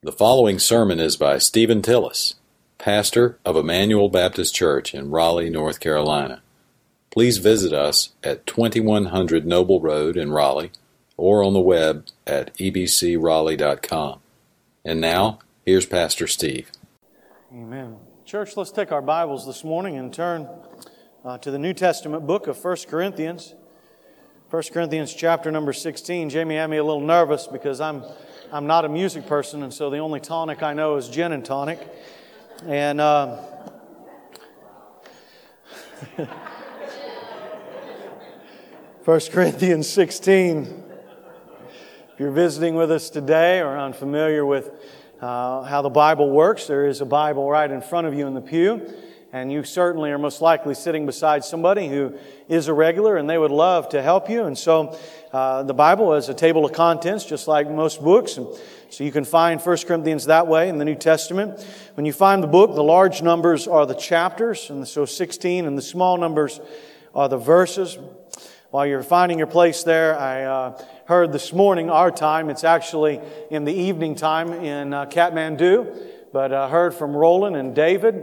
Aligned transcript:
The 0.00 0.12
following 0.12 0.60
sermon 0.60 1.00
is 1.00 1.16
by 1.16 1.38
Stephen 1.38 1.82
Tillis, 1.82 2.34
pastor 2.78 3.36
of 3.44 3.56
Emmanuel 3.56 4.08
Baptist 4.08 4.54
Church 4.54 4.94
in 4.94 5.10
Raleigh, 5.10 5.50
North 5.50 5.80
Carolina. 5.80 6.40
Please 7.10 7.38
visit 7.38 7.72
us 7.72 8.10
at 8.22 8.46
2100 8.46 9.44
Noble 9.44 9.80
Road 9.80 10.16
in 10.16 10.30
Raleigh 10.30 10.70
or 11.16 11.42
on 11.42 11.52
the 11.52 11.58
web 11.58 12.06
at 12.28 12.54
ebcraleigh.com. 12.58 14.20
And 14.84 15.00
now, 15.00 15.40
here's 15.66 15.84
Pastor 15.84 16.28
Steve. 16.28 16.70
Amen. 17.52 17.96
Church, 18.24 18.56
let's 18.56 18.70
take 18.70 18.92
our 18.92 19.02
Bibles 19.02 19.48
this 19.48 19.64
morning 19.64 19.96
and 19.96 20.14
turn 20.14 20.48
uh, 21.24 21.38
to 21.38 21.50
the 21.50 21.58
New 21.58 21.74
Testament 21.74 22.24
book 22.24 22.46
of 22.46 22.64
1 22.64 22.76
Corinthians. 22.88 23.52
1 24.50 24.62
Corinthians 24.72 25.12
chapter 25.12 25.50
number 25.50 25.72
16. 25.72 26.30
Jamie 26.30 26.54
had 26.54 26.70
me 26.70 26.76
a 26.76 26.84
little 26.84 27.00
nervous 27.00 27.48
because 27.48 27.80
I'm, 27.80 28.04
I'm 28.50 28.66
not 28.66 28.86
a 28.86 28.88
music 28.88 29.26
person, 29.26 29.62
and 29.62 29.74
so 29.74 29.90
the 29.90 29.98
only 29.98 30.20
tonic 30.20 30.62
I 30.62 30.72
know 30.72 30.96
is 30.96 31.10
gin 31.10 31.32
and 31.32 31.44
tonic. 31.44 31.78
And 32.66 32.98
uh, 32.98 33.36
1 39.04 39.20
Corinthians 39.32 39.86
16. 39.90 40.62
If 42.12 42.18
you're 42.18 42.30
visiting 42.30 42.74
with 42.74 42.90
us 42.90 43.10
today 43.10 43.60
or 43.60 43.78
unfamiliar 43.78 44.46
with 44.46 44.70
uh, 45.20 45.64
how 45.64 45.82
the 45.82 45.90
Bible 45.90 46.30
works, 46.30 46.66
there 46.66 46.86
is 46.86 47.02
a 47.02 47.06
Bible 47.06 47.50
right 47.50 47.70
in 47.70 47.82
front 47.82 48.06
of 48.06 48.14
you 48.14 48.26
in 48.26 48.32
the 48.32 48.40
pew. 48.40 48.90
And 49.30 49.52
you 49.52 49.62
certainly 49.62 50.10
are 50.10 50.18
most 50.18 50.40
likely 50.40 50.74
sitting 50.74 51.04
beside 51.04 51.44
somebody 51.44 51.88
who 51.88 52.14
is 52.48 52.68
a 52.68 52.72
regular 52.72 53.18
and 53.18 53.28
they 53.28 53.36
would 53.36 53.50
love 53.50 53.90
to 53.90 54.00
help 54.02 54.30
you. 54.30 54.44
And 54.44 54.56
so 54.56 54.98
uh, 55.32 55.62
the 55.62 55.74
Bible 55.74 56.14
is 56.14 56.28
a 56.28 56.34
table 56.34 56.64
of 56.64 56.72
contents, 56.72 57.24
just 57.24 57.48
like 57.48 57.70
most 57.70 58.02
books. 58.02 58.38
And 58.38 58.46
so 58.88 59.04
you 59.04 59.12
can 59.12 59.24
find 59.24 59.60
1 59.60 59.76
Corinthians 59.86 60.26
that 60.26 60.46
way 60.46 60.68
in 60.68 60.78
the 60.78 60.84
New 60.84 60.94
Testament. 60.94 61.60
When 61.94 62.06
you 62.06 62.12
find 62.12 62.42
the 62.42 62.46
book, 62.46 62.74
the 62.74 62.82
large 62.82 63.20
numbers 63.20 63.68
are 63.68 63.84
the 63.84 63.94
chapters, 63.94 64.70
and 64.70 64.88
so 64.88 65.04
16, 65.04 65.66
and 65.66 65.76
the 65.76 65.82
small 65.82 66.16
numbers 66.16 66.60
are 67.14 67.28
the 67.28 67.36
verses. 67.36 67.98
While 68.70 68.86
you're 68.86 69.02
finding 69.02 69.38
your 69.38 69.46
place 69.46 69.82
there, 69.82 70.18
I 70.18 70.44
uh, 70.44 70.82
heard 71.06 71.32
this 71.32 71.52
morning, 71.52 71.90
our 71.90 72.10
time, 72.10 72.48
it's 72.48 72.64
actually 72.64 73.20
in 73.50 73.64
the 73.64 73.72
evening 73.72 74.14
time 74.14 74.52
in 74.52 74.94
uh, 74.94 75.06
Kathmandu, 75.06 76.06
but 76.32 76.52
uh, 76.52 76.68
heard 76.68 76.94
from 76.94 77.16
Roland 77.16 77.56
and 77.56 77.74
David, 77.74 78.14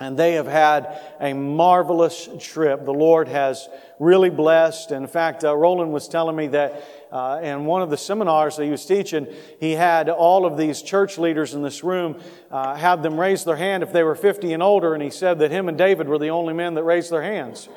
and 0.00 0.18
they 0.18 0.32
have 0.32 0.46
had 0.46 1.00
a 1.20 1.32
marvelous 1.32 2.28
trip. 2.40 2.84
The 2.84 2.92
Lord 2.92 3.28
has 3.28 3.68
really 4.00 4.30
blessed. 4.30 4.90
In 4.90 5.06
fact, 5.06 5.44
uh, 5.44 5.56
Roland 5.56 5.92
was 5.92 6.08
telling 6.08 6.34
me 6.34 6.48
that 6.48 6.84
uh, 7.12 7.40
in 7.42 7.64
one 7.64 7.80
of 7.80 7.90
the 7.90 7.96
seminars 7.96 8.56
that 8.56 8.64
he 8.64 8.70
was 8.70 8.84
teaching, 8.84 9.28
he 9.60 9.72
had 9.72 10.08
all 10.08 10.46
of 10.46 10.56
these 10.56 10.82
church 10.82 11.16
leaders 11.16 11.54
in 11.54 11.62
this 11.62 11.84
room 11.84 12.20
uh, 12.50 12.74
have 12.74 13.04
them 13.04 13.18
raise 13.18 13.44
their 13.44 13.56
hand 13.56 13.84
if 13.84 13.92
they 13.92 14.02
were 14.02 14.16
50 14.16 14.52
and 14.52 14.62
older, 14.62 14.94
and 14.94 15.02
he 15.02 15.10
said 15.10 15.38
that 15.38 15.52
him 15.52 15.68
and 15.68 15.78
David 15.78 16.08
were 16.08 16.18
the 16.18 16.30
only 16.30 16.54
men 16.54 16.74
that 16.74 16.82
raised 16.82 17.12
their 17.12 17.22
hands. 17.22 17.68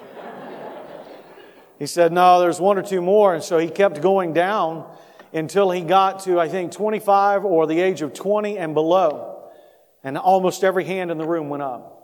He 1.79 1.85
said, 1.85 2.11
No, 2.11 2.39
there's 2.39 2.59
one 2.59 2.77
or 2.77 2.81
two 2.81 3.01
more. 3.01 3.35
And 3.35 3.43
so 3.43 3.57
he 3.57 3.69
kept 3.69 4.01
going 4.01 4.33
down 4.33 4.89
until 5.33 5.69
he 5.71 5.81
got 5.81 6.21
to, 6.21 6.39
I 6.39 6.47
think, 6.47 6.71
25 6.71 7.45
or 7.45 7.67
the 7.67 7.79
age 7.79 8.01
of 8.01 8.13
20 8.13 8.57
and 8.57 8.73
below. 8.73 9.49
And 10.03 10.17
almost 10.17 10.63
every 10.63 10.85
hand 10.85 11.11
in 11.11 11.17
the 11.17 11.27
room 11.27 11.49
went 11.49 11.63
up. 11.63 11.96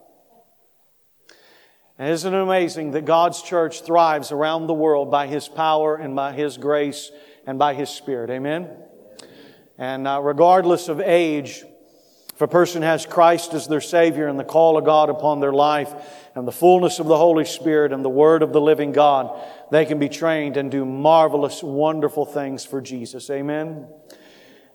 And 2.00 2.10
isn't 2.10 2.34
it 2.34 2.42
amazing 2.42 2.92
that 2.92 3.06
God's 3.06 3.42
church 3.42 3.82
thrives 3.82 4.32
around 4.32 4.68
the 4.68 4.74
world 4.74 5.12
by 5.12 5.28
His 5.28 5.48
power 5.48 5.96
and 5.96 6.16
by 6.16 6.34
His 6.34 6.58
grace 6.58 7.12
and 7.46 7.60
by 7.60 7.76
His 7.76 7.90
Spirit? 7.90 8.30
Amen? 8.32 8.70
And 9.78 10.08
uh, 10.08 10.20
regardless 10.22 10.88
of 10.88 11.00
age, 11.00 11.64
if 12.34 12.42
a 12.42 12.48
person 12.48 12.82
has 12.82 13.06
Christ 13.06 13.54
as 13.54 13.68
their 13.68 13.82
Savior 13.82 14.28
and 14.28 14.40
the 14.40 14.44
call 14.44 14.76
of 14.76 14.86
God 14.86 15.12
upon 15.12 15.40
their 15.40 15.54
life 15.54 15.94
and 16.34 16.48
the 16.48 16.52
fullness 16.52 16.98
of 16.98 17.06
the 17.06 17.18
Holy 17.18 17.46
Spirit 17.46 17.94
and 17.94 18.04
the 18.04 18.10
Word 18.10 18.42
of 18.42 18.54
the 18.54 18.62
living 18.62 18.92
God, 18.92 19.40
they 19.70 19.86
can 19.86 20.00
be 20.00 20.10
trained 20.10 20.58
and 20.58 20.72
do 20.72 20.86
marvelous, 20.86 21.62
wonderful 21.62 22.26
things 22.26 22.66
for 22.66 22.82
Jesus. 22.82 23.30
Amen. 23.30 23.88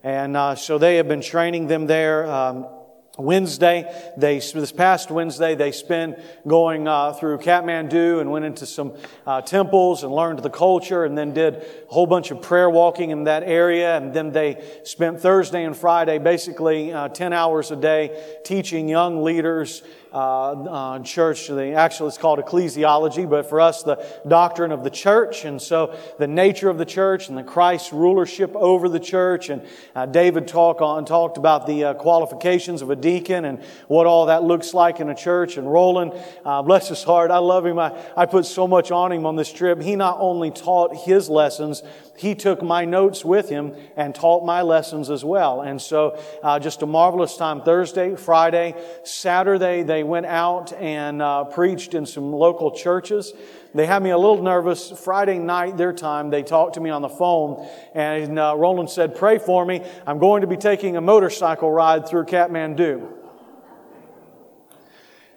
And 0.04 0.36
uh, 0.36 0.54
so 0.54 0.78
they 0.78 0.96
have 0.96 1.08
been 1.08 1.20
training 1.20 1.66
them 1.66 1.86
there. 1.86 2.30
Um, 2.30 2.68
Wednesday, 3.18 4.12
they, 4.16 4.38
this 4.38 4.70
past 4.70 5.10
Wednesday, 5.10 5.56
they 5.56 5.72
spent 5.72 6.20
going 6.46 6.86
uh, 6.86 7.12
through 7.12 7.38
Kathmandu 7.38 8.20
and 8.20 8.30
went 8.30 8.44
into 8.44 8.64
some 8.64 8.94
uh, 9.26 9.40
temples 9.40 10.04
and 10.04 10.12
learned 10.12 10.38
the 10.38 10.50
culture 10.50 11.04
and 11.04 11.18
then 11.18 11.34
did 11.34 11.56
a 11.56 11.64
whole 11.88 12.06
bunch 12.06 12.30
of 12.30 12.40
prayer 12.40 12.70
walking 12.70 13.10
in 13.10 13.24
that 13.24 13.42
area. 13.42 13.96
And 13.96 14.14
then 14.14 14.30
they 14.30 14.64
spent 14.84 15.20
Thursday 15.20 15.64
and 15.64 15.76
Friday 15.76 16.18
basically 16.18 16.92
uh, 16.92 17.08
10 17.08 17.32
hours 17.32 17.72
a 17.72 17.76
day 17.76 18.38
teaching 18.44 18.88
young 18.88 19.24
leaders 19.24 19.82
uh, 20.12 20.52
uh, 20.52 20.98
church. 21.00 21.48
The, 21.48 21.72
actually, 21.72 22.08
it's 22.08 22.18
called 22.18 22.38
ecclesiology, 22.38 23.28
but 23.28 23.48
for 23.48 23.60
us, 23.60 23.82
the 23.82 24.04
doctrine 24.26 24.72
of 24.72 24.84
the 24.84 24.90
church. 24.90 25.44
And 25.44 25.60
so, 25.60 25.96
the 26.18 26.26
nature 26.26 26.68
of 26.68 26.78
the 26.78 26.84
church 26.84 27.28
and 27.28 27.36
the 27.36 27.42
Christ's 27.42 27.92
rulership 27.92 28.54
over 28.54 28.88
the 28.88 29.00
church. 29.00 29.48
And 29.48 29.66
uh, 29.94 30.06
David 30.06 30.48
talked 30.48 30.80
on 30.80 31.04
talked 31.04 31.38
about 31.38 31.66
the 31.66 31.84
uh, 31.84 31.94
qualifications 31.94 32.82
of 32.82 32.90
a 32.90 32.96
deacon 32.96 33.44
and 33.44 33.62
what 33.86 34.06
all 34.06 34.26
that 34.26 34.42
looks 34.42 34.74
like 34.74 35.00
in 35.00 35.08
a 35.08 35.14
church. 35.14 35.56
And 35.56 35.70
Roland, 35.70 36.12
uh, 36.44 36.62
bless 36.62 36.88
his 36.88 37.02
heart, 37.02 37.30
I 37.30 37.38
love 37.38 37.64
him. 37.64 37.78
I, 37.78 37.98
I 38.16 38.26
put 38.26 38.46
so 38.46 38.68
much 38.68 38.90
on 38.90 39.12
him 39.12 39.26
on 39.26 39.36
this 39.36 39.52
trip. 39.52 39.80
He 39.80 39.96
not 39.96 40.18
only 40.20 40.50
taught 40.50 40.96
his 40.96 41.28
lessons, 41.28 41.82
he 42.18 42.34
took 42.34 42.62
my 42.62 42.84
notes 42.84 43.24
with 43.24 43.48
him 43.48 43.74
and 43.96 44.12
taught 44.12 44.44
my 44.44 44.62
lessons 44.62 45.08
as 45.08 45.24
well. 45.24 45.62
And 45.62 45.80
so, 45.80 46.20
uh, 46.42 46.58
just 46.58 46.82
a 46.82 46.86
marvelous 46.86 47.36
time 47.36 47.62
Thursday, 47.62 48.16
Friday, 48.16 48.74
Saturday, 49.04 49.84
they 49.84 50.02
went 50.02 50.26
out 50.26 50.72
and 50.72 51.22
uh, 51.22 51.44
preached 51.44 51.94
in 51.94 52.04
some 52.06 52.32
local 52.32 52.72
churches. 52.72 53.32
They 53.72 53.86
had 53.86 54.02
me 54.02 54.10
a 54.10 54.18
little 54.18 54.42
nervous. 54.42 54.90
Friday 54.90 55.38
night, 55.38 55.76
their 55.76 55.92
time, 55.92 56.30
they 56.30 56.42
talked 56.42 56.74
to 56.74 56.80
me 56.80 56.90
on 56.90 57.02
the 57.02 57.08
phone, 57.08 57.68
and 57.94 58.36
uh, 58.36 58.54
Roland 58.56 58.90
said, 58.90 59.14
Pray 59.14 59.38
for 59.38 59.64
me. 59.64 59.86
I'm 60.04 60.18
going 60.18 60.40
to 60.40 60.48
be 60.48 60.56
taking 60.56 60.96
a 60.96 61.00
motorcycle 61.00 61.70
ride 61.70 62.08
through 62.08 62.24
Kathmandu. 62.24 63.14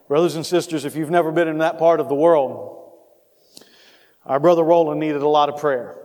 Brothers 0.07 0.35
and 0.35 0.45
sisters, 0.45 0.83
if 0.83 0.95
you've 0.95 1.11
never 1.11 1.31
been 1.31 1.47
in 1.47 1.59
that 1.59 1.77
part 1.77 1.99
of 1.99 2.09
the 2.09 2.15
world, 2.15 2.91
our 4.25 4.39
brother 4.39 4.63
Roland 4.63 4.99
needed 4.99 5.21
a 5.21 5.27
lot 5.27 5.47
of 5.47 5.61
prayer. 5.61 6.00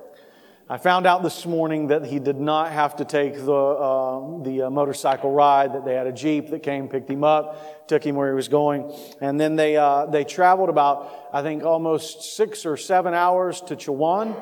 I 0.69 0.79
found 0.79 1.07
out 1.07 1.23
this 1.23 1.47
morning 1.47 1.87
that 1.89 2.05
he 2.05 2.19
did 2.19 2.41
not 2.41 2.73
have 2.73 2.97
to 2.97 3.05
take 3.05 3.37
the, 3.37 3.53
uh, 3.53 4.43
the 4.43 4.63
uh, 4.63 4.71
motorcycle 4.71 5.31
ride, 5.31 5.75
that 5.75 5.85
they 5.85 5.95
had 5.95 6.09
a 6.09 6.13
Jeep 6.13 6.51
that 6.51 6.65
came, 6.65 6.89
picked 6.89 7.09
him 7.09 7.23
up, 7.23 7.87
took 7.87 8.03
him 8.03 8.17
where 8.17 8.29
he 8.29 8.35
was 8.35 8.49
going. 8.49 8.93
And 9.21 9.39
then 9.39 9.55
they, 9.55 9.77
uh, 9.77 10.07
they 10.07 10.25
traveled 10.25 10.69
about, 10.69 11.29
I 11.33 11.43
think, 11.43 11.63
almost 11.63 12.35
six 12.35 12.67
or 12.67 12.77
seven 12.77 13.15
hours 13.15 13.61
to 13.61 13.77
Chawan 13.77 14.35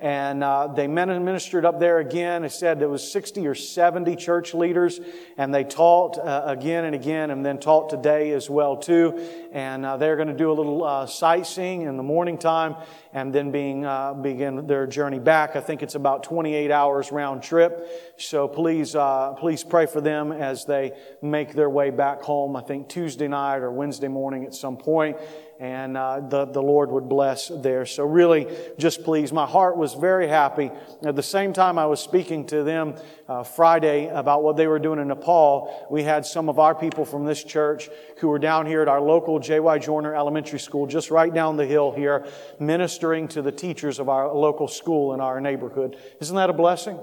and 0.00 0.42
uh, 0.42 0.66
they 0.68 0.86
ministered 0.86 1.66
up 1.66 1.78
there 1.78 1.98
again. 1.98 2.42
It 2.42 2.52
said 2.52 2.80
there 2.80 2.88
was 2.88 3.12
60 3.12 3.46
or 3.46 3.54
70 3.54 4.16
church 4.16 4.54
leaders, 4.54 4.98
and 5.36 5.54
they 5.54 5.62
taught 5.62 6.18
uh, 6.18 6.44
again 6.46 6.86
and 6.86 6.94
again, 6.94 7.30
and 7.30 7.44
then 7.44 7.58
taught 7.58 7.90
today 7.90 8.32
as 8.32 8.48
well 8.48 8.78
too. 8.78 9.20
And 9.52 9.84
uh, 9.84 9.98
they're 9.98 10.16
going 10.16 10.28
to 10.28 10.34
do 10.34 10.50
a 10.50 10.54
little 10.54 10.84
uh, 10.84 11.06
sightseeing 11.06 11.82
in 11.82 11.98
the 11.98 12.02
morning 12.02 12.38
time, 12.38 12.76
and 13.12 13.30
then 13.30 13.50
being 13.50 13.84
uh, 13.84 14.14
begin 14.14 14.66
their 14.66 14.86
journey 14.86 15.18
back. 15.18 15.54
I 15.54 15.60
think 15.60 15.82
it's 15.82 15.96
about 15.96 16.22
28 16.22 16.70
hours 16.70 17.12
round 17.12 17.42
trip. 17.42 18.14
So 18.16 18.48
please, 18.48 18.94
uh, 18.94 19.34
please 19.34 19.62
pray 19.64 19.84
for 19.84 20.00
them 20.00 20.32
as 20.32 20.64
they 20.64 20.92
make 21.20 21.52
their 21.52 21.68
way 21.68 21.90
back 21.90 22.22
home. 22.22 22.56
I 22.56 22.62
think 22.62 22.88
Tuesday 22.88 23.28
night 23.28 23.58
or 23.58 23.70
Wednesday 23.70 24.08
morning 24.08 24.44
at 24.46 24.54
some 24.54 24.78
point 24.78 25.18
and 25.60 25.94
uh, 25.94 26.20
the, 26.20 26.46
the 26.46 26.62
Lord 26.62 26.90
would 26.90 27.06
bless 27.06 27.48
there. 27.48 27.84
So 27.84 28.06
really, 28.06 28.46
just 28.78 29.04
please, 29.04 29.30
my 29.30 29.44
heart 29.44 29.76
was 29.76 29.92
very 29.92 30.26
happy. 30.26 30.70
At 31.04 31.16
the 31.16 31.22
same 31.22 31.52
time 31.52 31.78
I 31.78 31.84
was 31.84 32.00
speaking 32.00 32.46
to 32.46 32.62
them 32.64 32.94
uh, 33.28 33.42
Friday 33.42 34.06
about 34.06 34.42
what 34.42 34.56
they 34.56 34.66
were 34.66 34.78
doing 34.78 34.98
in 34.98 35.08
Nepal, 35.08 35.86
we 35.90 36.02
had 36.02 36.24
some 36.24 36.48
of 36.48 36.58
our 36.58 36.74
people 36.74 37.04
from 37.04 37.26
this 37.26 37.44
church 37.44 37.90
who 38.20 38.28
were 38.28 38.38
down 38.38 38.64
here 38.64 38.80
at 38.80 38.88
our 38.88 39.02
local 39.02 39.38
J.Y. 39.38 39.78
Joyner 39.78 40.14
Elementary 40.14 40.58
School, 40.58 40.86
just 40.86 41.10
right 41.10 41.32
down 41.32 41.58
the 41.58 41.66
hill 41.66 41.92
here, 41.92 42.26
ministering 42.58 43.28
to 43.28 43.42
the 43.42 43.52
teachers 43.52 43.98
of 43.98 44.08
our 44.08 44.32
local 44.34 44.66
school 44.66 45.12
in 45.12 45.20
our 45.20 45.42
neighborhood. 45.42 45.98
Isn't 46.22 46.36
that 46.36 46.48
a 46.48 46.54
blessing? 46.54 46.98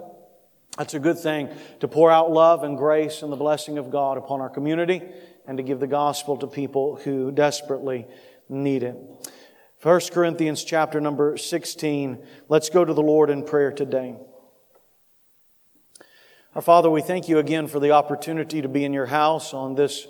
That's 0.79 0.95
a 0.95 0.99
good 0.99 1.19
thing 1.19 1.49
to 1.79 1.87
pour 1.87 2.09
out 2.09 2.31
love 2.31 2.63
and 2.63 2.75
grace 2.75 3.21
and 3.21 3.31
the 3.31 3.37
blessing 3.37 3.77
of 3.77 3.91
God 3.91 4.17
upon 4.17 4.41
our 4.41 4.49
community 4.49 5.03
and 5.47 5.57
to 5.57 5.63
give 5.63 5.79
the 5.79 5.87
gospel 5.87 6.37
to 6.37 6.47
people 6.47 6.97
who 6.97 7.31
desperately 7.31 8.05
need 8.49 8.83
it. 8.83 8.95
1 9.81 10.01
Corinthians 10.11 10.63
chapter 10.63 10.99
number 10.99 11.37
16. 11.37 12.25
Let's 12.49 12.69
go 12.69 12.83
to 12.83 12.93
the 12.93 13.01
Lord 13.01 13.29
in 13.29 13.43
prayer 13.43 13.71
today. 13.71 14.15
Our 16.55 16.61
Father, 16.61 16.89
we 16.89 17.01
thank 17.01 17.29
you 17.29 17.37
again 17.37 17.67
for 17.67 17.79
the 17.79 17.91
opportunity 17.91 18.61
to 18.61 18.67
be 18.67 18.83
in 18.83 18.91
your 18.91 19.05
house 19.05 19.53
on 19.53 19.75
this 19.75 20.07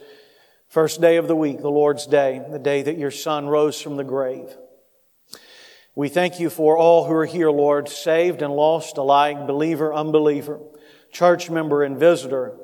first 0.69 1.01
day 1.01 1.17
of 1.17 1.27
the 1.27 1.35
week, 1.35 1.59
the 1.59 1.69
Lord's 1.69 2.05
day, 2.05 2.41
the 2.49 2.59
day 2.59 2.81
that 2.81 2.97
your 2.97 3.11
Son 3.11 3.47
rose 3.47 3.81
from 3.81 3.97
the 3.97 4.03
grave. 4.05 4.55
We 5.95 6.09
thank 6.09 6.39
you 6.39 6.49
for 6.49 6.77
all 6.77 7.05
who 7.05 7.13
are 7.13 7.25
here, 7.25 7.49
Lord, 7.49 7.89
saved 7.89 8.41
and 8.41 8.53
lost 8.53 8.97
alike, 8.97 9.47
believer, 9.47 9.93
unbeliever, 9.93 10.59
church 11.11 11.49
member, 11.49 11.83
and 11.83 11.97
visitor. 11.97 12.57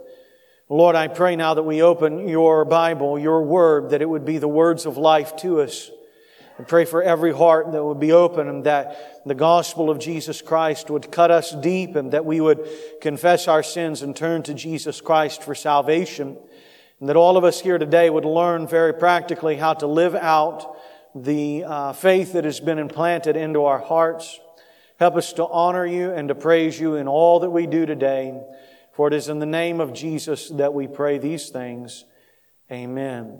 Lord, 0.70 0.96
I 0.96 1.10
pray 1.10 1.36
now 1.36 1.56
that 1.56 1.64
we 1.64 1.82
open 1.82 2.30
your 2.30 2.64
Bible, 2.64 3.20
your 3.20 3.44
word, 3.44 3.90
that 3.90 4.02
it 4.02 4.08
would 4.08 4.24
be 4.24 4.38
the 4.38 4.48
words 4.48 4.86
of 4.86 4.96
life 4.96 5.36
to 5.38 5.60
us. 5.60 5.92
I 6.58 6.64
pray 6.64 6.86
for 6.86 7.04
every 7.04 7.34
heart 7.34 7.74
that 7.74 7.84
would 7.84 8.00
be 8.00 8.14
open 8.14 8.48
and 8.48 8.64
that 8.64 9.24
the 9.26 9.36
gospel 9.36 9.90
of 9.90 10.00
Jesus 10.00 10.42
Christ 10.42 10.90
would 10.90 11.12
cut 11.12 11.32
us 11.32 11.52
deep 11.52 11.98
and 11.98 12.14
that 12.14 12.26
we 12.26 12.40
would 12.40 12.66
confess 13.02 13.50
our 13.50 13.62
sins 13.62 14.04
and 14.04 14.16
turn 14.16 14.42
to 14.44 14.54
Jesus 14.54 15.02
Christ 15.02 15.44
for 15.44 15.54
salvation. 15.54 16.38
And 17.02 17.10
that 17.10 17.18
all 17.18 17.36
of 17.36 17.44
us 17.44 17.60
here 17.60 17.78
today 17.78 18.10
would 18.10 18.24
learn 18.24 18.66
very 18.66 18.94
practically 18.94 19.58
how 19.58 19.74
to 19.74 19.88
live 19.88 20.16
out 20.16 20.78
the 21.14 21.66
uh, 21.66 21.94
faith 21.94 22.34
that 22.34 22.46
has 22.46 22.62
been 22.62 22.80
implanted 22.80 23.36
into 23.36 23.66
our 23.66 23.80
hearts. 23.80 24.40
Help 24.98 25.18
us 25.18 25.34
to 25.34 25.46
honor 25.46 25.86
you 25.86 26.12
and 26.12 26.30
to 26.30 26.36
praise 26.36 26.80
you 26.80 26.96
in 26.96 27.10
all 27.10 27.42
that 27.42 27.50
we 27.50 27.68
do 27.68 27.86
today. 27.86 28.42
For 28.94 29.08
it 29.08 29.14
is 29.14 29.28
in 29.28 29.40
the 29.40 29.48
name 29.48 29.80
of 29.80 29.92
Jesus 29.92 30.50
that 30.50 30.74
we 30.74 30.88
pray 30.88 31.18
these 31.18 31.50
things. 31.50 32.06
Amen. 32.72 33.40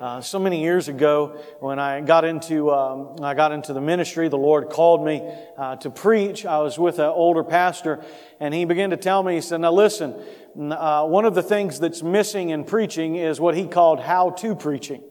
Uh, 0.00 0.20
so 0.22 0.38
many 0.38 0.62
years 0.62 0.88
ago, 0.88 1.38
when 1.60 1.78
I 1.78 2.00
got 2.00 2.24
into 2.24 2.70
um, 2.70 3.16
I 3.22 3.34
got 3.34 3.52
into 3.52 3.74
the 3.74 3.82
ministry, 3.82 4.28
the 4.28 4.38
Lord 4.38 4.70
called 4.70 5.04
me 5.04 5.22
uh, 5.58 5.76
to 5.76 5.90
preach. 5.90 6.46
I 6.46 6.58
was 6.60 6.78
with 6.78 6.98
an 6.98 7.04
older 7.04 7.44
pastor, 7.44 8.02
and 8.40 8.54
he 8.54 8.64
began 8.64 8.90
to 8.90 8.96
tell 8.96 9.22
me. 9.22 9.34
He 9.34 9.40
said, 9.42 9.60
"Now 9.60 9.72
listen, 9.72 10.14
uh, 10.58 11.04
one 11.04 11.26
of 11.26 11.34
the 11.34 11.42
things 11.42 11.78
that's 11.78 12.02
missing 12.02 12.48
in 12.48 12.64
preaching 12.64 13.16
is 13.16 13.40
what 13.40 13.54
he 13.54 13.66
called 13.66 14.00
how-to 14.00 14.56
preaching." 14.56 15.02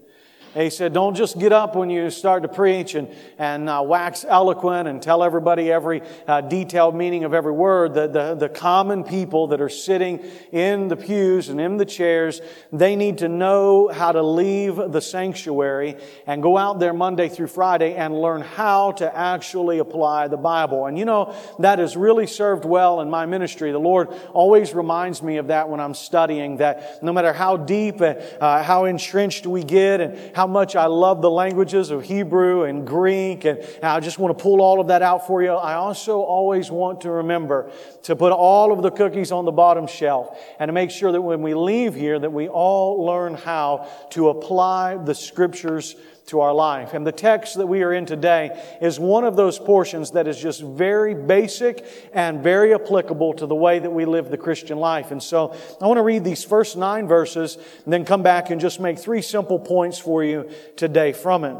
He 0.53 0.69
said, 0.69 0.91
don't 0.91 1.15
just 1.15 1.39
get 1.39 1.53
up 1.53 1.75
when 1.75 1.89
you 1.89 2.09
start 2.09 2.43
to 2.43 2.49
preach 2.49 2.95
and, 2.95 3.07
and 3.37 3.69
uh, 3.69 3.81
wax 3.85 4.25
eloquent 4.27 4.87
and 4.87 5.01
tell 5.01 5.23
everybody 5.23 5.71
every 5.71 6.01
uh, 6.27 6.41
detailed 6.41 6.93
meaning 6.93 7.23
of 7.23 7.33
every 7.33 7.53
word. 7.53 7.93
The, 7.93 8.07
the, 8.07 8.35
the 8.35 8.49
common 8.49 9.05
people 9.05 9.47
that 9.47 9.61
are 9.61 9.69
sitting 9.69 10.23
in 10.51 10.89
the 10.89 10.97
pews 10.97 11.47
and 11.47 11.61
in 11.61 11.77
the 11.77 11.85
chairs, 11.85 12.41
they 12.71 12.97
need 12.97 13.19
to 13.19 13.29
know 13.29 13.87
how 13.87 14.11
to 14.11 14.21
leave 14.21 14.75
the 14.75 14.99
sanctuary 14.99 15.95
and 16.27 16.43
go 16.43 16.57
out 16.57 16.79
there 16.79 16.93
Monday 16.93 17.29
through 17.29 17.47
Friday 17.47 17.95
and 17.95 18.19
learn 18.19 18.41
how 18.41 18.91
to 18.93 19.15
actually 19.15 19.79
apply 19.79 20.27
the 20.27 20.37
Bible. 20.37 20.85
And 20.85 20.97
you 20.97 21.05
know, 21.05 21.33
that 21.59 21.79
has 21.79 21.95
really 21.95 22.27
served 22.27 22.65
well 22.65 22.99
in 22.99 23.09
my 23.09 23.25
ministry. 23.25 23.71
The 23.71 23.79
Lord 23.79 24.09
always 24.33 24.73
reminds 24.73 25.23
me 25.23 25.37
of 25.37 25.47
that 25.47 25.69
when 25.69 25.79
I'm 25.79 25.93
studying 25.93 26.57
that 26.57 27.01
no 27.01 27.13
matter 27.13 27.31
how 27.31 27.55
deep 27.55 28.01
and 28.01 28.19
uh, 28.41 28.63
how 28.63 28.83
entrenched 28.85 29.45
we 29.45 29.63
get 29.63 30.01
and 30.01 30.35
how 30.41 30.47
much 30.47 30.75
I 30.75 30.87
love 30.87 31.21
the 31.21 31.29
languages 31.29 31.91
of 31.91 32.03
Hebrew 32.03 32.63
and 32.63 32.87
Greek, 32.87 33.45
and 33.45 33.63
I 33.83 33.99
just 33.99 34.17
want 34.17 34.35
to 34.35 34.41
pull 34.41 34.59
all 34.59 34.81
of 34.81 34.87
that 34.87 35.03
out 35.03 35.27
for 35.27 35.43
you. 35.43 35.51
I 35.51 35.75
also 35.75 36.21
always 36.21 36.71
want 36.71 37.01
to 37.01 37.11
remember 37.11 37.69
to 38.05 38.15
put 38.15 38.31
all 38.31 38.71
of 38.71 38.81
the 38.81 38.89
cookies 38.89 39.31
on 39.31 39.45
the 39.45 39.51
bottom 39.51 39.85
shelf 39.85 40.35
and 40.57 40.69
to 40.69 40.73
make 40.73 40.89
sure 40.89 41.11
that 41.11 41.21
when 41.21 41.43
we 41.43 41.53
leave 41.53 41.93
here 41.93 42.17
that 42.17 42.33
we 42.33 42.47
all 42.47 43.05
learn 43.05 43.35
how 43.35 43.87
to 44.09 44.29
apply 44.29 44.97
the 44.97 45.13
scriptures 45.13 45.95
to 46.31 46.39
our 46.39 46.53
life. 46.53 46.93
And 46.93 47.05
the 47.05 47.11
text 47.11 47.57
that 47.57 47.67
we 47.67 47.83
are 47.83 47.93
in 47.93 48.05
today 48.05 48.57
is 48.81 48.99
one 48.99 49.25
of 49.25 49.35
those 49.35 49.59
portions 49.59 50.11
that 50.11 50.27
is 50.27 50.39
just 50.39 50.61
very 50.61 51.13
basic 51.13 51.85
and 52.13 52.41
very 52.41 52.73
applicable 52.73 53.33
to 53.33 53.45
the 53.45 53.55
way 53.55 53.79
that 53.79 53.89
we 53.89 54.05
live 54.05 54.29
the 54.29 54.37
Christian 54.37 54.77
life. 54.77 55.11
And 55.11 55.21
so 55.21 55.53
I 55.81 55.87
want 55.87 55.97
to 55.97 56.03
read 56.03 56.23
these 56.23 56.43
first 56.43 56.77
nine 56.77 57.05
verses 57.05 57.57
and 57.83 57.91
then 57.91 58.05
come 58.05 58.23
back 58.23 58.49
and 58.49 58.61
just 58.61 58.79
make 58.79 58.97
three 58.97 59.21
simple 59.21 59.59
points 59.59 59.99
for 59.99 60.23
you 60.23 60.30
today 60.75 61.13
from 61.13 61.43
it. 61.43 61.57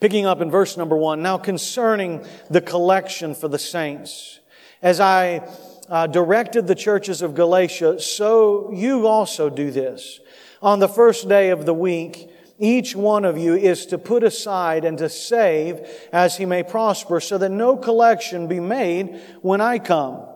Picking 0.00 0.26
up 0.26 0.40
in 0.40 0.50
verse 0.50 0.76
number 0.76 0.96
one. 0.96 1.22
Now 1.22 1.38
concerning 1.38 2.24
the 2.48 2.60
collection 2.60 3.34
for 3.34 3.48
the 3.48 3.58
saints, 3.58 4.40
as 4.82 4.98
I 5.00 5.48
uh, 5.88 6.06
directed 6.06 6.66
the 6.66 6.74
churches 6.74 7.22
of 7.22 7.34
Galatia, 7.34 8.00
so 8.00 8.70
you 8.72 9.06
also 9.06 9.50
do 9.50 9.70
this. 9.70 10.20
On 10.62 10.78
the 10.78 10.88
first 10.88 11.28
day 11.28 11.50
of 11.50 11.66
the 11.66 11.74
week, 11.74 12.30
each 12.58 12.94
one 12.94 13.24
of 13.24 13.38
you 13.38 13.54
is 13.54 13.86
to 13.86 13.98
put 13.98 14.22
aside 14.22 14.84
and 14.84 14.98
to 14.98 15.08
save 15.08 15.80
as 16.12 16.36
he 16.36 16.46
may 16.46 16.62
prosper, 16.62 17.18
so 17.18 17.38
that 17.38 17.50
no 17.50 17.76
collection 17.76 18.46
be 18.46 18.60
made 18.60 19.20
when 19.40 19.60
I 19.60 19.78
come. 19.78 20.26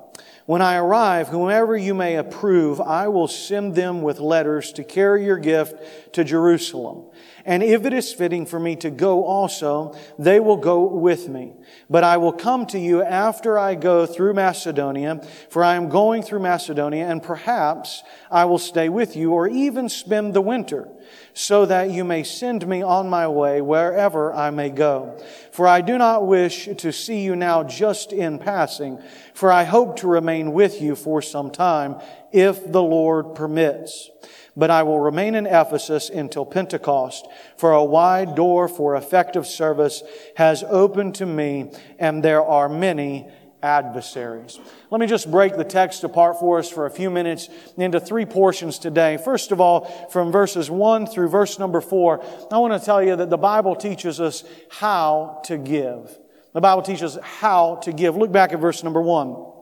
When 0.46 0.60
I 0.60 0.76
arrive, 0.76 1.28
whomever 1.28 1.74
you 1.74 1.94
may 1.94 2.16
approve, 2.16 2.78
I 2.78 3.08
will 3.08 3.28
send 3.28 3.74
them 3.74 4.02
with 4.02 4.20
letters 4.20 4.72
to 4.72 4.84
carry 4.84 5.24
your 5.24 5.38
gift 5.38 6.12
to 6.12 6.22
Jerusalem. 6.22 7.06
And 7.46 7.62
if 7.62 7.86
it 7.86 7.94
is 7.94 8.12
fitting 8.12 8.44
for 8.44 8.60
me 8.60 8.76
to 8.76 8.90
go 8.90 9.24
also, 9.24 9.96
they 10.18 10.40
will 10.40 10.58
go 10.58 10.84
with 10.84 11.28
me. 11.28 11.54
But 11.88 12.04
I 12.04 12.18
will 12.18 12.32
come 12.32 12.66
to 12.66 12.78
you 12.78 13.02
after 13.02 13.58
I 13.58 13.74
go 13.74 14.04
through 14.04 14.34
Macedonia, 14.34 15.26
for 15.48 15.64
I 15.64 15.76
am 15.76 15.88
going 15.88 16.22
through 16.22 16.40
Macedonia, 16.40 17.06
and 17.06 17.22
perhaps 17.22 18.02
I 18.30 18.44
will 18.44 18.58
stay 18.58 18.90
with 18.90 19.16
you 19.16 19.32
or 19.32 19.48
even 19.48 19.88
spend 19.88 20.34
the 20.34 20.42
winter 20.42 20.88
so 21.34 21.66
that 21.66 21.90
you 21.90 22.04
may 22.04 22.22
send 22.22 22.66
me 22.66 22.80
on 22.80 23.10
my 23.10 23.26
way 23.26 23.60
wherever 23.60 24.32
I 24.32 24.50
may 24.50 24.70
go. 24.70 25.20
For 25.50 25.66
I 25.66 25.80
do 25.80 25.98
not 25.98 26.26
wish 26.26 26.68
to 26.76 26.92
see 26.92 27.22
you 27.22 27.34
now 27.34 27.64
just 27.64 28.12
in 28.12 28.38
passing, 28.38 29.02
for 29.34 29.50
I 29.50 29.64
hope 29.64 29.96
to 29.96 30.06
remain 30.06 30.52
with 30.52 30.80
you 30.80 30.94
for 30.94 31.20
some 31.20 31.50
time, 31.50 31.96
if 32.32 32.70
the 32.70 32.82
Lord 32.82 33.34
permits. 33.34 34.10
But 34.56 34.70
I 34.70 34.84
will 34.84 35.00
remain 35.00 35.34
in 35.34 35.46
Ephesus 35.46 36.08
until 36.08 36.46
Pentecost, 36.46 37.26
for 37.56 37.72
a 37.72 37.84
wide 37.84 38.36
door 38.36 38.68
for 38.68 38.94
effective 38.94 39.48
service 39.48 40.04
has 40.36 40.62
opened 40.62 41.16
to 41.16 41.26
me, 41.26 41.72
and 41.98 42.22
there 42.22 42.44
are 42.44 42.68
many 42.68 43.28
adversaries. 43.64 44.60
Let 44.90 45.00
me 45.00 45.06
just 45.06 45.30
break 45.30 45.56
the 45.56 45.64
text 45.64 46.04
apart 46.04 46.38
for 46.38 46.58
us 46.58 46.68
for 46.68 46.84
a 46.84 46.90
few 46.90 47.10
minutes 47.10 47.48
into 47.78 47.98
three 47.98 48.26
portions 48.26 48.78
today. 48.78 49.16
First 49.16 49.50
of 49.50 49.60
all, 49.60 49.86
from 50.10 50.30
verses 50.30 50.70
1 50.70 51.06
through 51.06 51.30
verse 51.30 51.58
number 51.58 51.80
4, 51.80 52.22
I 52.52 52.58
want 52.58 52.78
to 52.78 52.84
tell 52.84 53.02
you 53.02 53.16
that 53.16 53.30
the 53.30 53.38
Bible 53.38 53.74
teaches 53.74 54.20
us 54.20 54.44
how 54.68 55.40
to 55.46 55.56
give. 55.56 56.16
The 56.52 56.60
Bible 56.60 56.82
teaches 56.82 57.18
how 57.22 57.76
to 57.76 57.92
give. 57.92 58.16
Look 58.16 58.30
back 58.30 58.52
at 58.52 58.60
verse 58.60 58.84
number 58.84 59.00
1. 59.00 59.53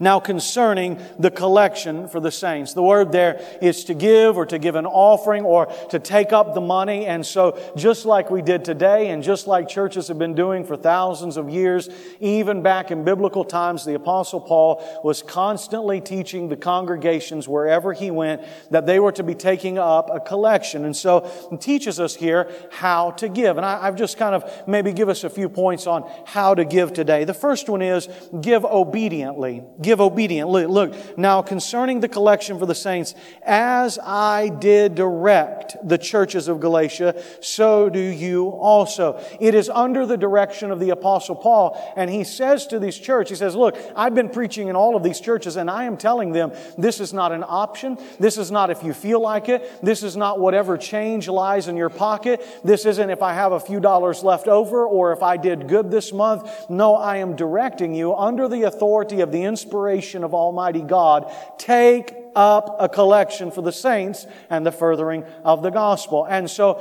Now 0.00 0.20
concerning 0.20 1.00
the 1.18 1.30
collection 1.30 2.06
for 2.06 2.20
the 2.20 2.30
saints. 2.30 2.72
The 2.72 2.82
word 2.82 3.10
there 3.10 3.44
is 3.60 3.82
to 3.84 3.94
give 3.94 4.36
or 4.36 4.46
to 4.46 4.56
give 4.56 4.76
an 4.76 4.86
offering 4.86 5.44
or 5.44 5.66
to 5.90 5.98
take 5.98 6.32
up 6.32 6.54
the 6.54 6.60
money. 6.60 7.06
And 7.06 7.26
so 7.26 7.58
just 7.76 8.06
like 8.06 8.30
we 8.30 8.40
did 8.40 8.64
today 8.64 9.10
and 9.10 9.24
just 9.24 9.48
like 9.48 9.68
churches 9.68 10.06
have 10.06 10.18
been 10.18 10.36
doing 10.36 10.64
for 10.64 10.76
thousands 10.76 11.36
of 11.36 11.50
years, 11.50 11.88
even 12.20 12.62
back 12.62 12.92
in 12.92 13.02
biblical 13.02 13.44
times, 13.44 13.84
the 13.84 13.94
apostle 13.94 14.40
Paul 14.40 15.00
was 15.02 15.20
constantly 15.20 16.00
teaching 16.00 16.48
the 16.48 16.56
congregations 16.56 17.48
wherever 17.48 17.92
he 17.92 18.12
went 18.12 18.42
that 18.70 18.86
they 18.86 19.00
were 19.00 19.12
to 19.12 19.24
be 19.24 19.34
taking 19.34 19.78
up 19.78 20.10
a 20.12 20.20
collection. 20.20 20.84
And 20.84 20.96
so 20.96 21.28
he 21.50 21.56
teaches 21.56 21.98
us 21.98 22.14
here 22.14 22.48
how 22.70 23.10
to 23.12 23.28
give. 23.28 23.56
And 23.56 23.66
I, 23.66 23.84
I've 23.84 23.96
just 23.96 24.16
kind 24.16 24.36
of 24.36 24.68
maybe 24.68 24.92
give 24.92 25.08
us 25.08 25.24
a 25.24 25.30
few 25.30 25.48
points 25.48 25.88
on 25.88 26.08
how 26.24 26.54
to 26.54 26.64
give 26.64 26.92
today. 26.92 27.24
The 27.24 27.34
first 27.34 27.68
one 27.68 27.82
is 27.82 28.08
give 28.40 28.64
obediently 28.64 29.64
give 29.87 29.87
obediently. 29.96 30.66
Look, 30.66 31.18
now 31.18 31.40
concerning 31.40 32.00
the 32.00 32.08
collection 32.08 32.58
for 32.58 32.66
the 32.66 32.74
saints, 32.74 33.14
as 33.42 33.98
I 33.98 34.48
did 34.48 34.94
direct 34.94 35.76
the 35.82 35.98
churches 35.98 36.48
of 36.48 36.60
Galatia, 36.60 37.22
so 37.40 37.88
do 37.88 37.98
you 37.98 38.48
also. 38.48 39.22
It 39.40 39.54
is 39.54 39.70
under 39.70 40.04
the 40.04 40.16
direction 40.16 40.70
of 40.70 40.80
the 40.80 40.90
apostle 40.90 41.34
Paul, 41.34 41.80
and 41.96 42.10
he 42.10 42.24
says 42.24 42.66
to 42.68 42.78
these 42.78 42.98
churches, 42.98 43.38
he 43.38 43.44
says, 43.44 43.56
look, 43.56 43.76
I've 43.96 44.14
been 44.14 44.28
preaching 44.28 44.68
in 44.68 44.76
all 44.76 44.96
of 44.96 45.02
these 45.02 45.20
churches, 45.20 45.56
and 45.56 45.70
I 45.70 45.84
am 45.84 45.96
telling 45.96 46.32
them 46.32 46.52
this 46.76 47.00
is 47.00 47.12
not 47.12 47.32
an 47.32 47.44
option. 47.46 47.98
This 48.20 48.36
is 48.36 48.50
not 48.50 48.70
if 48.70 48.82
you 48.82 48.92
feel 48.92 49.20
like 49.20 49.48
it. 49.48 49.82
This 49.82 50.02
is 50.02 50.16
not 50.16 50.38
whatever 50.38 50.76
change 50.76 51.28
lies 51.28 51.68
in 51.68 51.76
your 51.76 51.90
pocket. 51.90 52.44
This 52.62 52.84
isn't 52.84 53.10
if 53.10 53.22
I 53.22 53.32
have 53.32 53.52
a 53.52 53.60
few 53.60 53.80
dollars 53.80 54.22
left 54.22 54.48
over 54.48 54.84
or 54.84 55.12
if 55.12 55.22
I 55.22 55.36
did 55.36 55.68
good 55.68 55.90
this 55.90 56.12
month. 56.12 56.68
No, 56.68 56.94
I 56.94 57.18
am 57.18 57.36
directing 57.36 57.94
you 57.94 58.14
under 58.14 58.48
the 58.48 58.64
authority 58.64 59.20
of 59.20 59.32
the 59.32 59.44
inspiration 59.44 59.77
inspiration 59.78 60.24
of 60.24 60.34
Almighty 60.34 60.82
God, 60.82 61.32
take 61.56 62.12
up 62.34 62.76
a 62.80 62.88
collection 62.88 63.52
for 63.52 63.62
the 63.62 63.70
saints 63.70 64.26
and 64.50 64.66
the 64.66 64.72
furthering 64.72 65.24
of 65.44 65.62
the 65.62 65.70
gospel. 65.70 66.26
And 66.28 66.50
so, 66.50 66.74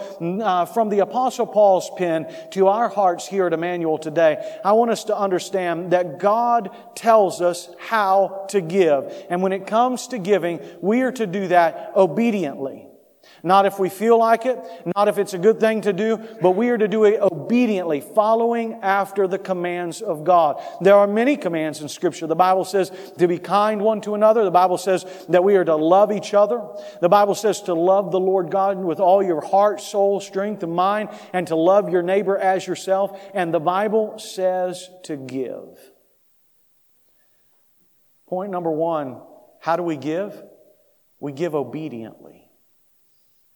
uh, 0.43 0.65
from 0.65 0.89
the 0.89 0.99
Apostle 0.99 1.45
Paul's 1.45 1.91
pen 1.95 2.25
to 2.51 2.67
our 2.67 2.89
hearts 2.89 3.27
here 3.27 3.45
at 3.45 3.53
Emmanuel 3.53 3.99
today, 3.99 4.59
I 4.65 4.71
want 4.71 4.89
us 4.89 5.03
to 5.05 5.17
understand 5.17 5.91
that 5.91 6.17
God 6.17 6.75
tells 6.95 7.39
us 7.39 7.69
how 7.77 8.47
to 8.49 8.61
give. 8.61 9.13
And 9.29 9.43
when 9.43 9.51
it 9.51 9.67
comes 9.67 10.07
to 10.07 10.17
giving, 10.17 10.59
we 10.81 11.01
are 11.01 11.11
to 11.11 11.27
do 11.27 11.49
that 11.49 11.91
obediently. 11.95 12.86
Not 13.43 13.65
if 13.65 13.79
we 13.79 13.89
feel 13.89 14.17
like 14.17 14.45
it, 14.45 14.57
not 14.95 15.07
if 15.07 15.17
it's 15.17 15.33
a 15.33 15.37
good 15.37 15.59
thing 15.59 15.81
to 15.81 15.93
do, 15.93 16.17
but 16.41 16.51
we 16.51 16.69
are 16.69 16.77
to 16.77 16.87
do 16.87 17.05
it 17.05 17.19
obediently, 17.21 18.01
following 18.01 18.79
after 18.81 19.27
the 19.27 19.37
commands 19.37 20.01
of 20.01 20.23
God. 20.23 20.61
There 20.81 20.95
are 20.95 21.07
many 21.07 21.37
commands 21.37 21.81
in 21.81 21.89
Scripture. 21.89 22.27
The 22.27 22.35
Bible 22.35 22.65
says 22.65 22.91
to 23.17 23.27
be 23.27 23.37
kind 23.37 23.81
one 23.81 24.01
to 24.01 24.15
another. 24.15 24.43
The 24.43 24.51
Bible 24.51 24.77
says 24.77 25.05
that 25.29 25.43
we 25.43 25.55
are 25.55 25.65
to 25.65 25.75
love 25.75 26.11
each 26.11 26.33
other. 26.33 26.67
The 26.99 27.09
Bible 27.09 27.35
says 27.35 27.61
to 27.63 27.73
love 27.73 28.11
the 28.11 28.19
Lord 28.19 28.51
God 28.51 28.77
with 28.77 28.99
all 28.99 29.23
your 29.23 29.41
heart, 29.41 29.81
soul, 29.81 30.19
strength, 30.19 30.63
and 30.63 30.73
mind, 30.73 31.09
and 31.31 31.47
to 31.47 31.55
love 31.55 31.89
your 31.89 32.01
neighbor 32.01 32.37
as 32.37 32.65
yourself. 32.65 33.21
And 33.33 33.53
the 33.53 33.59
Bible 33.59 34.19
says 34.19 34.89
to 35.03 35.15
give. 35.15 35.77
Point 38.27 38.51
number 38.51 38.71
one 38.71 39.21
How 39.61 39.75
do 39.75 39.83
we 39.83 39.97
give? 39.97 40.43
We 41.19 41.31
give 41.31 41.55
obediently. 41.55 42.36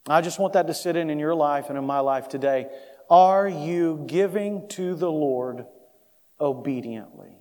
I 0.07 0.21
just 0.21 0.39
want 0.39 0.53
that 0.53 0.67
to 0.67 0.73
sit 0.73 0.95
in 0.95 1.09
in 1.09 1.19
your 1.19 1.35
life 1.35 1.69
and 1.69 1.77
in 1.77 1.85
my 1.85 1.99
life 1.99 2.27
today. 2.27 2.67
Are 3.09 3.47
you 3.47 4.03
giving 4.07 4.67
to 4.69 4.95
the 4.95 5.11
Lord 5.11 5.65
obediently? 6.39 7.37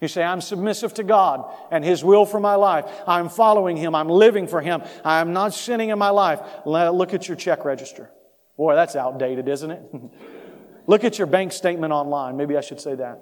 You 0.00 0.08
say, 0.08 0.22
I'm 0.22 0.40
submissive 0.40 0.94
to 0.94 1.02
God 1.02 1.52
and 1.70 1.84
His 1.84 2.04
will 2.04 2.26
for 2.26 2.38
my 2.38 2.54
life. 2.54 2.84
I'm 3.06 3.28
following 3.28 3.76
Him. 3.76 3.94
I'm 3.94 4.08
living 4.08 4.46
for 4.46 4.60
Him. 4.60 4.82
I'm 5.04 5.32
not 5.32 5.54
sinning 5.54 5.88
in 5.88 5.98
my 5.98 6.10
life. 6.10 6.40
Look 6.64 7.12
at 7.12 7.26
your 7.26 7.36
check 7.36 7.64
register. 7.64 8.10
Boy, 8.56 8.74
that's 8.74 8.94
outdated, 8.96 9.48
isn't 9.48 9.70
it? 9.70 9.82
Look 10.86 11.02
at 11.04 11.18
your 11.18 11.26
bank 11.26 11.52
statement 11.52 11.92
online. 11.92 12.36
Maybe 12.36 12.56
I 12.56 12.60
should 12.60 12.80
say 12.80 12.94
that. 12.94 13.20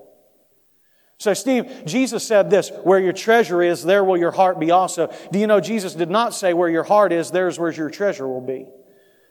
So, 1.23 1.35
Steve, 1.35 1.85
Jesus 1.87 2.27
said 2.27 2.51
this 2.51 2.73
where 2.83 2.99
your 2.99 3.13
treasure 3.13 3.63
is, 3.63 3.85
there 3.85 4.03
will 4.03 4.17
your 4.17 4.33
heart 4.33 4.59
be 4.59 4.73
also. 4.73 5.09
Do 5.31 5.39
you 5.39 5.47
know 5.47 5.61
Jesus 5.61 5.95
did 5.95 6.11
not 6.11 6.35
say 6.35 6.53
where 6.53 6.69
your 6.69 6.83
heart 6.83 7.13
is, 7.13 7.31
there's 7.31 7.61
where 7.61 7.71
your 7.71 7.91
treasure 7.91 8.27
will 8.27 8.41
be? 8.41 8.67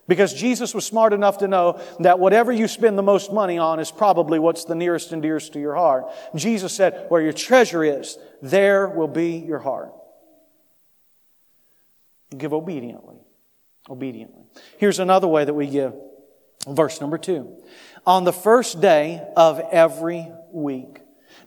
Because 0.08 0.34
Jesus 0.34 0.74
was 0.74 0.86
smart 0.86 1.12
enough 1.12 1.40
to 1.40 1.50
know 1.50 1.82
that 2.00 2.18
whatever 2.18 2.50
you 2.50 2.70
spend 2.70 2.98
the 2.98 3.04
most 3.04 3.34
money 3.34 3.58
on 3.58 3.82
is 3.82 3.92
probably 3.92 4.40
what's 4.40 4.64
the 4.64 4.74
nearest 4.74 5.12
and 5.12 5.22
dearest 5.22 5.52
to 5.52 5.60
your 5.60 5.76
heart. 5.76 6.06
Jesus 6.34 6.72
said, 6.72 7.08
where 7.10 7.22
your 7.22 7.34
treasure 7.34 7.84
is, 7.84 8.18
there 8.42 8.88
will 8.88 9.10
be 9.10 9.40
your 9.40 9.60
heart. 9.60 9.92
Give 12.38 12.54
obediently. 12.54 13.18
Obediently. 13.90 14.44
Here's 14.78 15.00
another 15.00 15.28
way 15.28 15.44
that 15.44 15.54
we 15.54 15.68
give. 15.68 15.94
Verse 16.66 17.02
number 17.02 17.18
two. 17.18 17.62
On 18.06 18.24
the 18.24 18.32
first 18.32 18.80
day 18.80 19.22
of 19.36 19.60
every 19.74 20.32
week. 20.54 21.01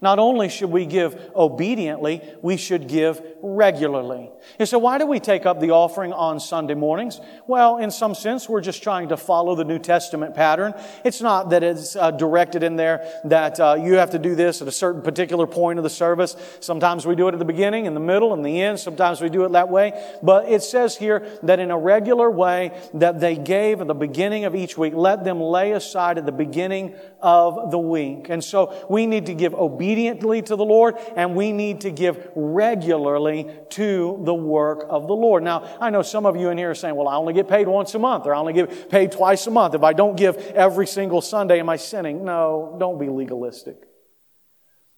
Not 0.05 0.19
only 0.19 0.49
should 0.49 0.69
we 0.69 0.85
give 0.85 1.19
obediently, 1.35 2.21
we 2.43 2.57
should 2.57 2.87
give 2.87 3.23
regularly. 3.41 4.29
You 4.59 4.67
say, 4.67 4.77
why 4.77 4.99
do 4.99 5.07
we 5.07 5.19
take 5.19 5.47
up 5.47 5.59
the 5.59 5.71
offering 5.71 6.13
on 6.13 6.39
Sunday 6.39 6.75
mornings? 6.75 7.19
Well, 7.47 7.77
in 7.77 7.89
some 7.89 8.13
sense, 8.13 8.47
we're 8.47 8.61
just 8.61 8.83
trying 8.83 9.09
to 9.09 9.17
follow 9.17 9.55
the 9.55 9.63
New 9.63 9.79
Testament 9.79 10.35
pattern. 10.35 10.75
It's 11.03 11.21
not 11.21 11.49
that 11.49 11.63
it's 11.63 11.95
uh, 11.95 12.11
directed 12.11 12.61
in 12.61 12.75
there 12.75 13.03
that 13.23 13.59
uh, 13.59 13.77
you 13.81 13.95
have 13.95 14.11
to 14.11 14.19
do 14.19 14.35
this 14.35 14.61
at 14.61 14.67
a 14.67 14.71
certain 14.71 15.01
particular 15.01 15.47
point 15.47 15.79
of 15.79 15.83
the 15.83 15.89
service. 15.89 16.35
Sometimes 16.59 17.07
we 17.07 17.15
do 17.15 17.27
it 17.27 17.33
at 17.33 17.39
the 17.39 17.45
beginning, 17.45 17.87
in 17.87 17.95
the 17.95 17.99
middle, 17.99 18.31
in 18.35 18.43
the 18.43 18.61
end. 18.61 18.79
Sometimes 18.79 19.21
we 19.21 19.29
do 19.29 19.43
it 19.45 19.53
that 19.53 19.69
way. 19.69 19.99
But 20.21 20.47
it 20.47 20.61
says 20.61 20.95
here 20.95 21.27
that 21.41 21.59
in 21.59 21.71
a 21.71 21.79
regular 21.79 22.29
way 22.29 22.79
that 22.93 23.19
they 23.19 23.37
gave 23.37 23.81
at 23.81 23.87
the 23.87 23.95
beginning 23.95 24.45
of 24.45 24.53
each 24.53 24.77
week, 24.77 24.93
let 24.93 25.23
them 25.23 25.41
lay 25.41 25.71
aside 25.71 26.19
at 26.19 26.27
the 26.27 26.31
beginning 26.31 26.93
of 27.25 27.71
the 27.71 27.79
week. 27.79 28.29
And 28.29 28.43
so 28.43 28.85
we 28.87 29.07
need 29.07 29.25
to 29.25 29.33
give 29.33 29.55
obediently 29.55 30.43
to 30.43 30.55
the 30.55 30.63
Lord 30.63 30.95
and 31.15 31.35
we 31.35 31.51
need 31.51 31.81
to 31.81 31.89
give 31.89 32.29
regularly 32.35 33.49
to 33.71 34.21
the 34.23 34.33
work 34.35 34.85
of 34.87 35.07
the 35.07 35.15
Lord. 35.15 35.41
Now, 35.41 35.75
I 35.81 35.89
know 35.89 36.03
some 36.03 36.27
of 36.27 36.35
you 36.35 36.51
in 36.51 36.59
here 36.59 36.69
are 36.69 36.75
saying, 36.75 36.95
well, 36.95 37.07
I 37.07 37.15
only 37.15 37.33
get 37.33 37.47
paid 37.47 37.67
once 37.67 37.95
a 37.95 37.99
month 37.99 38.27
or 38.27 38.35
I 38.35 38.37
only 38.37 38.53
get 38.53 38.91
paid 38.91 39.11
twice 39.11 39.47
a 39.47 39.51
month. 39.51 39.73
If 39.73 39.81
I 39.81 39.93
don't 39.93 40.15
give 40.15 40.37
every 40.37 40.85
single 40.85 41.19
Sunday, 41.19 41.59
am 41.59 41.67
I 41.67 41.77
sinning? 41.77 42.23
No, 42.23 42.77
don't 42.79 42.99
be 42.99 43.09
legalistic. 43.09 43.77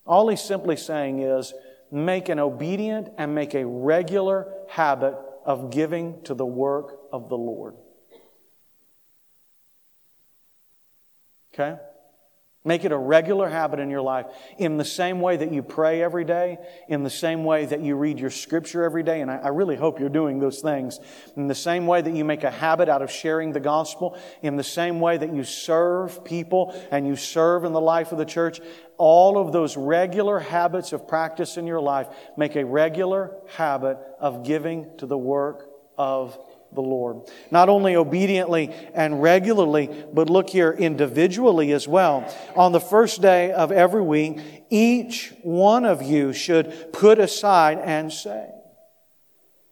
All 0.06 0.28
he's 0.28 0.42
simply 0.42 0.76
saying 0.76 1.20
is 1.20 1.54
make 1.90 2.28
an 2.28 2.40
obedient 2.40 3.08
and 3.18 3.34
make 3.34 3.54
a 3.54 3.66
regular 3.66 4.54
habit 4.68 5.16
of 5.46 5.72
giving 5.72 6.22
to 6.24 6.34
the 6.34 6.46
work 6.46 6.98
of 7.14 7.30
the 7.30 7.38
Lord. 7.38 7.76
Okay? 11.54 11.80
Make 12.68 12.84
it 12.84 12.92
a 12.92 12.98
regular 12.98 13.48
habit 13.48 13.80
in 13.80 13.90
your 13.90 14.02
life. 14.02 14.26
In 14.58 14.76
the 14.76 14.84
same 14.84 15.22
way 15.22 15.38
that 15.38 15.54
you 15.54 15.64
pray 15.64 16.04
every 16.04 16.26
day, 16.26 16.58
in 16.90 17.02
the 17.02 17.10
same 17.10 17.46
way 17.46 17.66
that 17.66 17.80
you 17.80 17.96
read 17.96 18.20
your 18.20 18.30
scripture 18.30 18.84
every 18.84 19.04
day, 19.04 19.22
and 19.22 19.32
I, 19.32 19.38
I, 19.38 19.48
really 19.48 19.78
hope 19.78 20.02
you're 20.02 20.10
doing 20.10 20.40
those 20.40 20.60
things. 20.60 21.00
In 21.38 21.48
the 21.48 21.56
same 21.56 21.88
way 21.88 22.02
that 22.02 22.14
you 22.14 22.26
make 22.26 22.44
a 22.44 22.52
habit 22.52 22.90
out 22.90 23.02
of 23.02 23.10
sharing 23.10 23.54
the 23.54 23.62
gospel, 23.62 24.18
in 24.42 24.58
the 24.58 24.66
same 24.66 25.00
way 25.00 25.16
that 25.16 25.34
you 25.34 25.46
serve 25.46 26.26
people 26.26 26.78
and 26.92 27.08
you 27.08 27.16
serve 27.16 27.64
in 27.64 27.72
the 27.72 27.80
life 27.80 28.12
of 28.12 28.18
the 28.18 28.26
church, 28.26 28.60
all 28.98 29.38
of 29.38 29.54
those 29.54 29.78
regular 29.78 30.38
habits 30.38 30.92
of 30.92 31.08
practice 31.08 31.56
in 31.56 31.68
your 31.68 31.80
life 31.80 32.10
make 32.36 32.58
a 32.58 32.66
regular 32.66 33.32
habit 33.56 33.98
of 34.20 34.44
giving 34.44 34.90
to 34.98 35.06
the 35.06 35.18
work 35.18 35.70
of 35.98 36.38
the 36.74 36.82
Lord. 36.82 37.22
Not 37.52 37.70
only 37.70 37.96
obediently 37.96 38.74
and 38.94 39.22
regularly, 39.22 39.90
but 40.14 40.30
look 40.30 40.50
here 40.50 40.72
individually 40.72 41.72
as 41.72 41.88
well. 41.88 42.34
On 42.56 42.72
the 42.72 42.80
first 42.80 43.22
day 43.22 43.52
of 43.52 43.72
every 43.72 44.02
week, 44.02 44.40
each 44.70 45.34
one 45.42 45.86
of 45.86 46.02
you 46.02 46.34
should 46.34 46.92
put 46.94 47.20
aside 47.20 47.80
and 47.80 48.12
say, 48.12 48.50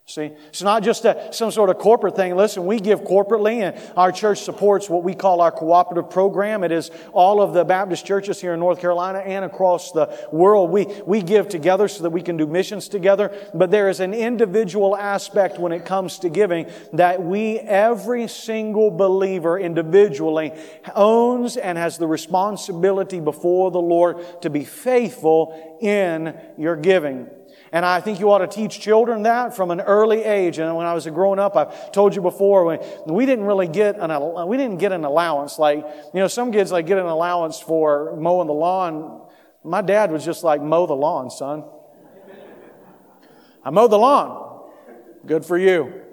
See, 0.08 0.30
it's 0.46 0.62
not 0.62 0.84
just 0.84 1.04
a, 1.04 1.32
some 1.32 1.50
sort 1.50 1.68
of 1.68 1.78
corporate 1.78 2.14
thing. 2.14 2.36
Listen, 2.36 2.64
we 2.64 2.78
give 2.78 3.00
corporately, 3.00 3.56
and 3.56 3.76
our 3.96 4.12
church 4.12 4.42
supports 4.42 4.88
what 4.88 5.02
we 5.02 5.14
call 5.14 5.40
our 5.40 5.50
cooperative 5.50 6.10
program. 6.10 6.62
It 6.62 6.70
is 6.70 6.92
all 7.12 7.42
of 7.42 7.52
the 7.52 7.64
Baptist 7.64 8.06
churches 8.06 8.40
here 8.40 8.54
in 8.54 8.60
North 8.60 8.80
Carolina 8.80 9.18
and 9.18 9.44
across 9.44 9.90
the 9.90 10.16
world. 10.30 10.70
We, 10.70 10.84
we 11.06 11.22
give 11.22 11.48
together 11.48 11.88
so 11.88 12.04
that 12.04 12.10
we 12.10 12.22
can 12.22 12.36
do 12.36 12.46
missions 12.46 12.86
together. 12.86 13.32
But 13.52 13.72
there 13.72 13.88
is 13.88 13.98
an 13.98 14.14
individual 14.14 14.96
aspect 14.96 15.58
when 15.58 15.72
it 15.72 15.84
comes 15.84 16.20
to 16.20 16.28
giving 16.28 16.70
that 16.92 17.20
we, 17.20 17.58
every 17.58 18.28
single 18.28 18.92
believer 18.92 19.58
individually, 19.58 20.52
owns 20.94 21.56
and 21.56 21.76
has 21.76 21.98
the 21.98 22.06
responsibility 22.06 23.18
before 23.18 23.72
the 23.72 23.82
Lord 23.82 24.40
to 24.42 24.50
be 24.50 24.64
faithful 24.64 25.78
in 25.80 26.32
your 26.56 26.76
giving. 26.76 27.28
And 27.76 27.84
I 27.84 28.00
think 28.00 28.20
you 28.20 28.30
ought 28.30 28.38
to 28.38 28.46
teach 28.46 28.80
children 28.80 29.24
that 29.24 29.54
from 29.54 29.70
an 29.70 29.82
early 29.82 30.24
age. 30.24 30.58
And 30.58 30.74
when 30.74 30.86
I 30.86 30.94
was 30.94 31.06
growing 31.08 31.38
up, 31.38 31.58
I've 31.58 31.92
told 31.92 32.16
you 32.16 32.22
before, 32.22 32.64
we 33.06 33.26
didn't 33.26 33.44
really 33.44 33.68
get 33.68 33.98
an, 33.98 34.48
we 34.48 34.56
didn't 34.56 34.78
get 34.78 34.92
an 34.92 35.04
allowance. 35.04 35.58
Like, 35.58 35.84
you 36.14 36.20
know, 36.20 36.26
some 36.26 36.52
kids 36.52 36.72
like 36.72 36.86
get 36.86 36.96
an 36.96 37.04
allowance 37.04 37.60
for 37.60 38.16
mowing 38.16 38.46
the 38.46 38.54
lawn. 38.54 39.20
My 39.62 39.82
dad 39.82 40.10
was 40.10 40.24
just 40.24 40.42
like, 40.42 40.62
mow 40.62 40.86
the 40.86 40.94
lawn, 40.94 41.28
son. 41.28 41.64
I 43.62 43.68
mowed 43.68 43.90
the 43.90 43.98
lawn. 43.98 44.70
Good 45.26 45.44
for 45.44 45.58
you. 45.58 46.05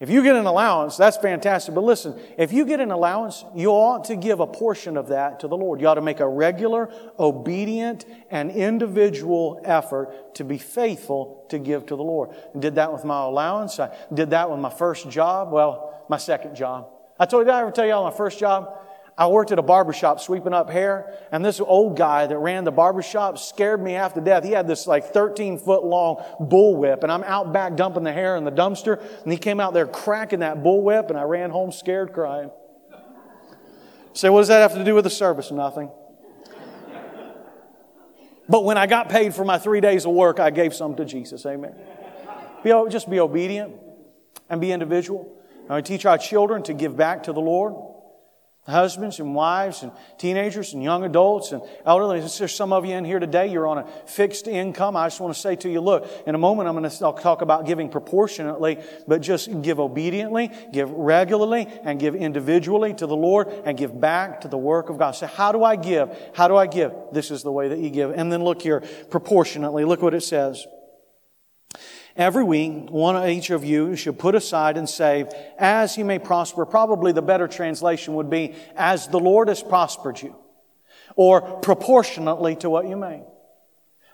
If 0.00 0.10
you 0.10 0.24
get 0.24 0.34
an 0.34 0.44
allowance, 0.46 0.96
that's 0.96 1.16
fantastic. 1.16 1.72
But 1.72 1.84
listen, 1.84 2.18
if 2.36 2.52
you 2.52 2.66
get 2.66 2.80
an 2.80 2.90
allowance, 2.90 3.44
you 3.54 3.70
ought 3.70 4.04
to 4.06 4.16
give 4.16 4.40
a 4.40 4.46
portion 4.46 4.96
of 4.96 5.08
that 5.08 5.40
to 5.40 5.48
the 5.48 5.56
Lord. 5.56 5.80
You 5.80 5.86
ought 5.86 5.94
to 5.94 6.02
make 6.02 6.18
a 6.18 6.28
regular, 6.28 6.90
obedient, 7.16 8.04
and 8.28 8.50
individual 8.50 9.62
effort 9.64 10.34
to 10.34 10.44
be 10.44 10.58
faithful 10.58 11.46
to 11.50 11.60
give 11.60 11.86
to 11.86 11.96
the 11.96 12.02
Lord. 12.02 12.30
I 12.54 12.58
did 12.58 12.74
that 12.74 12.92
with 12.92 13.04
my 13.04 13.22
allowance. 13.22 13.78
I 13.78 13.96
did 14.12 14.30
that 14.30 14.50
with 14.50 14.58
my 14.58 14.70
first 14.70 15.08
job. 15.10 15.52
Well, 15.52 16.04
my 16.08 16.18
second 16.18 16.56
job. 16.56 16.88
I 17.18 17.26
told 17.26 17.42
you, 17.42 17.44
did 17.46 17.54
I 17.54 17.60
ever 17.60 17.70
tell 17.70 17.86
y'all 17.86 18.10
my 18.10 18.16
first 18.16 18.40
job? 18.40 18.76
I 19.16 19.28
worked 19.28 19.52
at 19.52 19.60
a 19.60 19.62
barbershop 19.62 20.20
sweeping 20.20 20.52
up 20.52 20.68
hair, 20.68 21.16
and 21.30 21.44
this 21.44 21.60
old 21.60 21.96
guy 21.96 22.26
that 22.26 22.36
ran 22.36 22.64
the 22.64 22.72
barbershop 22.72 23.38
scared 23.38 23.80
me 23.80 23.92
half 23.92 24.14
to 24.14 24.20
death. 24.20 24.42
He 24.42 24.50
had 24.50 24.66
this 24.66 24.88
like 24.88 25.12
13 25.12 25.58
foot 25.58 25.84
long 25.84 26.16
bullwhip, 26.40 27.04
and 27.04 27.12
I'm 27.12 27.22
out 27.22 27.52
back 27.52 27.76
dumping 27.76 28.02
the 28.02 28.12
hair 28.12 28.34
in 28.34 28.44
the 28.44 28.50
dumpster, 28.50 29.00
and 29.22 29.32
he 29.32 29.38
came 29.38 29.60
out 29.60 29.72
there 29.72 29.86
cracking 29.86 30.40
that 30.40 30.58
bullwhip, 30.58 31.10
and 31.10 31.18
I 31.18 31.22
ran 31.22 31.50
home 31.50 31.70
scared, 31.70 32.12
crying. 32.12 32.50
Say, 34.14 34.30
what 34.30 34.40
does 34.40 34.48
that 34.48 34.62
have 34.62 34.74
to 34.74 34.84
do 34.84 34.96
with 34.96 35.04
the 35.04 35.10
service? 35.10 35.52
Nothing. 35.52 35.90
But 38.48 38.64
when 38.64 38.76
I 38.76 38.86
got 38.86 39.08
paid 39.08 39.32
for 39.32 39.44
my 39.44 39.58
three 39.58 39.80
days 39.80 40.04
of 40.06 40.12
work, 40.12 40.40
I 40.40 40.50
gave 40.50 40.74
some 40.74 40.96
to 40.96 41.04
Jesus. 41.04 41.46
Amen. 41.46 41.74
Be, 42.64 42.70
just 42.90 43.08
be 43.08 43.20
obedient 43.20 43.74
and 44.50 44.60
be 44.60 44.72
individual. 44.72 45.40
We 45.70 45.82
teach 45.82 46.04
our 46.04 46.18
children 46.18 46.62
to 46.64 46.74
give 46.74 46.96
back 46.96 47.22
to 47.24 47.32
the 47.32 47.40
Lord 47.40 47.93
husbands 48.66 49.20
and 49.20 49.34
wives 49.34 49.82
and 49.82 49.92
teenagers 50.16 50.72
and 50.72 50.82
young 50.82 51.04
adults 51.04 51.52
and 51.52 51.62
elderly. 51.84 52.20
There's 52.20 52.54
some 52.54 52.72
of 52.72 52.86
you 52.86 52.94
in 52.94 53.04
here 53.04 53.18
today, 53.18 53.48
you're 53.48 53.66
on 53.66 53.78
a 53.78 53.86
fixed 54.06 54.48
income. 54.48 54.96
I 54.96 55.06
just 55.06 55.20
want 55.20 55.34
to 55.34 55.40
say 55.40 55.56
to 55.56 55.68
you, 55.68 55.80
look, 55.80 56.08
in 56.26 56.34
a 56.34 56.38
moment 56.38 56.68
I'm 56.68 56.76
going 56.76 56.88
to 56.88 56.98
talk 56.98 57.42
about 57.42 57.66
giving 57.66 57.90
proportionately, 57.90 58.78
but 59.06 59.20
just 59.20 59.62
give 59.62 59.78
obediently, 59.80 60.50
give 60.72 60.90
regularly, 60.90 61.68
and 61.82 62.00
give 62.00 62.14
individually 62.14 62.94
to 62.94 63.06
the 63.06 63.16
Lord 63.16 63.48
and 63.64 63.76
give 63.76 64.00
back 64.00 64.40
to 64.42 64.48
the 64.48 64.58
work 64.58 64.88
of 64.88 64.98
God. 64.98 65.12
Say, 65.12 65.26
how 65.26 65.52
do 65.52 65.62
I 65.62 65.76
give? 65.76 66.16
How 66.34 66.48
do 66.48 66.56
I 66.56 66.66
give? 66.66 66.92
This 67.12 67.30
is 67.30 67.42
the 67.42 67.52
way 67.52 67.68
that 67.68 67.78
you 67.78 67.90
give. 67.90 68.10
And 68.12 68.32
then 68.32 68.42
look 68.42 68.62
here, 68.62 68.82
proportionately. 69.10 69.84
Look 69.84 70.00
what 70.00 70.14
it 70.14 70.22
says. 70.22 70.66
Every 72.16 72.44
week, 72.44 72.90
one 72.90 73.16
of 73.16 73.28
each 73.28 73.50
of 73.50 73.64
you 73.64 73.96
should 73.96 74.18
put 74.18 74.36
aside 74.36 74.76
and 74.76 74.88
save 74.88 75.28
as 75.58 75.96
he 75.96 76.04
may 76.04 76.20
prosper. 76.20 76.64
Probably 76.64 77.10
the 77.10 77.22
better 77.22 77.48
translation 77.48 78.14
would 78.14 78.30
be, 78.30 78.54
as 78.76 79.08
the 79.08 79.18
Lord 79.18 79.48
has 79.48 79.62
prospered 79.62 80.22
you, 80.22 80.36
or 81.16 81.40
proportionately 81.40 82.54
to 82.56 82.70
what 82.70 82.88
you 82.88 82.96
may. 82.96 83.22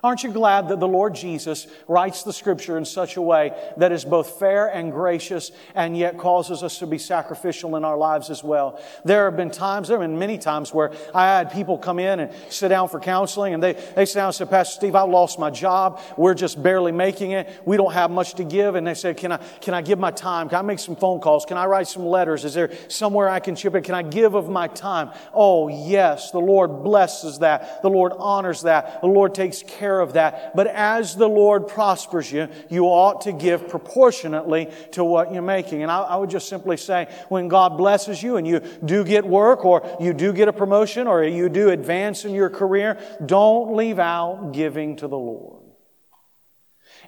Aren't 0.03 0.23
you 0.23 0.33
glad 0.33 0.69
that 0.69 0.81
the 0.81 0.89
Lord 0.89 1.15
Jesus 1.15 1.67
writes 1.87 2.23
the 2.23 2.33
scripture 2.33 2.79
in 2.79 2.87
such 2.87 3.17
a 3.17 3.23
way 3.23 3.53
that 3.77 3.93
is 3.93 4.05
both 4.05 4.39
fair 4.39 4.67
and 4.67 4.91
gracious 4.91 5.53
and 5.75 5.97
yet 5.97 6.17
causes 6.17 6.63
us 6.63 6.79
to 6.79 6.87
be 6.87 6.97
sacrificial 6.97 7.77
in 7.77 7.85
our 7.85 7.99
lives 7.99 8.31
as 8.31 8.43
well? 8.43 8.83
There 9.05 9.27
have 9.27 9.37
been 9.37 9.51
times, 9.51 9.89
there 9.89 10.01
have 10.01 10.09
been 10.09 10.19
many 10.19 10.39
times 10.39 10.73
where 10.73 10.93
I 11.15 11.27
had 11.27 11.53
people 11.53 11.77
come 11.77 11.99
in 11.99 12.21
and 12.21 12.33
sit 12.49 12.69
down 12.69 12.89
for 12.89 12.99
counseling 12.99 13.53
and 13.53 13.63
they, 13.63 13.75
they 13.95 14.07
sit 14.07 14.15
down 14.15 14.29
and 14.29 14.35
say, 14.35 14.47
Pastor 14.47 14.75
Steve, 14.75 14.95
I 14.95 15.03
lost 15.03 15.39
my 15.39 15.51
job. 15.51 16.01
We're 16.17 16.35
just 16.35 16.63
barely 16.63 16.93
making 16.93 17.33
it. 17.33 17.61
We 17.67 17.77
don't 17.77 17.93
have 17.93 18.11
much 18.11 18.35
to 18.35 18.45
give. 18.45 18.77
And 18.77 18.87
they 18.87 18.95
say, 18.95 19.13
can 19.13 19.33
I, 19.33 19.37
can 19.61 19.75
I 19.75 19.83
give 19.83 19.99
my 19.99 20.13
time? 20.13 20.49
Can 20.49 20.59
I 20.59 20.63
make 20.63 20.79
some 20.79 20.97
phone 20.97 21.21
calls? 21.21 21.45
Can 21.45 21.59
I 21.59 21.67
write 21.67 21.89
some 21.89 22.07
letters? 22.07 22.47
Is 22.47 22.55
there 22.55 22.71
somewhere 22.89 23.29
I 23.29 23.41
can 23.41 23.55
chip 23.55 23.75
in? 23.75 23.83
Can 23.83 23.95
I 23.95 24.03
give 24.03 24.35
of 24.35 24.49
my 24.49 24.69
time? 24.69 25.11
Oh, 25.35 25.69
yes. 25.69 26.31
The 26.31 26.39
Lord 26.39 26.83
blesses 26.83 27.41
that. 27.41 27.83
The 27.83 27.91
Lord 27.91 28.13
honors 28.17 28.63
that. 28.63 29.03
The 29.03 29.07
Lord 29.07 29.35
takes 29.35 29.63
care 29.63 29.90
care 29.91 30.01
of 30.01 30.13
that. 30.13 30.55
But 30.55 30.69
as 30.69 31.17
the 31.17 31.29
Lord 31.29 31.67
prospers 31.67 32.31
you, 32.31 32.49
you 32.69 32.85
ought 32.85 33.23
to 33.23 33.33
give 33.33 33.69
proportionately 33.69 34.71
to 34.93 35.03
what 35.05 35.33
you're 35.33 35.43
making. 35.43 35.83
And 35.83 35.91
I, 35.91 36.01
I 36.01 36.17
would 36.17 36.31
just 36.31 36.49
simply 36.49 36.77
say, 36.77 37.09
when 37.29 37.49
God 37.49 37.77
blesses 37.77 38.23
you 38.23 38.37
and 38.37 38.47
you 38.47 38.61
do 38.85 39.05
get 39.05 39.25
work 39.27 39.65
or 39.65 39.83
you 40.01 40.13
do 40.13 40.33
get 40.33 40.49
a 40.49 40.53
promotion 40.53 41.07
or 41.07 41.25
you 41.25 41.49
do 41.49 41.71
advance 41.71 42.25
in 42.25 42.35
your 42.35 42.51
career, 42.51 42.99
don't 43.25 43.75
leave 43.75 43.99
out 43.99 44.53
giving 44.53 44.97
to 44.97 45.09
the 45.09 45.19
Lord. 45.19 45.60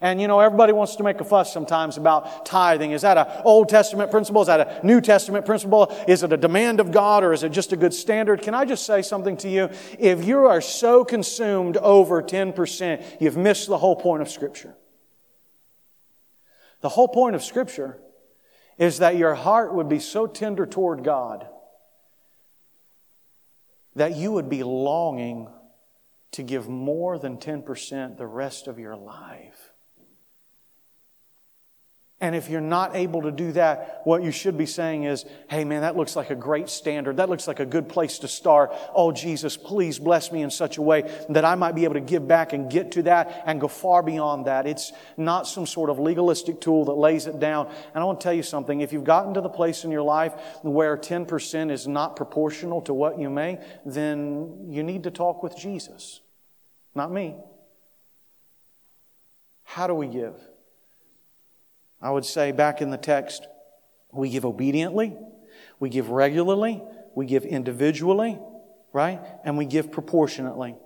And 0.03 0.21
you 0.21 0.27
know, 0.27 0.41
everybody 0.41 0.73
wants 0.73 0.97
to 0.97 1.05
make 1.05 1.21
a 1.21 1.25
fuss 1.25 1.53
sometimes 1.53 1.97
about 1.97 2.45
tithing. 2.45 2.91
Is 2.91 3.03
that 3.03 3.17
an 3.17 3.43
Old 3.45 3.69
Testament 3.69 4.11
principle? 4.11 4.43
Is 4.43 4.49
that 4.49 4.83
a 4.83 4.87
New 4.87 5.01
Testament 5.01 5.47
principle? 5.47 5.97
Is 6.09 6.25
it 6.25 6.33
a 6.33 6.37
demand 6.37 6.81
of 6.81 6.91
God 6.91 7.23
or 7.23 7.33
is 7.33 7.45
it 7.45 7.51
just 7.51 7.73
a 7.73 7.77
good 7.77 7.95
standard? 7.95 8.43
Can 8.43 8.53
I 8.53 8.65
just 8.65 8.85
say 8.85 9.01
something 9.01 9.37
to 9.39 9.49
you? 9.49 9.71
If 10.01 10.25
you 10.25 10.41
are 10.47 10.61
so 10.61 11.05
consumed 11.05 11.77
over 11.77 12.21
10%, 12.21 13.21
you've 13.21 13.37
missed 13.37 13.69
the 13.69 13.79
whole 13.79 13.95
point 13.95 14.23
of 14.23 14.29
Scripture. 14.29 14.75
The 16.81 16.89
whole 16.89 17.07
point 17.09 17.37
of 17.37 17.45
Scripture 17.45 18.01
is 18.79 18.99
that 18.99 19.17
your 19.17 19.37
heart 19.37 19.73
would 19.73 19.89
be 19.89 20.01
so 20.01 20.27
tender 20.27 20.67
toward 20.67 21.05
God 21.05 21.47
that 23.95 24.17
you 24.17 24.33
would 24.33 24.49
be 24.49 24.65
longing 24.65 25.49
to 26.33 26.43
give 26.43 26.69
more 26.69 27.21
than 27.21 27.37
10% 27.37 28.17
the 28.17 28.27
rest 28.27 28.67
of 28.67 28.81
your 28.81 28.97
life. 28.97 29.72
And 32.23 32.37
if 32.37 32.49
you're 32.49 32.61
not 32.61 32.95
able 32.95 33.23
to 33.23 33.33
do 33.33 33.51
that, 33.53 34.03
what 34.05 34.23
you 34.23 34.31
should 34.31 34.57
be 34.57 34.65
saying 34.65 35.03
is, 35.03 35.25
hey 35.51 35.65
man, 35.65 35.81
that 35.81 35.97
looks 35.97 36.15
like 36.15 36.31
a 36.31 36.37
great 36.37 36.69
standard. 36.69 37.17
That 37.17 37.29
looks 37.29 37.49
like 37.49 37.59
a 37.59 37.67
good 37.67 37.89
place 37.89 38.21
to 38.21 38.29
start. 38.29 38.73
Oh 38.95 39.11
Jesus, 39.11 39.57
please 39.57 39.99
bless 39.99 40.31
me 40.31 40.41
in 40.43 40.51
such 40.51 40.79
a 40.79 40.83
way 40.83 41.03
that 41.31 41.45
I 41.45 41.57
might 41.57 41.75
be 41.75 41.83
able 41.83 41.95
to 41.95 42.01
give 42.01 42.29
back 42.29 42.53
and 42.53 42.71
get 42.71 42.93
to 42.93 43.03
that 43.03 43.43
and 43.45 43.61
go 43.61 43.67
far 43.67 44.05
beyond 44.05 44.47
that. 44.47 44.69
It's 44.69 44.93
not 45.17 45.49
some 45.49 45.67
sort 45.67 45.91
of 45.91 45.99
legalistic 45.99 46.61
tool 46.61 46.85
that 46.85 46.93
lays 46.93 47.27
it 47.27 47.41
down. 47.41 47.67
And 47.93 48.01
I 48.01 48.05
want 48.05 48.21
to 48.21 48.25
tell 48.25 48.35
you 48.35 48.45
something. 48.45 48.81
If 48.81 48.93
you've 48.93 49.03
gotten 49.03 49.35
to 49.35 49.41
the 49.41 49.49
place 49.49 49.83
in 49.83 49.91
your 49.91 50.03
life 50.03 50.33
where 50.63 50.97
10% 50.97 51.73
is 51.73 51.89
not 51.89 52.15
proportional 52.15 52.83
to 52.83 52.95
what 52.95 53.19
you 53.19 53.31
make, 53.31 53.59
then 53.85 54.69
you 54.71 54.85
need 54.85 55.03
to 55.03 55.11
talk 55.11 55.43
with 55.43 55.57
Jesus. 55.57 56.21
Not 56.95 57.11
me. 57.11 57.35
How 59.65 59.89
do 59.89 59.95
we 59.95 60.07
give? 60.07 60.37
I 62.03 62.11
would 62.11 62.25
say 62.25 62.53
back 62.53 62.83
in 62.83 62.91
the 62.91 62.99
text, 62.99 63.47
we 64.13 64.29
give 64.29 64.45
obediently, 64.45 65.17
we 65.79 65.89
give 65.89 66.11
regularly, 66.11 66.83
we 67.15 67.27
give 67.27 67.45
individually, 67.45 68.39
right? 68.93 69.21
And 69.45 69.57
we 69.57 69.65
give 69.65 69.93
proportionately. 69.93 70.77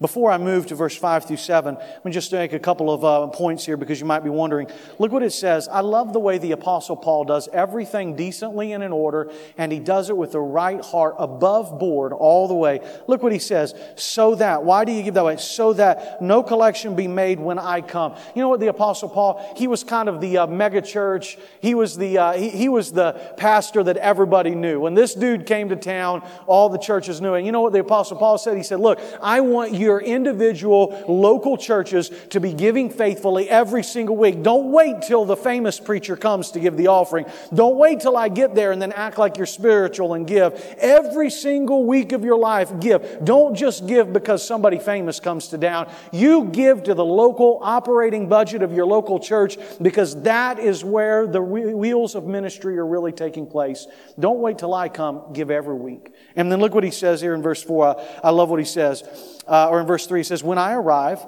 Before 0.00 0.30
I 0.30 0.38
move 0.38 0.66
to 0.68 0.74
verse 0.74 0.96
5 0.96 1.26
through 1.26 1.36
7, 1.36 1.74
let 1.74 2.04
me 2.04 2.10
just 2.10 2.32
make 2.32 2.54
a 2.54 2.58
couple 2.58 2.90
of 2.90 3.04
uh, 3.04 3.26
points 3.26 3.66
here 3.66 3.76
because 3.76 4.00
you 4.00 4.06
might 4.06 4.24
be 4.24 4.30
wondering. 4.30 4.66
Look 4.98 5.12
what 5.12 5.22
it 5.22 5.32
says. 5.32 5.68
I 5.68 5.80
love 5.80 6.14
the 6.14 6.18
way 6.18 6.38
the 6.38 6.52
Apostle 6.52 6.96
Paul 6.96 7.24
does 7.24 7.48
everything 7.52 8.16
decently 8.16 8.72
and 8.72 8.82
in 8.82 8.92
order, 8.92 9.30
and 9.58 9.70
he 9.70 9.78
does 9.78 10.08
it 10.08 10.16
with 10.16 10.32
the 10.32 10.40
right 10.40 10.82
heart 10.82 11.16
above 11.18 11.78
board 11.78 12.14
all 12.14 12.48
the 12.48 12.54
way. 12.54 12.80
Look 13.08 13.22
what 13.22 13.32
he 13.32 13.38
says. 13.38 13.74
So 13.96 14.34
that, 14.36 14.64
why 14.64 14.86
do 14.86 14.92
you 14.92 15.02
give 15.02 15.12
that 15.14 15.24
way? 15.24 15.36
So 15.36 15.74
that 15.74 16.22
no 16.22 16.42
collection 16.42 16.96
be 16.96 17.06
made 17.06 17.38
when 17.38 17.58
I 17.58 17.82
come. 17.82 18.16
You 18.34 18.40
know 18.40 18.48
what 18.48 18.60
the 18.60 18.68
Apostle 18.68 19.10
Paul, 19.10 19.54
he 19.54 19.66
was 19.66 19.84
kind 19.84 20.08
of 20.08 20.22
the 20.22 20.38
uh, 20.38 20.46
mega 20.46 20.80
church. 20.80 21.36
He 21.60 21.74
was 21.74 21.98
the, 21.98 22.16
uh, 22.16 22.32
he, 22.32 22.48
he 22.48 22.68
was 22.70 22.90
the 22.90 23.34
pastor 23.36 23.82
that 23.82 23.98
everybody 23.98 24.54
knew. 24.54 24.80
When 24.80 24.94
this 24.94 25.14
dude 25.14 25.44
came 25.44 25.68
to 25.68 25.76
town, 25.76 26.26
all 26.46 26.70
the 26.70 26.78
churches 26.78 27.20
knew. 27.20 27.34
And 27.34 27.44
you 27.44 27.52
know 27.52 27.60
what 27.60 27.74
the 27.74 27.80
Apostle 27.80 28.16
Paul 28.16 28.38
said? 28.38 28.56
He 28.56 28.62
said, 28.62 28.80
look, 28.80 28.98
I 29.20 29.40
want 29.40 29.59
you 29.68 29.90
your 29.90 30.00
individual 30.00 31.04
local 31.08 31.56
churches 31.56 32.10
to 32.30 32.38
be 32.38 32.52
giving 32.52 32.90
faithfully 32.90 33.50
every 33.50 33.82
single 33.82 34.16
week. 34.16 34.42
Don't 34.42 34.70
wait 34.70 35.02
till 35.02 35.24
the 35.24 35.36
famous 35.36 35.80
preacher 35.80 36.16
comes 36.16 36.52
to 36.52 36.60
give 36.60 36.76
the 36.76 36.86
offering. 36.86 37.26
Don't 37.52 37.76
wait 37.76 38.00
till 38.00 38.16
I 38.16 38.28
get 38.28 38.54
there 38.54 38.70
and 38.70 38.80
then 38.80 38.92
act 38.92 39.18
like 39.18 39.36
you're 39.36 39.46
spiritual 39.46 40.14
and 40.14 40.26
give. 40.26 40.54
Every 40.78 41.28
single 41.28 41.84
week 41.84 42.12
of 42.12 42.24
your 42.24 42.38
life, 42.38 42.72
give. 42.78 43.24
Don't 43.24 43.56
just 43.56 43.86
give 43.86 44.12
because 44.12 44.46
somebody 44.46 44.78
famous 44.78 45.18
comes 45.18 45.48
to 45.48 45.58
town. 45.58 45.90
You 46.12 46.44
give 46.44 46.84
to 46.84 46.94
the 46.94 47.04
local 47.04 47.58
operating 47.62 48.28
budget 48.28 48.62
of 48.62 48.72
your 48.72 48.86
local 48.86 49.18
church 49.18 49.58
because 49.82 50.22
that 50.22 50.60
is 50.60 50.84
where 50.84 51.26
the 51.26 51.42
wheels 51.42 52.14
of 52.14 52.26
ministry 52.26 52.78
are 52.78 52.86
really 52.86 53.12
taking 53.12 53.46
place. 53.46 53.88
Don't 54.18 54.38
wait 54.38 54.58
till 54.58 54.72
I 54.72 54.88
come. 54.88 55.32
Give 55.32 55.50
every 55.50 55.74
week. 55.74 56.12
And 56.36 56.52
then 56.52 56.60
look 56.60 56.74
what 56.74 56.84
he 56.84 56.92
says 56.92 57.20
here 57.20 57.34
in 57.34 57.42
verse 57.42 57.62
4. 57.62 58.00
I 58.22 58.30
love 58.30 58.50
what 58.50 58.60
he 58.60 58.64
says. 58.64 59.02
Uh, 59.46 59.68
or 59.68 59.80
in 59.80 59.86
verse 59.86 60.06
3, 60.06 60.20
he 60.20 60.24
says, 60.24 60.42
When 60.42 60.58
I 60.58 60.72
arrive, 60.72 61.26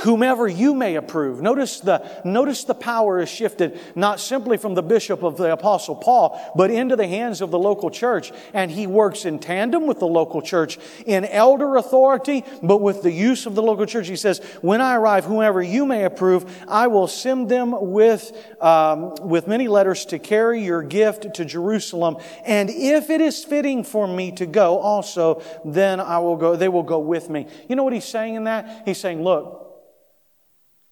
whomever 0.00 0.48
you 0.48 0.74
may 0.74 0.96
approve. 0.96 1.42
Notice 1.42 1.80
the, 1.80 2.22
notice 2.24 2.64
the 2.64 2.74
power 2.74 3.20
is 3.20 3.28
shifted 3.28 3.78
not 3.94 4.20
simply 4.20 4.56
from 4.56 4.74
the 4.74 4.82
bishop 4.82 5.22
of 5.22 5.36
the 5.36 5.52
apostle 5.52 5.94
Paul, 5.94 6.40
but 6.56 6.70
into 6.70 6.96
the 6.96 7.06
hands 7.06 7.40
of 7.40 7.50
the 7.50 7.58
local 7.58 7.90
church. 7.90 8.32
And 8.54 8.70
he 8.70 8.86
works 8.86 9.24
in 9.24 9.38
tandem 9.38 9.86
with 9.86 9.98
the 9.98 10.06
local 10.06 10.42
church 10.42 10.78
in 11.06 11.24
elder 11.24 11.76
authority, 11.76 12.44
but 12.62 12.80
with 12.80 13.02
the 13.02 13.12
use 13.12 13.46
of 13.46 13.54
the 13.54 13.62
local 13.62 13.86
church. 13.86 14.08
He 14.08 14.16
says, 14.16 14.38
when 14.62 14.80
I 14.80 14.96
arrive, 14.96 15.24
whomever 15.24 15.62
you 15.62 15.84
may 15.86 16.04
approve, 16.04 16.50
I 16.68 16.86
will 16.86 17.06
send 17.06 17.48
them 17.48 17.74
with, 17.78 18.32
um, 18.60 19.14
with 19.16 19.46
many 19.46 19.68
letters 19.68 20.06
to 20.06 20.18
carry 20.18 20.62
your 20.64 20.82
gift 20.82 21.34
to 21.34 21.44
Jerusalem. 21.44 22.16
And 22.44 22.70
if 22.70 23.10
it 23.10 23.20
is 23.20 23.44
fitting 23.44 23.84
for 23.84 24.06
me 24.06 24.32
to 24.32 24.46
go 24.46 24.78
also, 24.78 25.42
then 25.64 26.00
I 26.00 26.18
will 26.20 26.36
go, 26.36 26.56
they 26.56 26.68
will 26.68 26.82
go 26.82 26.98
with 27.00 27.28
me. 27.28 27.46
You 27.68 27.76
know 27.76 27.84
what 27.84 27.92
he's 27.92 28.04
saying 28.04 28.34
in 28.34 28.44
that? 28.44 28.82
He's 28.86 28.98
saying, 28.98 29.22
look, 29.22 29.69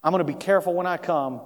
I'm 0.03 0.13
going 0.13 0.25
to 0.27 0.33
be 0.33 0.39
careful 0.39 0.75
when 0.75 0.87
I 0.87 0.97
come 0.97 1.41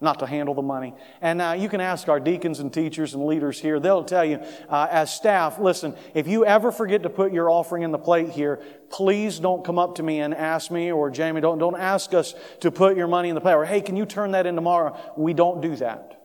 not 0.00 0.18
to 0.20 0.26
handle 0.26 0.54
the 0.54 0.62
money. 0.62 0.94
And 1.20 1.40
uh, 1.40 1.56
you 1.58 1.68
can 1.68 1.80
ask 1.80 2.08
our 2.08 2.20
deacons 2.20 2.60
and 2.60 2.72
teachers 2.72 3.14
and 3.14 3.24
leaders 3.24 3.60
here. 3.60 3.80
They'll 3.80 4.04
tell 4.04 4.24
you, 4.24 4.36
uh, 4.68 4.86
as 4.90 5.12
staff, 5.12 5.58
listen, 5.58 5.96
if 6.14 6.28
you 6.28 6.44
ever 6.44 6.70
forget 6.70 7.02
to 7.04 7.10
put 7.10 7.32
your 7.32 7.50
offering 7.50 7.82
in 7.82 7.90
the 7.90 7.98
plate 7.98 8.30
here, 8.30 8.60
please 8.90 9.40
don't 9.40 9.64
come 9.64 9.78
up 9.78 9.96
to 9.96 10.02
me 10.02 10.20
and 10.20 10.34
ask 10.34 10.70
me 10.70 10.92
or 10.92 11.10
Jamie, 11.10 11.40
don't, 11.40 11.58
don't 11.58 11.78
ask 11.78 12.12
us 12.14 12.34
to 12.60 12.70
put 12.70 12.96
your 12.96 13.08
money 13.08 13.30
in 13.30 13.34
the 13.34 13.40
plate. 13.40 13.54
Or, 13.54 13.64
hey, 13.64 13.80
can 13.80 13.96
you 13.96 14.06
turn 14.06 14.32
that 14.32 14.46
in 14.46 14.54
tomorrow? 14.54 14.96
We 15.16 15.32
don't 15.32 15.60
do 15.60 15.74
that. 15.76 16.20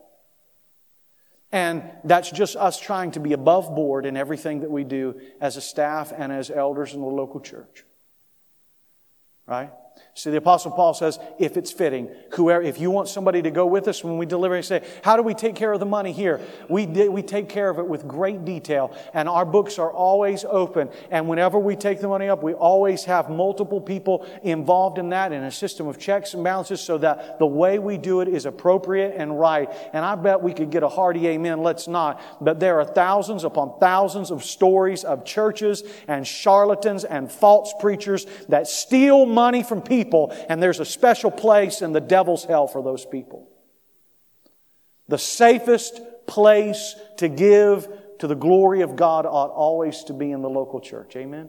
And 1.52 1.82
that's 2.04 2.30
just 2.30 2.54
us 2.54 2.78
trying 2.78 3.12
to 3.12 3.20
be 3.20 3.32
above 3.32 3.74
board 3.74 4.06
in 4.06 4.16
everything 4.16 4.60
that 4.60 4.70
we 4.70 4.84
do 4.84 5.20
as 5.40 5.56
a 5.56 5.60
staff 5.60 6.12
and 6.16 6.30
as 6.30 6.48
elders 6.48 6.94
in 6.94 7.00
the 7.00 7.06
local 7.06 7.40
church. 7.40 7.84
Right? 9.46 9.72
See, 10.14 10.30
the 10.30 10.38
apostle 10.38 10.72
Paul 10.72 10.92
says, 10.92 11.18
if 11.38 11.56
it's 11.56 11.70
fitting, 11.70 12.10
whoever, 12.32 12.62
if 12.62 12.80
you 12.80 12.90
want 12.90 13.08
somebody 13.08 13.42
to 13.42 13.50
go 13.50 13.64
with 13.64 13.86
us 13.86 14.02
when 14.02 14.18
we 14.18 14.26
deliver, 14.26 14.56
you 14.56 14.62
say, 14.62 14.82
how 15.02 15.16
do 15.16 15.22
we 15.22 15.34
take 15.34 15.54
care 15.54 15.72
of 15.72 15.78
the 15.78 15.86
money 15.86 16.10
here? 16.10 16.40
We, 16.68 16.86
we 16.86 17.22
take 17.22 17.48
care 17.48 17.70
of 17.70 17.78
it 17.78 17.86
with 17.86 18.08
great 18.08 18.44
detail 18.44 18.94
and 19.14 19.28
our 19.28 19.44
books 19.44 19.78
are 19.78 19.90
always 19.90 20.44
open. 20.44 20.90
And 21.10 21.28
whenever 21.28 21.60
we 21.60 21.76
take 21.76 22.00
the 22.00 22.08
money 22.08 22.28
up, 22.28 22.42
we 22.42 22.54
always 22.54 23.04
have 23.04 23.30
multiple 23.30 23.80
people 23.80 24.26
involved 24.42 24.98
in 24.98 25.10
that 25.10 25.32
in 25.32 25.44
a 25.44 25.52
system 25.52 25.86
of 25.86 25.98
checks 25.98 26.34
and 26.34 26.42
balances 26.42 26.80
so 26.80 26.98
that 26.98 27.38
the 27.38 27.46
way 27.46 27.78
we 27.78 27.96
do 27.96 28.20
it 28.20 28.28
is 28.28 28.46
appropriate 28.46 29.14
and 29.16 29.38
right. 29.38 29.70
And 29.92 30.04
I 30.04 30.16
bet 30.16 30.42
we 30.42 30.52
could 30.52 30.70
get 30.70 30.82
a 30.82 30.88
hearty 30.88 31.28
amen. 31.28 31.62
Let's 31.62 31.86
not. 31.86 32.20
But 32.40 32.58
there 32.58 32.80
are 32.80 32.84
thousands 32.84 33.44
upon 33.44 33.78
thousands 33.78 34.32
of 34.32 34.44
stories 34.44 35.04
of 35.04 35.24
churches 35.24 35.84
and 36.08 36.26
charlatans 36.26 37.04
and 37.04 37.30
false 37.30 37.72
preachers 37.78 38.26
that 38.48 38.66
steal 38.66 39.24
money 39.24 39.62
from 39.62 39.80
people 39.80 39.89
people, 39.90 40.34
and 40.48 40.62
there's 40.62 40.80
a 40.80 40.84
special 40.86 41.30
place 41.30 41.82
in 41.82 41.92
the 41.92 42.00
devil's 42.00 42.44
hell 42.44 42.66
for 42.66 42.82
those 42.82 43.04
people. 43.04 43.50
The 45.08 45.18
safest 45.18 46.00
place 46.26 46.94
to 47.18 47.28
give 47.28 47.88
to 48.20 48.26
the 48.26 48.36
glory 48.36 48.82
of 48.82 48.96
God 48.96 49.26
ought 49.26 49.50
always 49.50 50.04
to 50.04 50.14
be 50.14 50.30
in 50.30 50.40
the 50.40 50.48
local 50.48 50.80
church. 50.80 51.16
Amen? 51.16 51.48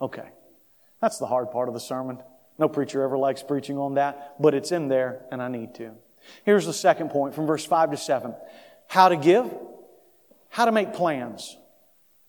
Okay. 0.00 0.28
That's 1.00 1.18
the 1.18 1.26
hard 1.26 1.50
part 1.50 1.68
of 1.68 1.74
the 1.74 1.80
sermon. 1.80 2.22
No 2.58 2.68
preacher 2.68 3.02
ever 3.02 3.18
likes 3.18 3.42
preaching 3.42 3.78
on 3.78 3.94
that, 3.94 4.36
but 4.40 4.54
it's 4.54 4.72
in 4.72 4.88
there, 4.88 5.22
and 5.30 5.42
I 5.42 5.48
need 5.48 5.74
to. 5.76 5.92
Here's 6.44 6.66
the 6.66 6.72
second 6.72 7.10
point 7.10 7.34
from 7.34 7.46
verse 7.46 7.64
5 7.64 7.92
to 7.92 7.96
7 7.96 8.34
how 8.86 9.08
to 9.08 9.16
give, 9.16 9.48
how 10.48 10.64
to 10.64 10.72
make 10.72 10.94
plans. 10.94 11.56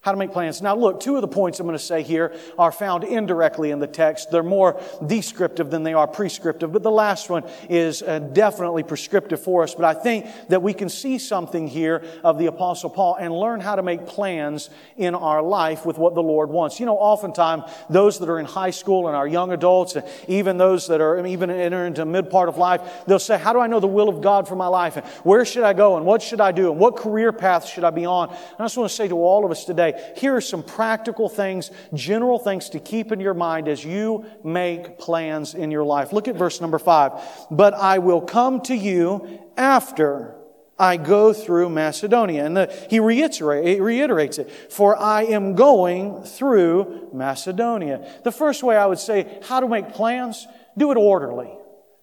How 0.01 0.11
to 0.11 0.17
make 0.17 0.31
plans. 0.31 0.63
Now, 0.63 0.75
look, 0.75 0.99
two 0.99 1.15
of 1.15 1.21
the 1.21 1.27
points 1.27 1.59
I'm 1.59 1.67
going 1.67 1.77
to 1.77 1.83
say 1.83 2.01
here 2.01 2.33
are 2.57 2.71
found 2.71 3.03
indirectly 3.03 3.69
in 3.69 3.77
the 3.77 3.85
text. 3.85 4.31
They're 4.31 4.41
more 4.41 4.81
descriptive 5.05 5.69
than 5.69 5.83
they 5.83 5.93
are 5.93 6.07
prescriptive, 6.07 6.71
but 6.71 6.81
the 6.81 6.89
last 6.89 7.29
one 7.29 7.43
is 7.69 8.01
uh, 8.01 8.17
definitely 8.17 8.81
prescriptive 8.81 9.43
for 9.43 9.61
us. 9.61 9.75
But 9.75 9.85
I 9.85 9.93
think 9.93 10.25
that 10.49 10.63
we 10.63 10.73
can 10.73 10.89
see 10.89 11.19
something 11.19 11.67
here 11.67 12.03
of 12.23 12.39
the 12.39 12.47
Apostle 12.47 12.89
Paul 12.89 13.13
and 13.19 13.31
learn 13.31 13.59
how 13.59 13.75
to 13.75 13.83
make 13.83 14.07
plans 14.07 14.71
in 14.97 15.13
our 15.13 15.43
life 15.43 15.85
with 15.85 15.99
what 15.99 16.15
the 16.15 16.23
Lord 16.23 16.49
wants. 16.49 16.79
You 16.79 16.87
know, 16.87 16.97
oftentimes 16.97 17.65
those 17.87 18.17
that 18.17 18.27
are 18.27 18.39
in 18.39 18.47
high 18.47 18.71
school 18.71 19.07
and 19.07 19.15
our 19.15 19.27
young 19.27 19.51
adults, 19.51 19.95
and 19.95 20.07
even 20.27 20.57
those 20.57 20.87
that 20.87 20.99
are 20.99 21.23
even 21.27 21.51
enter 21.51 21.85
into 21.85 22.05
mid 22.05 22.31
part 22.31 22.49
of 22.49 22.57
life, 22.57 22.81
they'll 23.05 23.19
say, 23.19 23.37
How 23.37 23.53
do 23.53 23.59
I 23.59 23.67
know 23.67 23.79
the 23.79 23.85
will 23.85 24.09
of 24.09 24.19
God 24.19 24.47
for 24.47 24.55
my 24.55 24.65
life? 24.65 24.97
And 24.97 25.05
where 25.23 25.45
should 25.45 25.63
I 25.63 25.73
go? 25.73 25.97
And 25.97 26.07
what 26.07 26.23
should 26.23 26.41
I 26.41 26.51
do? 26.51 26.71
And 26.71 26.79
what 26.79 26.95
career 26.95 27.31
path 27.31 27.67
should 27.67 27.83
I 27.83 27.91
be 27.91 28.07
on? 28.07 28.29
And 28.29 28.39
I 28.57 28.63
just 28.63 28.77
want 28.77 28.89
to 28.89 28.95
say 28.95 29.07
to 29.07 29.15
all 29.15 29.45
of 29.45 29.51
us 29.51 29.63
today, 29.63 29.90
here 30.15 30.35
are 30.35 30.41
some 30.41 30.63
practical 30.63 31.29
things, 31.29 31.71
general 31.93 32.39
things 32.39 32.69
to 32.69 32.79
keep 32.79 33.11
in 33.11 33.19
your 33.19 33.33
mind 33.33 33.67
as 33.67 33.83
you 33.83 34.25
make 34.43 34.99
plans 34.99 35.53
in 35.53 35.71
your 35.71 35.83
life. 35.83 36.13
Look 36.13 36.27
at 36.27 36.35
verse 36.35 36.61
number 36.61 36.79
five. 36.79 37.13
But 37.49 37.73
I 37.73 37.99
will 37.99 38.21
come 38.21 38.61
to 38.61 38.75
you 38.75 39.39
after 39.57 40.35
I 40.81 40.97
go 40.97 41.31
through 41.31 41.69
Macedonia. 41.69 42.43
And 42.43 42.57
the, 42.57 42.87
he, 42.89 42.99
reiterate, 42.99 43.79
reiterates 43.79 44.39
it. 44.39 44.49
For 44.71 44.97
I 44.97 45.23
am 45.25 45.53
going 45.53 46.23
through 46.23 47.09
Macedonia. 47.13 48.11
The 48.23 48.31
first 48.31 48.63
way 48.63 48.75
I 48.75 48.87
would 48.87 48.97
say 48.97 49.39
how 49.43 49.59
to 49.59 49.67
make 49.67 49.93
plans, 49.93 50.47
do 50.75 50.91
it 50.91 50.97
orderly. 50.97 51.51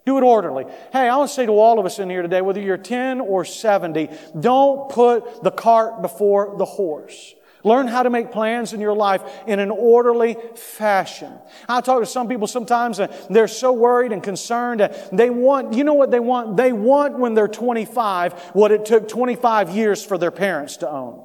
Do 0.07 0.17
it 0.17 0.23
orderly. 0.23 0.65
Hey, 0.93 1.09
I 1.09 1.17
want 1.17 1.29
to 1.29 1.35
say 1.35 1.45
to 1.45 1.53
all 1.53 1.81
of 1.81 1.87
us 1.87 1.99
in 1.99 2.09
here 2.09 2.23
today, 2.23 2.41
whether 2.41 2.61
you're 2.61 2.79
10 2.79 3.21
or 3.21 3.45
70, 3.45 4.09
don't 4.39 4.89
put 4.91 5.43
the 5.43 5.51
cart 5.51 6.01
before 6.01 6.55
the 6.57 6.65
horse. 6.65 7.35
Learn 7.65 7.89
how 7.89 8.05
to 8.05 8.11
make 8.11 8.31
plans 8.31 8.73
in 8.73 8.81
your 8.81 8.95
life 8.95 9.23
in 9.47 9.59
an 9.59 9.71
orderly 9.71 10.37
fashion. 10.55 11.33
I 11.69 11.81
talk 11.81 12.01
to 12.01 12.07
some 12.07 12.29
people 12.29 12.47
sometimes 12.47 13.01
and 13.01 13.13
they're 13.31 13.49
so 13.49 13.73
worried 13.73 14.13
and 14.13 14.23
concerned. 14.23 14.89
They 15.13 15.29
want, 15.31 15.75
you 15.75 15.85
know 15.85 15.95
what 15.95 16.11
they 16.11 16.21
want? 16.21 16.57
They 16.57 16.73
want 16.73 17.19
when 17.19 17.35
they're 17.35 17.49
25 17.49 18.51
what 18.53 18.71
it 18.71 18.85
took 18.85 19.09
25 19.09 19.71
years 19.71 20.05
for 20.05 20.19
their 20.19 20.31
parents 20.31 20.79
to 20.79 20.91
own. 20.91 21.25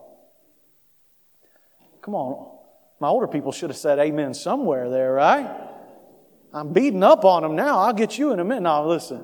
Come 2.02 2.16
on. 2.16 2.58
My 3.00 3.10
older 3.10 3.28
people 3.28 3.52
should 3.52 3.70
have 3.70 3.78
said 3.78 4.00
amen 4.00 4.34
somewhere 4.34 4.90
there, 4.90 5.14
right? 5.14 5.50
I'm 6.54 6.74
beating 6.74 7.04
up 7.04 7.26
on 7.26 7.44
them 7.44 7.56
now. 7.56 7.80
I'll 7.80 7.94
get 7.94 8.18
you 8.18 8.32
in 8.32 8.40
a 8.40 8.44
minute. 8.44 8.62
Now, 8.62 8.86
listen. 8.86 9.24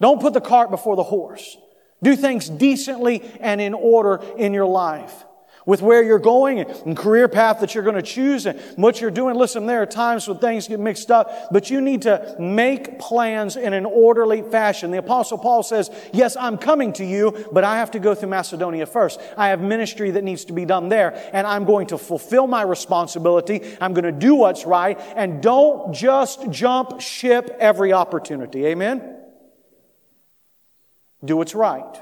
Don't 0.00 0.20
put 0.20 0.32
the 0.32 0.40
cart 0.40 0.70
before 0.70 0.96
the 0.96 1.02
horse. 1.02 1.56
Do 2.02 2.16
things 2.16 2.48
decently 2.48 3.22
and 3.40 3.60
in 3.60 3.74
order 3.74 4.22
in 4.38 4.54
your 4.54 4.66
life 4.66 5.24
with 5.70 5.82
where 5.82 6.02
you're 6.02 6.18
going 6.18 6.58
and 6.58 6.96
career 6.96 7.28
path 7.28 7.60
that 7.60 7.76
you're 7.76 7.84
going 7.84 7.94
to 7.94 8.02
choose 8.02 8.44
and 8.44 8.60
what 8.74 9.00
you're 9.00 9.08
doing. 9.08 9.36
Listen, 9.36 9.66
there 9.66 9.80
are 9.80 9.86
times 9.86 10.26
when 10.26 10.36
things 10.36 10.66
get 10.66 10.80
mixed 10.80 11.12
up, 11.12 11.46
but 11.52 11.70
you 11.70 11.80
need 11.80 12.02
to 12.02 12.34
make 12.40 12.98
plans 12.98 13.54
in 13.54 13.72
an 13.72 13.84
orderly 13.84 14.42
fashion. 14.42 14.90
The 14.90 14.98
apostle 14.98 15.38
Paul 15.38 15.62
says, 15.62 15.88
yes, 16.12 16.34
I'm 16.34 16.58
coming 16.58 16.92
to 16.94 17.04
you, 17.04 17.46
but 17.52 17.62
I 17.62 17.76
have 17.76 17.92
to 17.92 18.00
go 18.00 18.16
through 18.16 18.30
Macedonia 18.30 18.84
first. 18.84 19.20
I 19.36 19.50
have 19.50 19.60
ministry 19.60 20.10
that 20.10 20.24
needs 20.24 20.44
to 20.46 20.52
be 20.52 20.64
done 20.64 20.88
there 20.88 21.30
and 21.32 21.46
I'm 21.46 21.64
going 21.64 21.86
to 21.86 21.98
fulfill 21.98 22.48
my 22.48 22.62
responsibility. 22.62 23.60
I'm 23.80 23.94
going 23.94 24.02
to 24.02 24.10
do 24.10 24.34
what's 24.34 24.66
right 24.66 24.98
and 25.14 25.40
don't 25.40 25.94
just 25.94 26.50
jump 26.50 27.00
ship 27.00 27.48
every 27.60 27.92
opportunity. 27.92 28.66
Amen? 28.66 29.18
Do 31.24 31.36
what's 31.36 31.54
right. 31.54 31.96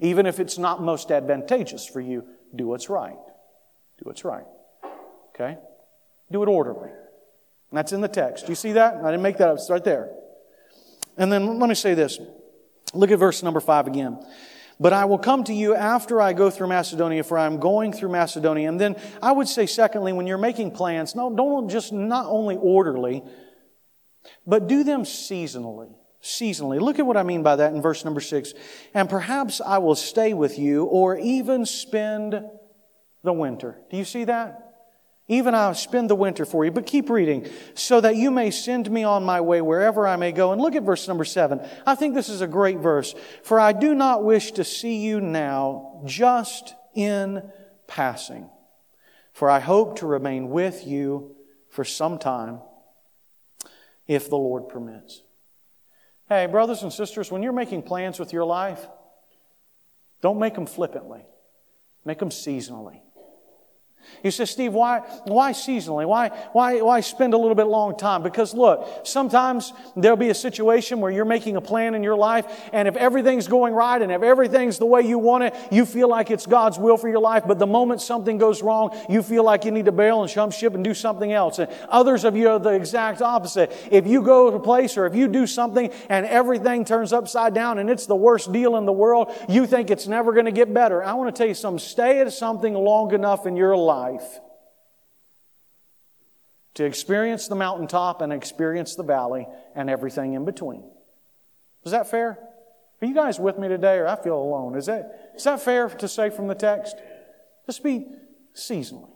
Even 0.00 0.24
if 0.24 0.40
it's 0.40 0.56
not 0.56 0.80
most 0.82 1.12
advantageous 1.12 1.84
for 1.84 2.00
you 2.00 2.26
do 2.54 2.66
what's 2.66 2.88
right. 2.88 3.16
Do 3.98 4.04
what's 4.04 4.24
right. 4.24 4.44
Okay? 5.34 5.56
Do 6.30 6.42
it 6.42 6.48
orderly. 6.48 6.90
And 6.90 7.78
that's 7.78 7.92
in 7.92 8.00
the 8.00 8.08
text. 8.08 8.48
You 8.48 8.54
see 8.54 8.72
that? 8.72 8.96
I 8.96 9.10
didn't 9.10 9.22
make 9.22 9.38
that 9.38 9.48
up. 9.48 9.56
It's 9.56 9.70
right 9.70 9.82
there. 9.82 10.10
And 11.16 11.32
then 11.32 11.58
let 11.58 11.68
me 11.68 11.74
say 11.74 11.94
this. 11.94 12.18
Look 12.94 13.10
at 13.10 13.18
verse 13.18 13.42
number 13.42 13.60
five 13.60 13.86
again. 13.86 14.18
But 14.78 14.92
I 14.92 15.04
will 15.04 15.18
come 15.18 15.44
to 15.44 15.54
you 15.54 15.74
after 15.74 16.20
I 16.20 16.32
go 16.32 16.50
through 16.50 16.66
Macedonia, 16.66 17.22
for 17.22 17.38
I'm 17.38 17.60
going 17.60 17.92
through 17.92 18.08
Macedonia. 18.08 18.68
And 18.68 18.80
then 18.80 18.96
I 19.22 19.32
would 19.32 19.48
say, 19.48 19.66
secondly, 19.66 20.12
when 20.12 20.26
you're 20.26 20.38
making 20.38 20.72
plans, 20.72 21.14
no, 21.14 21.34
don't 21.34 21.68
just 21.68 21.92
not 21.92 22.26
only 22.26 22.56
orderly, 22.56 23.22
but 24.46 24.66
do 24.66 24.82
them 24.82 25.04
seasonally 25.04 25.94
seasonally. 26.22 26.80
Look 26.80 26.98
at 26.98 27.06
what 27.06 27.16
I 27.16 27.22
mean 27.22 27.42
by 27.42 27.56
that 27.56 27.74
in 27.74 27.82
verse 27.82 28.04
number 28.04 28.20
six. 28.20 28.54
And 28.94 29.10
perhaps 29.10 29.60
I 29.60 29.78
will 29.78 29.96
stay 29.96 30.34
with 30.34 30.58
you 30.58 30.84
or 30.84 31.16
even 31.18 31.66
spend 31.66 32.42
the 33.22 33.32
winter. 33.32 33.78
Do 33.90 33.96
you 33.96 34.04
see 34.04 34.24
that? 34.24 34.68
Even 35.28 35.54
I'll 35.54 35.74
spend 35.74 36.10
the 36.10 36.14
winter 36.14 36.44
for 36.44 36.64
you. 36.64 36.70
But 36.70 36.86
keep 36.86 37.08
reading. 37.08 37.48
So 37.74 38.00
that 38.00 38.16
you 38.16 38.30
may 38.30 38.50
send 38.50 38.90
me 38.90 39.04
on 39.04 39.24
my 39.24 39.40
way 39.40 39.60
wherever 39.60 40.06
I 40.06 40.16
may 40.16 40.32
go. 40.32 40.52
And 40.52 40.60
look 40.60 40.74
at 40.74 40.82
verse 40.82 41.08
number 41.08 41.24
seven. 41.24 41.60
I 41.86 41.94
think 41.94 42.14
this 42.14 42.28
is 42.28 42.40
a 42.40 42.46
great 42.46 42.78
verse. 42.78 43.14
For 43.42 43.58
I 43.58 43.72
do 43.72 43.94
not 43.94 44.24
wish 44.24 44.52
to 44.52 44.64
see 44.64 44.96
you 44.96 45.20
now 45.20 46.02
just 46.04 46.74
in 46.94 47.50
passing. 47.86 48.50
For 49.32 49.48
I 49.48 49.60
hope 49.60 49.98
to 49.98 50.06
remain 50.06 50.50
with 50.50 50.86
you 50.86 51.36
for 51.70 51.84
some 51.84 52.18
time 52.18 52.60
if 54.06 54.28
the 54.28 54.36
Lord 54.36 54.68
permits. 54.68 55.22
Hey, 56.32 56.46
brothers 56.46 56.82
and 56.82 56.90
sisters, 56.90 57.30
when 57.30 57.42
you're 57.42 57.52
making 57.52 57.82
plans 57.82 58.18
with 58.18 58.32
your 58.32 58.46
life, 58.46 58.88
don't 60.22 60.38
make 60.38 60.54
them 60.54 60.64
flippantly. 60.64 61.26
Make 62.06 62.20
them 62.20 62.30
seasonally. 62.30 63.02
You 64.22 64.30
say, 64.30 64.44
Steve, 64.44 64.72
why, 64.72 65.00
why 65.24 65.52
seasonally? 65.52 66.06
Why, 66.06 66.28
why, 66.52 66.80
why 66.80 67.00
spend 67.00 67.34
a 67.34 67.38
little 67.38 67.56
bit 67.56 67.66
long 67.66 67.96
time? 67.96 68.22
Because 68.22 68.54
look, 68.54 69.04
sometimes 69.04 69.72
there'll 69.96 70.16
be 70.16 70.30
a 70.30 70.34
situation 70.34 71.00
where 71.00 71.10
you're 71.10 71.24
making 71.24 71.56
a 71.56 71.60
plan 71.60 71.94
in 71.94 72.02
your 72.04 72.16
life, 72.16 72.46
and 72.72 72.86
if 72.86 72.96
everything's 72.96 73.48
going 73.48 73.74
right 73.74 74.00
and 74.00 74.12
if 74.12 74.22
everything's 74.22 74.78
the 74.78 74.86
way 74.86 75.02
you 75.02 75.18
want 75.18 75.44
it, 75.44 75.54
you 75.70 75.84
feel 75.84 76.08
like 76.08 76.30
it's 76.30 76.46
God's 76.46 76.78
will 76.78 76.96
for 76.96 77.08
your 77.08 77.20
life. 77.20 77.44
But 77.46 77.58
the 77.58 77.66
moment 77.66 78.00
something 78.00 78.38
goes 78.38 78.62
wrong, 78.62 78.96
you 79.08 79.22
feel 79.22 79.44
like 79.44 79.64
you 79.64 79.70
need 79.70 79.86
to 79.86 79.92
bail 79.92 80.22
and 80.22 80.30
jump 80.30 80.52
ship 80.52 80.74
and 80.74 80.84
do 80.84 80.94
something 80.94 81.32
else. 81.32 81.58
And 81.58 81.70
others 81.88 82.24
of 82.24 82.36
you 82.36 82.48
are 82.48 82.58
the 82.58 82.70
exact 82.70 83.22
opposite. 83.22 83.72
If 83.90 84.06
you 84.06 84.22
go 84.22 84.50
to 84.50 84.56
a 84.56 84.60
place 84.60 84.96
or 84.96 85.06
if 85.06 85.16
you 85.16 85.26
do 85.26 85.46
something 85.46 85.90
and 86.08 86.26
everything 86.26 86.84
turns 86.84 87.12
upside 87.12 87.54
down 87.54 87.78
and 87.78 87.90
it's 87.90 88.06
the 88.06 88.16
worst 88.16 88.52
deal 88.52 88.76
in 88.76 88.86
the 88.86 88.92
world, 88.92 89.32
you 89.48 89.66
think 89.66 89.90
it's 89.90 90.06
never 90.06 90.32
going 90.32 90.46
to 90.46 90.52
get 90.52 90.72
better. 90.72 91.02
I 91.02 91.14
want 91.14 91.34
to 91.34 91.38
tell 91.38 91.48
you 91.48 91.54
something. 91.54 91.78
Stay 91.78 92.20
at 92.20 92.32
something 92.32 92.74
long 92.74 93.12
enough 93.14 93.46
in 93.46 93.56
your 93.56 93.76
life 93.76 93.91
life 93.92 94.40
to 96.74 96.84
experience 96.84 97.48
the 97.48 97.54
mountaintop 97.54 98.22
and 98.22 98.32
experience 98.32 98.94
the 98.94 99.02
valley 99.02 99.46
and 99.74 99.90
everything 99.90 100.32
in 100.32 100.44
between. 100.44 100.84
Is 101.84 101.92
that 101.92 102.10
fair? 102.10 102.38
Are 103.00 103.06
you 103.06 103.14
guys 103.14 103.38
with 103.38 103.58
me 103.58 103.68
today 103.68 103.96
or 103.96 104.06
I 104.06 104.16
feel 104.16 104.38
alone? 104.38 104.76
Is 104.76 104.86
that, 104.86 105.32
is 105.36 105.44
that 105.44 105.60
fair 105.60 105.88
to 105.88 106.08
say 106.08 106.30
from 106.30 106.46
the 106.46 106.54
text? 106.54 106.96
Just 107.66 107.82
be 107.82 108.06
seasonally. 108.54 109.10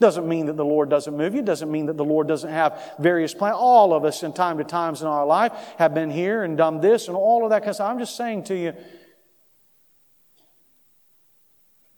Doesn't 0.00 0.28
mean 0.28 0.46
that 0.46 0.56
the 0.56 0.64
Lord 0.64 0.90
doesn't 0.90 1.16
move 1.16 1.34
you. 1.34 1.42
Doesn't 1.42 1.70
mean 1.70 1.86
that 1.86 1.96
the 1.96 2.04
Lord 2.04 2.26
doesn't 2.26 2.50
have 2.50 2.94
various 2.98 3.32
plans. 3.32 3.56
All 3.56 3.94
of 3.94 4.04
us 4.04 4.24
in 4.24 4.32
time 4.32 4.58
to 4.58 4.64
times 4.64 5.00
in 5.00 5.06
our 5.06 5.24
life 5.24 5.52
have 5.78 5.94
been 5.94 6.10
here 6.10 6.42
and 6.42 6.58
done 6.58 6.80
this 6.80 7.06
and 7.06 7.16
all 7.16 7.44
of 7.44 7.50
that 7.50 7.60
kind 7.60 7.70
of 7.70 7.76
stuff. 7.76 7.90
I'm 7.90 8.00
just 8.00 8.16
saying 8.16 8.44
to 8.44 8.56
you, 8.56 8.72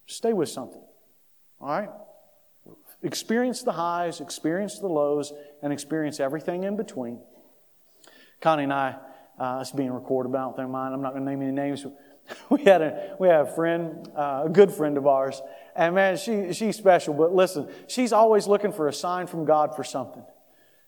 stay 0.06 0.34
with 0.34 0.50
something. 0.50 0.82
All 1.60 1.68
right? 1.68 1.88
Experience 3.04 3.62
the 3.62 3.72
highs, 3.72 4.20
experience 4.20 4.78
the 4.78 4.88
lows, 4.88 5.32
and 5.62 5.72
experience 5.72 6.20
everything 6.20 6.64
in 6.64 6.76
between. 6.76 7.20
Connie 8.40 8.64
and 8.64 8.72
I, 8.72 8.96
uh, 9.38 9.58
it's 9.60 9.70
being 9.70 9.92
recorded, 9.92 10.32
but 10.32 10.38
I 10.38 10.42
don't 10.42 10.56
think 10.56 10.70
mine. 10.70 10.92
I'm 10.92 11.02
not 11.02 11.12
going 11.12 11.24
to 11.24 11.30
name 11.30 11.42
any 11.42 11.52
names. 11.52 11.86
We 12.48 12.64
had 12.64 12.80
a 12.80 13.16
we 13.20 13.28
had 13.28 13.42
a 13.42 13.54
friend, 13.54 14.08
uh, 14.16 14.44
a 14.46 14.48
good 14.48 14.72
friend 14.72 14.96
of 14.96 15.06
ours, 15.06 15.42
and 15.76 15.94
man, 15.94 16.16
she 16.16 16.54
she's 16.54 16.74
special. 16.74 17.12
But 17.12 17.34
listen, 17.34 17.68
she's 17.86 18.14
always 18.14 18.46
looking 18.46 18.72
for 18.72 18.88
a 18.88 18.94
sign 18.94 19.26
from 19.26 19.44
God 19.44 19.76
for 19.76 19.84
something. 19.84 20.24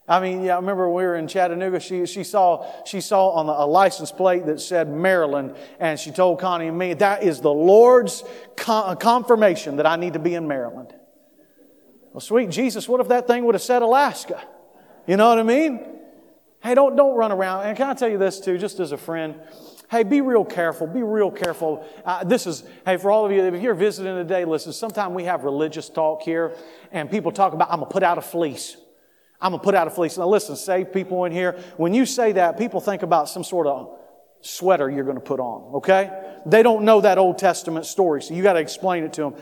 I 0.08 0.20
mean, 0.20 0.44
yeah, 0.44 0.54
I 0.54 0.56
remember 0.56 0.88
we 0.88 1.02
were 1.02 1.16
in 1.16 1.28
Chattanooga. 1.28 1.80
She, 1.80 2.06
she 2.06 2.22
saw, 2.22 2.64
she 2.84 3.00
saw 3.00 3.30
on 3.30 3.48
a 3.48 3.66
license 3.66 4.12
plate 4.12 4.46
that 4.46 4.60
said 4.60 4.88
Maryland, 4.88 5.56
and 5.80 5.98
she 5.98 6.12
told 6.12 6.38
Connie 6.38 6.68
and 6.68 6.78
me, 6.78 6.94
that 6.94 7.24
is 7.24 7.40
the 7.40 7.52
Lord's 7.52 8.22
confirmation 8.56 9.76
that 9.76 9.86
I 9.86 9.96
need 9.96 10.12
to 10.12 10.20
be 10.20 10.34
in 10.34 10.46
Maryland. 10.46 10.94
Well, 12.16 12.22
sweet 12.22 12.48
Jesus, 12.48 12.88
what 12.88 13.02
if 13.02 13.08
that 13.08 13.26
thing 13.26 13.44
would 13.44 13.54
have 13.54 13.60
said 13.60 13.82
Alaska? 13.82 14.42
You 15.06 15.18
know 15.18 15.28
what 15.28 15.38
I 15.38 15.42
mean? 15.42 15.86
Hey, 16.62 16.74
don't, 16.74 16.96
don't 16.96 17.14
run 17.14 17.30
around. 17.30 17.66
And 17.66 17.76
can 17.76 17.90
I 17.90 17.92
tell 17.92 18.08
you 18.08 18.16
this 18.16 18.40
too, 18.40 18.56
just 18.56 18.80
as 18.80 18.90
a 18.90 18.96
friend? 18.96 19.38
Hey, 19.90 20.02
be 20.02 20.22
real 20.22 20.42
careful. 20.42 20.86
Be 20.86 21.02
real 21.02 21.30
careful. 21.30 21.86
Uh, 22.06 22.24
this 22.24 22.46
is, 22.46 22.64
hey, 22.86 22.96
for 22.96 23.10
all 23.10 23.26
of 23.26 23.32
you, 23.32 23.44
if 23.44 23.60
you're 23.60 23.74
visiting 23.74 24.14
today, 24.14 24.46
listen, 24.46 24.72
sometimes 24.72 25.14
we 25.14 25.24
have 25.24 25.44
religious 25.44 25.90
talk 25.90 26.22
here 26.22 26.56
and 26.90 27.10
people 27.10 27.32
talk 27.32 27.52
about, 27.52 27.70
I'm 27.70 27.80
going 27.80 27.90
to 27.90 27.92
put 27.92 28.02
out 28.02 28.16
a 28.16 28.22
fleece. 28.22 28.78
I'm 29.38 29.50
going 29.50 29.60
to 29.60 29.64
put 29.64 29.74
out 29.74 29.86
a 29.86 29.90
fleece. 29.90 30.16
Now 30.16 30.26
listen, 30.26 30.56
save 30.56 30.94
people 30.94 31.26
in 31.26 31.32
here. 31.32 31.62
When 31.76 31.92
you 31.92 32.06
say 32.06 32.32
that, 32.32 32.56
people 32.56 32.80
think 32.80 33.02
about 33.02 33.28
some 33.28 33.44
sort 33.44 33.66
of 33.66 33.94
sweater 34.40 34.88
you're 34.90 35.04
going 35.04 35.16
to 35.16 35.22
put 35.22 35.40
on, 35.40 35.74
okay? 35.76 36.32
They 36.46 36.62
don't 36.62 36.84
know 36.84 37.00
that 37.02 37.18
Old 37.18 37.36
Testament 37.36 37.84
story, 37.84 38.22
so 38.22 38.32
you 38.32 38.42
got 38.42 38.54
to 38.54 38.60
explain 38.60 39.04
it 39.04 39.12
to 39.14 39.22
them. 39.22 39.34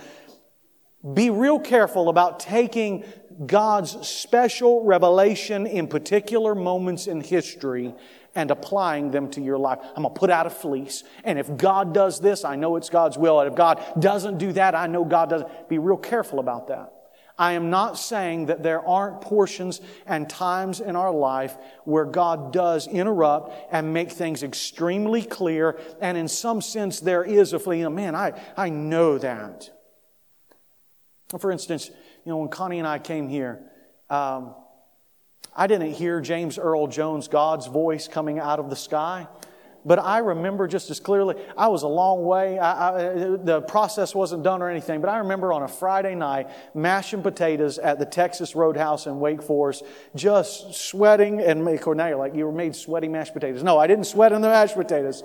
Be 1.12 1.28
real 1.28 1.60
careful 1.60 2.08
about 2.08 2.40
taking 2.40 3.04
God's 3.46 4.06
special 4.06 4.84
revelation 4.84 5.66
in 5.66 5.86
particular 5.86 6.54
moments 6.54 7.06
in 7.06 7.20
history 7.20 7.94
and 8.34 8.50
applying 8.50 9.10
them 9.10 9.30
to 9.30 9.40
your 9.40 9.58
life. 9.58 9.78
I'm 9.96 10.02
going 10.02 10.14
to 10.14 10.18
put 10.18 10.30
out 10.30 10.46
a 10.46 10.50
fleece. 10.50 11.04
And 11.24 11.38
if 11.38 11.56
God 11.56 11.92
does 11.92 12.20
this, 12.20 12.44
I 12.44 12.56
know 12.56 12.76
it's 12.76 12.90
God's 12.90 13.18
will. 13.18 13.40
And 13.40 13.50
if 13.50 13.56
God 13.56 13.82
doesn't 13.98 14.38
do 14.38 14.52
that, 14.52 14.74
I 14.74 14.86
know 14.86 15.04
God 15.04 15.28
doesn't. 15.30 15.68
Be 15.68 15.78
real 15.78 15.96
careful 15.96 16.38
about 16.38 16.68
that. 16.68 16.92
I 17.36 17.52
am 17.52 17.68
not 17.68 17.98
saying 17.98 18.46
that 18.46 18.62
there 18.62 18.86
aren't 18.86 19.20
portions 19.20 19.80
and 20.06 20.30
times 20.30 20.80
in 20.80 20.94
our 20.94 21.12
life 21.12 21.56
where 21.84 22.04
God 22.04 22.52
does 22.52 22.86
interrupt 22.86 23.72
and 23.72 23.92
make 23.92 24.10
things 24.10 24.44
extremely 24.44 25.22
clear. 25.22 25.78
And 26.00 26.16
in 26.16 26.28
some 26.28 26.60
sense, 26.62 27.00
there 27.00 27.24
is 27.24 27.52
a 27.52 27.58
feeling, 27.58 27.94
man, 27.94 28.14
I, 28.14 28.40
I 28.56 28.68
know 28.68 29.18
that. 29.18 29.70
For 31.38 31.50
instance, 31.50 31.88
you 31.88 32.30
know, 32.30 32.38
when 32.38 32.48
Connie 32.48 32.78
and 32.78 32.88
I 32.88 32.98
came 32.98 33.28
here, 33.28 33.60
um, 34.10 34.54
I 35.56 35.66
didn't 35.66 35.92
hear 35.92 36.20
James 36.20 36.58
Earl 36.58 36.86
Jones, 36.88 37.28
God's 37.28 37.66
voice 37.66 38.08
coming 38.08 38.38
out 38.38 38.58
of 38.58 38.70
the 38.70 38.76
sky. 38.76 39.28
But 39.86 39.98
I 39.98 40.18
remember 40.18 40.66
just 40.66 40.90
as 40.90 40.98
clearly, 40.98 41.36
I 41.58 41.68
was 41.68 41.82
a 41.82 41.88
long 41.88 42.24
way. 42.24 42.58
I, 42.58 42.88
I, 42.88 43.02
the 43.36 43.60
process 43.60 44.14
wasn't 44.14 44.42
done 44.42 44.62
or 44.62 44.70
anything, 44.70 45.02
but 45.02 45.10
I 45.10 45.18
remember 45.18 45.52
on 45.52 45.62
a 45.62 45.68
Friday 45.68 46.14
night 46.14 46.48
mashing 46.74 47.22
potatoes 47.22 47.78
at 47.78 47.98
the 47.98 48.06
Texas 48.06 48.56
Roadhouse 48.56 49.06
in 49.06 49.20
Wake 49.20 49.42
Forest, 49.42 49.84
just 50.14 50.74
sweating 50.74 51.40
and 51.40 51.80
Cornelia, 51.80 52.16
like 52.16 52.34
you 52.34 52.46
were 52.46 52.52
made 52.52 52.74
sweaty 52.74 53.08
mashed 53.08 53.34
potatoes. 53.34 53.62
No, 53.62 53.78
I 53.78 53.86
didn't 53.86 54.06
sweat 54.06 54.32
in 54.32 54.40
the 54.40 54.48
mashed 54.48 54.74
potatoes. 54.74 55.22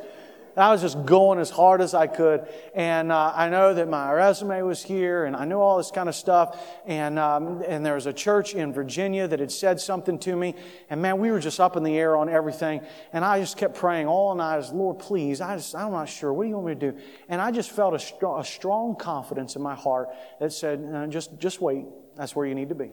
And 0.55 0.63
I 0.63 0.71
was 0.71 0.81
just 0.81 1.05
going 1.05 1.39
as 1.39 1.49
hard 1.49 1.81
as 1.81 1.93
I 1.93 2.07
could. 2.07 2.47
And 2.73 3.11
uh, 3.11 3.33
I 3.35 3.49
know 3.49 3.73
that 3.73 3.87
my 3.87 4.11
resume 4.11 4.61
was 4.63 4.83
here, 4.83 5.25
and 5.25 5.35
I 5.35 5.45
knew 5.45 5.57
all 5.57 5.77
this 5.77 5.91
kind 5.91 6.09
of 6.09 6.15
stuff. 6.15 6.59
And, 6.85 7.19
um, 7.19 7.63
and 7.67 7.85
there 7.85 7.95
was 7.95 8.05
a 8.05 8.13
church 8.13 8.55
in 8.55 8.73
Virginia 8.73 9.27
that 9.27 9.39
had 9.39 9.51
said 9.51 9.79
something 9.79 10.19
to 10.19 10.35
me. 10.35 10.55
And 10.89 11.01
man, 11.01 11.19
we 11.19 11.31
were 11.31 11.39
just 11.39 11.59
up 11.59 11.77
in 11.77 11.83
the 11.83 11.97
air 11.97 12.17
on 12.17 12.29
everything. 12.29 12.81
And 13.13 13.23
I 13.23 13.39
just 13.39 13.57
kept 13.57 13.75
praying 13.75 14.07
all 14.07 14.35
night, 14.35 14.63
Lord, 14.73 14.99
please, 14.99 15.41
I 15.41 15.55
just, 15.55 15.75
I'm 15.75 15.91
not 15.91 16.09
sure. 16.09 16.33
What 16.33 16.43
do 16.43 16.49
you 16.49 16.55
want 16.55 16.67
me 16.67 16.75
to 16.75 16.91
do? 16.91 16.97
And 17.27 17.39
I 17.41 17.51
just 17.51 17.71
felt 17.71 17.93
a, 17.93 17.99
strong, 17.99 18.39
a 18.41 18.43
strong 18.43 18.95
confidence 18.95 19.55
in 19.55 19.61
my 19.61 19.75
heart 19.75 20.09
that 20.39 20.51
said, 20.51 21.09
just, 21.09 21.37
just 21.39 21.61
wait. 21.61 21.85
That's 22.15 22.35
where 22.35 22.45
you 22.45 22.55
need 22.55 22.69
to 22.69 22.75
be. 22.75 22.91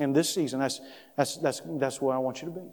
In 0.00 0.12
this 0.12 0.32
season, 0.32 0.60
that's, 0.60 0.80
that's, 1.16 1.36
that's, 1.36 1.62
that's 1.64 2.00
where 2.00 2.14
I 2.14 2.18
want 2.18 2.42
you 2.42 2.48
to 2.48 2.54
be. 2.54 2.66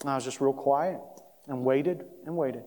And 0.00 0.10
I 0.10 0.14
was 0.14 0.24
just 0.24 0.40
real 0.40 0.52
quiet 0.52 1.00
and 1.48 1.64
waited 1.64 2.04
and 2.26 2.36
waited. 2.36 2.62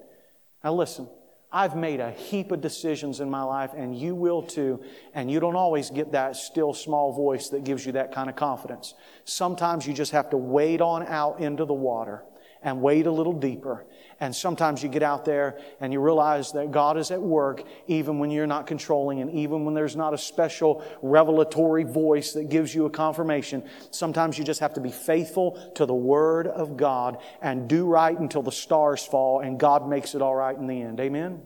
Now, 0.63 0.73
listen, 0.73 1.07
I've 1.51 1.75
made 1.75 1.99
a 1.99 2.11
heap 2.11 2.51
of 2.51 2.61
decisions 2.61 3.19
in 3.19 3.29
my 3.29 3.43
life, 3.43 3.71
and 3.75 3.95
you 3.95 4.15
will 4.15 4.41
too. 4.41 4.81
And 5.13 5.29
you 5.29 5.39
don't 5.39 5.55
always 5.55 5.89
get 5.89 6.13
that 6.13 6.35
still 6.35 6.73
small 6.73 7.11
voice 7.11 7.49
that 7.49 7.63
gives 7.63 7.85
you 7.85 7.91
that 7.93 8.13
kind 8.13 8.29
of 8.29 8.35
confidence. 8.35 8.93
Sometimes 9.25 9.85
you 9.85 9.93
just 9.93 10.13
have 10.13 10.29
to 10.29 10.37
wade 10.37 10.81
on 10.81 11.05
out 11.07 11.41
into 11.41 11.65
the 11.65 11.73
water 11.73 12.23
and 12.63 12.81
wade 12.81 13.05
a 13.05 13.11
little 13.11 13.33
deeper 13.33 13.85
and 14.21 14.35
sometimes 14.35 14.83
you 14.83 14.87
get 14.87 15.01
out 15.01 15.25
there 15.25 15.57
and 15.81 15.91
you 15.91 15.99
realize 15.99 16.51
that 16.51 16.71
God 16.71 16.95
is 16.95 17.09
at 17.09 17.19
work 17.19 17.63
even 17.87 18.19
when 18.19 18.29
you're 18.29 18.45
not 18.45 18.67
controlling 18.67 19.19
and 19.19 19.31
even 19.31 19.65
when 19.65 19.73
there's 19.73 19.95
not 19.95 20.13
a 20.13 20.17
special 20.17 20.85
revelatory 21.01 21.83
voice 21.83 22.33
that 22.33 22.47
gives 22.47 22.73
you 22.73 22.85
a 22.85 22.89
confirmation. 22.89 23.63
Sometimes 23.89 24.37
you 24.37 24.43
just 24.43 24.59
have 24.59 24.75
to 24.75 24.79
be 24.79 24.91
faithful 24.91 25.71
to 25.75 25.87
the 25.87 25.95
Word 25.95 26.45
of 26.45 26.77
God 26.77 27.17
and 27.41 27.67
do 27.67 27.87
right 27.87 28.17
until 28.17 28.43
the 28.43 28.51
stars 28.51 29.03
fall 29.03 29.39
and 29.39 29.59
God 29.59 29.89
makes 29.89 30.13
it 30.13 30.21
all 30.21 30.35
right 30.35 30.55
in 30.55 30.67
the 30.67 30.79
end. 30.79 30.99
Amen? 30.99 31.41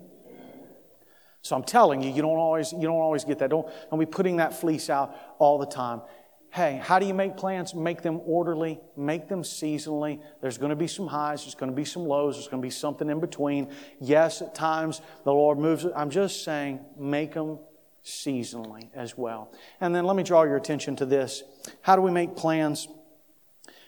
So 1.41 1.55
I'm 1.55 1.63
telling 1.63 2.03
you, 2.03 2.11
you 2.11 2.21
don't 2.21 2.38
always, 2.38 2.73
you 2.73 2.81
don't 2.81 2.99
always 2.99 3.23
get 3.23 3.39
that. 3.39 3.51
Don't, 3.51 3.67
don't 3.89 3.99
be 3.99 4.05
putting 4.05 4.38
that 4.38 4.59
fleece 4.59 4.89
out 4.89 5.15
all 5.39 5.59
the 5.59 5.65
time. 5.65 6.01
Hey, 6.55 6.79
how 6.81 6.99
do 6.99 7.05
you 7.05 7.13
make 7.13 7.35
plans? 7.35 7.75
Make 7.75 8.01
them 8.01 8.21
orderly, 8.25 8.79
make 8.95 9.27
them 9.27 9.43
seasonally. 9.43 10.21
There's 10.39 10.57
going 10.57 10.69
to 10.69 10.75
be 10.77 10.87
some 10.87 11.05
highs, 11.05 11.43
there's 11.43 11.53
going 11.53 11.69
to 11.69 11.75
be 11.75 11.83
some 11.83 12.05
lows, 12.05 12.37
there's 12.37 12.47
going 12.47 12.61
to 12.61 12.65
be 12.65 12.71
something 12.71 13.09
in 13.09 13.19
between. 13.19 13.69
Yes, 13.99 14.41
at 14.41 14.55
times 14.55 15.01
the 15.25 15.33
Lord 15.33 15.57
moves. 15.57 15.85
I'm 15.93 16.09
just 16.09 16.45
saying, 16.45 16.79
make 16.97 17.33
them 17.33 17.59
seasonally 18.05 18.87
as 18.95 19.17
well. 19.17 19.51
And 19.81 19.93
then 19.93 20.05
let 20.05 20.15
me 20.15 20.23
draw 20.23 20.43
your 20.43 20.55
attention 20.55 20.95
to 20.95 21.05
this. 21.05 21.43
How 21.81 21.97
do 21.97 22.01
we 22.01 22.11
make 22.11 22.37
plans? 22.37 22.87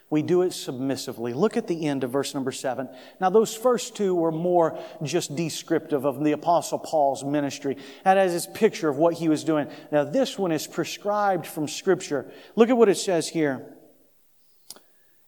We 0.09 0.21
do 0.21 0.41
it 0.43 0.53
submissively. 0.53 1.33
Look 1.33 1.57
at 1.57 1.67
the 1.67 1.85
end 1.85 2.05
of 2.05 2.11
verse 2.11 2.33
number 2.33 2.53
seven. 2.53 2.87
Now, 3.19 3.29
those 3.29 3.53
first 3.53 3.95
two 3.95 4.15
were 4.15 4.31
more 4.31 4.79
just 5.03 5.35
descriptive 5.35 6.05
of 6.05 6.23
the 6.23 6.31
Apostle 6.31 6.79
Paul's 6.79 7.25
ministry 7.25 7.75
and 8.05 8.17
as 8.17 8.31
his 8.31 8.47
picture 8.47 8.87
of 8.87 8.97
what 8.97 9.15
he 9.15 9.27
was 9.27 9.43
doing. 9.43 9.67
Now, 9.91 10.05
this 10.05 10.39
one 10.39 10.53
is 10.53 10.65
prescribed 10.65 11.45
from 11.45 11.67
Scripture. 11.67 12.31
Look 12.55 12.69
at 12.69 12.77
what 12.77 12.87
it 12.87 12.95
says 12.95 13.27
here 13.27 13.65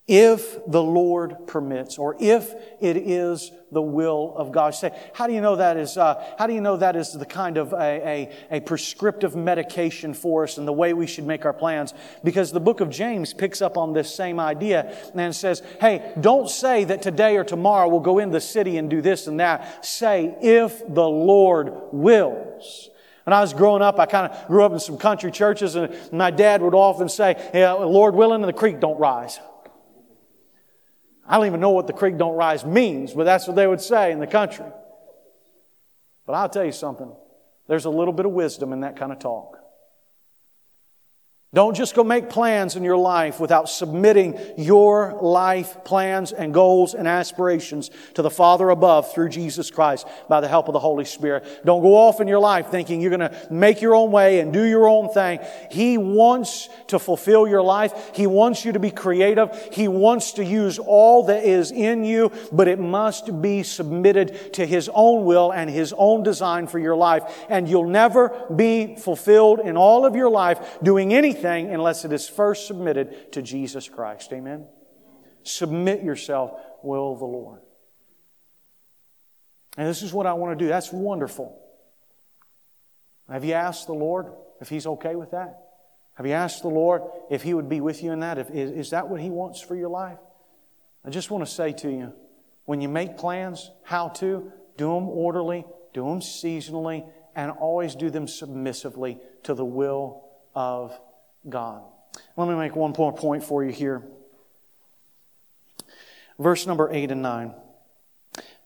if 0.09 0.57
the 0.65 0.81
Lord 0.81 1.45
permits, 1.45 1.99
or 1.99 2.17
if 2.19 2.55
it 2.81 2.97
is 2.97 3.51
the 3.71 3.81
will 3.81 4.33
of 4.35 4.51
God. 4.51 4.73
Say, 4.73 4.91
how 5.13 5.27
do 5.27 5.33
you 5.33 5.39
know 5.39 5.57
that 5.57 5.77
is? 5.77 5.97
Uh, 5.97 6.25
how 6.39 6.47
do 6.47 6.53
you 6.55 6.61
know 6.61 6.77
that 6.77 6.95
is 6.95 7.13
the 7.13 7.27
kind 7.27 7.57
of 7.57 7.73
a, 7.73 7.77
a, 7.77 8.35
a, 8.57 8.59
prescriptive 8.61 9.35
medication 9.35 10.15
for 10.15 10.45
us 10.45 10.57
and 10.57 10.67
the 10.67 10.73
way 10.73 10.93
we 10.93 11.05
should 11.05 11.27
make 11.27 11.45
our 11.45 11.53
plans? 11.53 11.93
Because 12.23 12.51
the 12.51 12.59
book 12.59 12.79
of 12.79 12.89
James 12.89 13.35
picks 13.35 13.61
up 13.61 13.77
on 13.77 13.93
this 13.93 14.13
same 14.13 14.39
idea 14.39 14.97
and 15.13 15.35
says, 15.35 15.61
"Hey, 15.79 16.11
don't 16.19 16.49
say 16.49 16.85
that 16.85 17.03
today 17.03 17.37
or 17.37 17.43
tomorrow 17.43 17.87
we'll 17.87 17.99
go 17.99 18.17
in 18.17 18.31
the 18.31 18.41
city 18.41 18.77
and 18.77 18.89
do 18.89 19.03
this 19.03 19.27
and 19.27 19.39
that. 19.39 19.85
Say, 19.85 20.35
if 20.41 20.81
the 20.91 21.07
Lord 21.07 21.71
wills." 21.91 22.89
When 23.25 23.33
I 23.35 23.41
was 23.41 23.53
growing 23.53 23.83
up, 23.83 23.99
I 23.99 24.07
kind 24.07 24.31
of 24.31 24.47
grew 24.47 24.63
up 24.63 24.71
in 24.71 24.79
some 24.79 24.97
country 24.97 25.29
churches, 25.29 25.75
and 25.75 25.95
my 26.11 26.31
dad 26.31 26.63
would 26.63 26.73
often 26.73 27.09
say, 27.09 27.35
yeah, 27.53 27.73
"Lord 27.73 28.15
willing, 28.15 28.41
and 28.41 28.49
the 28.49 28.53
creek 28.53 28.79
don't 28.79 28.97
rise." 28.97 29.39
I 31.29 31.37
don't 31.37 31.45
even 31.45 31.59
know 31.59 31.69
what 31.69 31.85
the 31.85 31.93
creek 31.93 32.17
don't 32.17 32.35
rise 32.35 32.65
means, 32.65 33.13
but 33.13 33.23
that's 33.23 33.45
what 33.45 33.55
they 33.55 33.67
would 33.67 33.81
say 33.81 34.11
in 34.11 34.19
the 34.19 34.25
country. 34.25 34.65
But 36.25 36.33
I'll 36.33 36.49
tell 36.49 36.65
you 36.65 36.71
something. 36.71 37.11
There's 37.67 37.85
a 37.85 37.89
little 37.91 38.13
bit 38.13 38.25
of 38.25 38.31
wisdom 38.31 38.73
in 38.73 38.79
that 38.79 38.97
kind 38.97 39.11
of 39.11 39.19
talk. 39.19 39.58
Don't 41.51 41.75
just 41.75 41.95
go 41.95 42.03
make 42.03 42.29
plans 42.29 42.75
in 42.75 42.83
your 42.83 42.95
life 42.95 43.39
without 43.39 43.69
submitting 43.69 44.39
your 44.55 45.17
life 45.19 45.83
plans 45.83 46.31
and 46.31 46.53
goals 46.53 46.93
and 46.93 47.07
aspirations 47.07 47.89
to 48.13 48.21
the 48.21 48.29
Father 48.29 48.69
above 48.69 49.11
through 49.11 49.29
Jesus 49.29 49.71
Christ 49.71 50.07
by 50.27 50.41
the 50.41 50.47
help 50.47 50.67
of 50.67 50.73
the 50.73 50.79
Holy 50.79 51.05
Spirit. 51.05 51.65
Don't 51.65 51.81
go 51.81 51.97
off 51.97 52.21
in 52.21 52.27
your 52.27 52.37
life 52.37 52.67
thinking 52.67 53.01
you're 53.01 53.09
going 53.09 53.31
to 53.31 53.47
make 53.49 53.81
your 53.81 53.95
own 53.95 54.11
way 54.11 54.41
and 54.41 54.53
do 54.53 54.63
your 54.63 54.87
own 54.87 55.11
thing. 55.11 55.39
He 55.71 55.97
wants 55.97 56.69
to 56.89 56.99
fulfill 56.99 57.47
your 57.47 57.63
life. 57.63 58.11
He 58.13 58.27
wants 58.27 58.63
you 58.63 58.73
to 58.73 58.79
be 58.79 58.91
creative. 58.91 59.49
He 59.73 59.87
wants 59.87 60.33
to 60.33 60.45
use 60.45 60.77
all 60.77 61.23
that 61.23 61.45
is 61.45 61.71
in 61.71 62.03
you, 62.03 62.31
but 62.51 62.67
it 62.67 62.77
must 62.77 63.41
be 63.41 63.63
submitted 63.63 64.53
to 64.53 64.67
His 64.67 64.87
own 64.93 65.25
will 65.25 65.51
and 65.51 65.67
His 65.67 65.95
own 65.97 66.21
design 66.21 66.67
for 66.67 66.77
your 66.77 66.95
life. 66.95 67.23
And 67.49 67.67
you'll 67.67 67.89
never 67.89 68.45
be 68.55 68.97
fulfilled 68.97 69.61
in 69.61 69.77
all 69.77 70.05
of 70.05 70.15
your 70.15 70.29
life 70.29 70.77
doing 70.83 71.11
anything 71.11 71.38
anything 71.45 71.73
unless 71.73 72.05
it 72.05 72.13
is 72.13 72.27
first 72.27 72.67
submitted 72.67 73.31
to 73.33 73.41
Jesus 73.41 73.89
Christ. 73.89 74.31
Amen? 74.33 74.67
Submit 75.43 76.03
yourself, 76.03 76.59
will 76.83 77.15
the 77.15 77.25
Lord. 77.25 77.61
And 79.77 79.87
this 79.87 80.01
is 80.01 80.13
what 80.13 80.25
I 80.25 80.33
want 80.33 80.57
to 80.57 80.63
do. 80.63 80.69
That's 80.69 80.91
wonderful. 80.91 81.57
Have 83.29 83.45
you 83.45 83.53
asked 83.53 83.87
the 83.87 83.93
Lord 83.93 84.27
if 84.59 84.69
He's 84.69 84.87
okay 84.87 85.15
with 85.15 85.31
that? 85.31 85.61
Have 86.15 86.25
you 86.25 86.33
asked 86.33 86.63
the 86.63 86.69
Lord 86.69 87.03
if 87.29 87.43
He 87.43 87.53
would 87.53 87.69
be 87.69 87.79
with 87.79 88.03
you 88.03 88.11
in 88.11 88.19
that? 88.19 88.37
If, 88.37 88.49
is, 88.49 88.71
is 88.71 88.89
that 88.89 89.07
what 89.07 89.21
He 89.21 89.29
wants 89.29 89.61
for 89.61 89.75
your 89.75 89.89
life? 89.89 90.17
I 91.05 91.09
just 91.09 91.31
want 91.31 91.45
to 91.45 91.51
say 91.51 91.71
to 91.73 91.89
you 91.89 92.13
when 92.65 92.81
you 92.81 92.89
make 92.89 93.17
plans, 93.17 93.71
how 93.83 94.09
to, 94.09 94.51
do 94.77 94.93
them 94.93 95.09
orderly, 95.09 95.65
do 95.93 96.03
them 96.03 96.19
seasonally, 96.19 97.09
and 97.35 97.51
always 97.51 97.95
do 97.95 98.09
them 98.09 98.27
submissively 98.27 99.19
to 99.43 99.53
the 99.53 99.65
will 99.65 100.23
of 100.53 100.99
God. 101.47 101.83
Let 102.35 102.47
me 102.47 102.55
make 102.55 102.75
one 102.75 102.93
more 102.97 103.13
point 103.13 103.43
for 103.43 103.63
you 103.63 103.71
here. 103.71 104.03
Verse 106.37 106.65
number 106.65 106.89
8 106.91 107.11
and 107.11 107.21
9. 107.21 107.53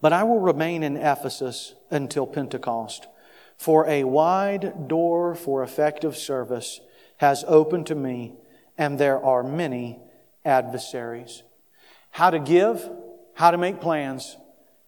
But 0.01 0.13
I 0.13 0.23
will 0.23 0.39
remain 0.39 0.83
in 0.83 0.97
Ephesus 0.97 1.73
until 1.89 2.27
Pentecost, 2.27 3.07
for 3.57 3.87
a 3.87 4.03
wide 4.03 4.87
door 4.87 5.33
for 5.35 5.63
effective 5.63 6.17
service 6.17 6.81
has 7.17 7.45
opened 7.47 7.87
to 7.87 7.95
me, 7.95 8.33
and 8.77 8.99
there 8.99 9.23
are 9.23 9.43
many 9.43 9.99
adversaries. 10.43 11.43
How 12.11 12.29
to 12.29 12.39
give, 12.39 12.89
how 13.33 13.51
to 13.51 13.57
make 13.57 13.81
plans, 13.81 14.37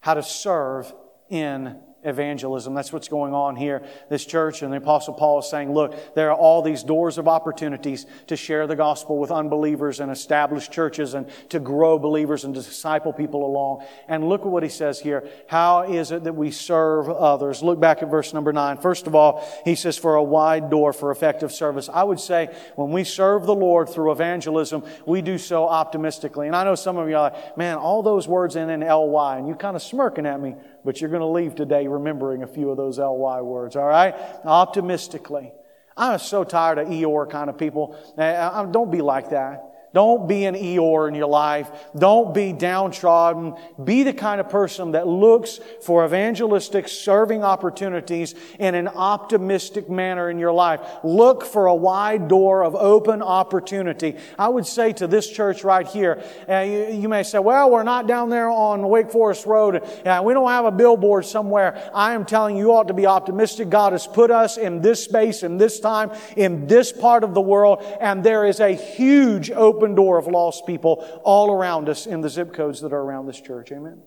how 0.00 0.14
to 0.14 0.22
serve 0.22 0.92
in 1.28 1.80
evangelism. 2.06 2.72
That's 2.72 2.92
what's 2.92 3.08
going 3.08 3.34
on 3.34 3.56
here. 3.56 3.82
This 4.08 4.24
church 4.24 4.62
and 4.62 4.72
the 4.72 4.78
Apostle 4.78 5.12
Paul 5.12 5.40
is 5.40 5.48
saying, 5.50 5.74
look, 5.74 6.14
there 6.14 6.30
are 6.30 6.36
all 6.36 6.62
these 6.62 6.82
doors 6.82 7.18
of 7.18 7.28
opportunities 7.28 8.06
to 8.28 8.36
share 8.36 8.66
the 8.66 8.76
gospel 8.76 9.18
with 9.18 9.30
unbelievers 9.30 10.00
and 10.00 10.10
establish 10.10 10.70
churches 10.70 11.12
and 11.14 11.28
to 11.50 11.60
grow 11.60 11.98
believers 11.98 12.44
and 12.44 12.54
disciple 12.54 13.12
people 13.12 13.44
along. 13.44 13.84
And 14.08 14.28
look 14.28 14.42
at 14.42 14.46
what 14.46 14.62
he 14.62 14.68
says 14.68 15.00
here. 15.00 15.28
How 15.48 15.82
is 15.82 16.10
it 16.10 16.24
that 16.24 16.34
we 16.34 16.50
serve 16.50 17.10
others? 17.10 17.62
Look 17.62 17.80
back 17.80 18.02
at 18.02 18.10
verse 18.10 18.32
number 18.32 18.52
nine. 18.52 18.78
First 18.78 19.06
of 19.06 19.14
all, 19.14 19.46
he 19.64 19.74
says, 19.74 19.98
for 19.98 20.14
a 20.14 20.22
wide 20.22 20.70
door 20.70 20.92
for 20.92 21.10
effective 21.10 21.52
service. 21.52 21.88
I 21.92 22.04
would 22.04 22.20
say 22.20 22.54
when 22.76 22.90
we 22.92 23.02
serve 23.02 23.46
the 23.46 23.54
Lord 23.54 23.88
through 23.88 24.12
evangelism, 24.12 24.84
we 25.04 25.22
do 25.22 25.38
so 25.38 25.66
optimistically. 25.66 26.46
And 26.46 26.54
I 26.54 26.64
know 26.64 26.76
some 26.76 26.96
of 26.96 27.08
you 27.08 27.16
are 27.16 27.30
like, 27.30 27.56
man, 27.56 27.76
all 27.76 28.02
those 28.02 28.28
words 28.28 28.56
in 28.56 28.70
an 28.70 28.80
ly, 28.80 29.38
and 29.38 29.48
you 29.48 29.54
kind 29.54 29.74
of 29.74 29.82
smirking 29.82 30.26
at 30.26 30.40
me 30.40 30.54
but 30.86 31.00
you're 31.00 31.10
going 31.10 31.20
to 31.20 31.26
leave 31.26 31.54
today 31.54 31.88
remembering 31.88 32.44
a 32.44 32.46
few 32.46 32.70
of 32.70 32.78
those 32.78 32.98
ly 32.98 33.42
words, 33.42 33.76
all 33.76 33.86
right? 33.86 34.14
Optimistically. 34.44 35.52
I'm 35.96 36.18
so 36.18 36.44
tired 36.44 36.78
of 36.78 36.88
Eeyore 36.88 37.28
kind 37.28 37.50
of 37.50 37.58
people. 37.58 37.98
Don't 38.16 38.90
be 38.90 39.02
like 39.02 39.30
that. 39.30 39.65
Don't 39.96 40.28
be 40.28 40.44
an 40.44 40.54
Eeyore 40.54 41.08
in 41.08 41.14
your 41.14 41.26
life. 41.26 41.70
Don't 41.96 42.34
be 42.34 42.52
downtrodden. 42.52 43.54
Be 43.82 44.02
the 44.02 44.12
kind 44.12 44.42
of 44.42 44.50
person 44.50 44.92
that 44.92 45.08
looks 45.08 45.58
for 45.80 46.04
evangelistic 46.04 46.86
serving 46.86 47.42
opportunities 47.42 48.34
in 48.58 48.74
an 48.74 48.88
optimistic 48.88 49.88
manner 49.88 50.28
in 50.28 50.38
your 50.38 50.52
life. 50.52 50.82
Look 51.02 51.46
for 51.46 51.64
a 51.64 51.74
wide 51.74 52.28
door 52.28 52.62
of 52.62 52.74
open 52.74 53.22
opportunity. 53.22 54.16
I 54.38 54.50
would 54.50 54.66
say 54.66 54.92
to 54.92 55.06
this 55.06 55.30
church 55.30 55.64
right 55.64 55.86
here, 55.86 56.22
uh, 56.46 56.58
you, 56.58 56.88
you, 56.88 57.08
may 57.08 57.22
say, 57.22 57.38
well, 57.38 57.70
we're 57.70 57.82
not 57.82 58.06
down 58.06 58.28
there 58.28 58.50
on 58.50 58.86
Wake 58.86 59.10
Forest 59.10 59.46
Road. 59.46 59.76
Uh, 59.76 60.20
we 60.22 60.34
don't 60.34 60.50
have 60.50 60.66
a 60.66 60.72
billboard 60.72 61.24
somewhere. 61.24 61.90
I 61.94 62.12
am 62.12 62.26
telling 62.26 62.58
you, 62.58 62.66
you 62.66 62.72
ought 62.74 62.88
to 62.88 62.94
be 62.94 63.06
optimistic. 63.06 63.70
God 63.70 63.92
has 63.92 64.06
put 64.06 64.30
us 64.30 64.58
in 64.58 64.82
this 64.82 65.02
space, 65.02 65.42
in 65.42 65.56
this 65.56 65.80
time, 65.80 66.10
in 66.36 66.66
this 66.66 66.92
part 66.92 67.24
of 67.24 67.32
the 67.32 67.40
world, 67.40 67.82
and 67.98 68.22
there 68.22 68.44
is 68.44 68.60
a 68.60 68.72
huge 68.72 69.50
open 69.50 69.85
open 69.86 69.94
door 69.94 70.18
of 70.18 70.26
lost 70.26 70.66
people 70.66 71.20
all 71.24 71.50
around 71.50 71.88
us 71.88 72.06
in 72.06 72.20
the 72.20 72.28
zip 72.28 72.52
codes 72.52 72.80
that 72.80 72.92
are 72.92 73.00
around 73.00 73.26
this 73.26 73.40
church. 73.40 73.70
Amen? 73.70 74.02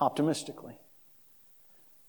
Optimistically. 0.00 0.78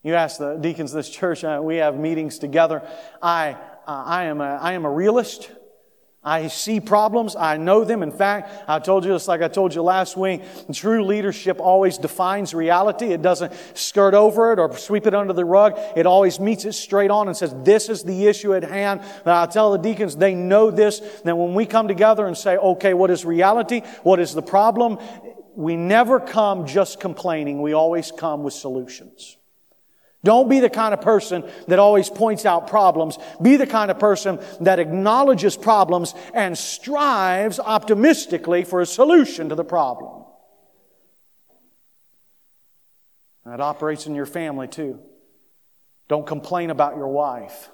You 0.01 0.15
ask 0.15 0.37
the 0.37 0.55
deacons 0.55 0.91
of 0.91 0.97
this 0.97 1.09
church, 1.09 1.43
uh, 1.43 1.61
we 1.63 1.77
have 1.77 1.95
meetings 1.95 2.39
together. 2.39 2.81
I, 3.21 3.53
uh, 3.87 4.03
I, 4.05 4.23
am 4.25 4.41
a, 4.41 4.57
I 4.61 4.73
am 4.73 4.83
a 4.83 4.91
realist. 4.91 5.49
I 6.25 6.47
see 6.47 6.79
problems. 6.79 7.35
I 7.35 7.57
know 7.57 7.83
them. 7.83 8.01
In 8.01 8.11
fact, 8.11 8.63
I 8.65 8.79
told 8.79 9.03
you, 9.03 9.11
just 9.11 9.27
like 9.27 9.41
I 9.41 9.49
told 9.49 9.75
you 9.75 9.81
last 9.81 10.15
week, 10.15 10.41
true 10.71 11.03
leadership 11.03 11.59
always 11.59 11.97
defines 11.97 12.53
reality. 12.53 13.07
It 13.07 13.21
doesn't 13.21 13.51
skirt 13.73 14.13
over 14.13 14.53
it 14.53 14.59
or 14.59 14.77
sweep 14.77 15.05
it 15.05 15.13
under 15.13 15.33
the 15.33 15.43
rug. 15.43 15.77
It 15.97 16.05
always 16.05 16.39
meets 16.39 16.63
it 16.63 16.73
straight 16.73 17.11
on 17.11 17.27
and 17.27 17.35
says, 17.35 17.53
this 17.63 17.89
is 17.89 18.03
the 18.03 18.27
issue 18.27 18.53
at 18.53 18.63
hand. 18.63 19.01
And 19.01 19.33
I 19.33 19.45
tell 19.47 19.73
the 19.73 19.77
deacons, 19.77 20.15
they 20.15 20.33
know 20.33 20.71
this. 20.71 20.99
Then 21.25 21.35
when 21.37 21.55
we 21.55 21.65
come 21.65 21.89
together 21.89 22.25
and 22.25 22.37
say, 22.37 22.55
okay, 22.55 22.93
what 22.93 23.11
is 23.11 23.25
reality? 23.25 23.81
What 24.03 24.21
is 24.21 24.33
the 24.33 24.41
problem? 24.41 24.99
We 25.55 25.75
never 25.75 26.21
come 26.21 26.65
just 26.65 27.01
complaining. 27.01 27.61
We 27.61 27.73
always 27.73 28.13
come 28.13 28.43
with 28.43 28.53
solutions. 28.53 29.35
Don't 30.23 30.49
be 30.49 30.61
the 30.61 30.69
kind 30.69 30.93
of 30.93 31.01
person 31.01 31.43
that 31.67 31.79
always 31.79 32.09
points 32.09 32.45
out 32.45 32.67
problems. 32.67 33.17
Be 33.41 33.57
the 33.57 33.67
kind 33.67 33.91
of 33.91 33.99
person 33.99 34.39
that 34.61 34.79
acknowledges 34.79 35.57
problems 35.57 36.15
and 36.33 36.57
strives 36.57 37.59
optimistically 37.59 38.63
for 38.63 38.79
a 38.79 38.85
solution 38.85 39.49
to 39.49 39.55
the 39.55 39.65
problem. 39.65 40.23
That 43.45 43.59
operates 43.59 44.07
in 44.07 44.15
your 44.15 44.25
family 44.25 44.69
too. 44.69 45.01
Don't 46.07 46.25
complain 46.25 46.69
about 46.69 46.95
your 46.95 47.09
wife. 47.09 47.69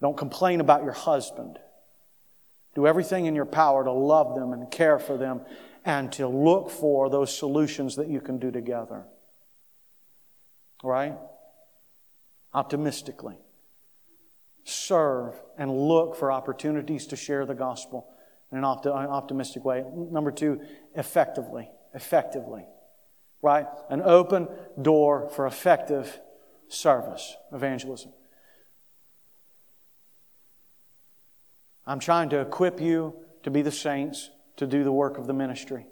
Don't 0.00 0.16
complain 0.16 0.60
about 0.60 0.84
your 0.84 0.92
husband. 0.92 1.58
Do 2.76 2.86
everything 2.86 3.26
in 3.26 3.34
your 3.34 3.46
power 3.46 3.82
to 3.82 3.90
love 3.90 4.36
them 4.36 4.52
and 4.52 4.70
care 4.70 5.00
for 5.00 5.16
them 5.16 5.40
and 5.84 6.12
to 6.12 6.28
look 6.28 6.70
for 6.70 7.10
those 7.10 7.36
solutions 7.36 7.96
that 7.96 8.08
you 8.08 8.20
can 8.20 8.38
do 8.38 8.52
together 8.52 9.06
right? 10.86 11.16
Optimistically. 12.54 13.36
Serve 14.64 15.34
and 15.58 15.70
look 15.70 16.16
for 16.16 16.32
opportunities 16.32 17.06
to 17.08 17.16
share 17.16 17.44
the 17.44 17.54
gospel 17.54 18.08
in 18.50 18.58
an 18.58 18.64
uh, 18.64 18.88
optimistic 18.88 19.64
way. 19.64 19.84
Number 19.94 20.30
two, 20.30 20.60
effectively. 20.94 21.68
Effectively. 21.94 22.64
Right? 23.42 23.66
An 23.90 24.02
open 24.02 24.48
door 24.80 25.28
for 25.34 25.46
effective 25.46 26.20
service, 26.68 27.36
evangelism. 27.52 28.12
I'm 31.86 32.00
trying 32.00 32.30
to 32.30 32.40
equip 32.40 32.80
you 32.80 33.14
to 33.44 33.50
be 33.50 33.62
the 33.62 33.70
saints 33.70 34.30
to 34.56 34.66
do 34.66 34.82
the 34.82 34.92
work 34.92 35.18
of 35.18 35.26
the 35.26 35.32
ministry. 35.32 35.86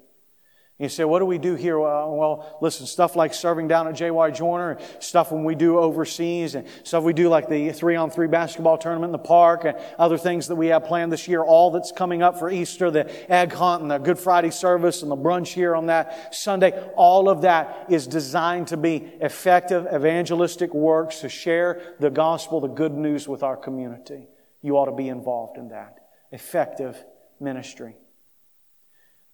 You 0.77 0.89
say, 0.89 1.05
what 1.05 1.21
do 1.21 1.25
we 1.25 1.39
do 1.39 1.55
here? 1.55 1.79
Well, 1.79 2.59
listen, 2.61 2.87
stuff 2.87 3.15
like 3.15 3.33
serving 3.33 3.69
down 3.69 3.87
at 3.87 3.95
J.Y. 3.95 4.33
Joyner, 4.33 4.79
stuff 4.99 5.31
when 5.31 5.45
we 5.45 5.55
do 5.55 5.79
overseas, 5.79 6.57
and 6.57 6.67
stuff 6.83 7.05
we 7.05 7.13
do 7.13 7.29
like 7.29 7.49
the 7.49 7.71
three 7.71 7.95
on 7.95 8.11
three 8.11 8.27
basketball 8.27 8.77
tournament 8.77 9.11
in 9.11 9.13
the 9.13 9.19
park, 9.19 9.65
and 9.65 9.79
other 10.01 10.19
things 10.19 10.49
that 10.49 10.57
we 10.57 10.67
have 10.69 10.85
planned 10.85 11.13
this 11.13 11.29
year, 11.29 11.45
all 11.45 11.71
that's 11.71 11.93
coming 11.93 12.25
up 12.25 12.41
for 12.41 12.51
Easter, 12.51 12.91
the 12.91 13.33
egg 13.33 13.53
hunt 13.53 13.83
and 13.83 13.91
the 13.91 13.99
Good 13.99 14.19
Friday 14.19 14.51
service 14.51 15.03
and 15.03 15.11
the 15.13 15.17
brunch 15.17 15.53
here 15.53 15.77
on 15.77 15.87
that 15.87 16.35
Sunday, 16.35 16.73
all 16.97 17.29
of 17.29 17.43
that 17.43 17.87
is 17.89 18.09
designed 18.09 18.67
to 18.69 18.77
be 18.77 18.97
effective 19.21 19.87
evangelistic 19.95 20.75
works 20.75 21.21
to 21.21 21.29
share 21.29 21.95
the 22.01 22.11
gospel, 22.11 22.61
the 22.61 22.67
good 22.67 22.93
news 22.93 23.29
with 23.29 23.45
our 23.45 23.57
community. 23.57 24.27
You 24.61 24.77
ought 24.77 24.87
to 24.87 24.93
be 24.93 25.09
involved 25.09 25.57
in 25.57 25.69
that. 25.69 25.99
Effective 26.33 27.01
ministry. 27.39 27.95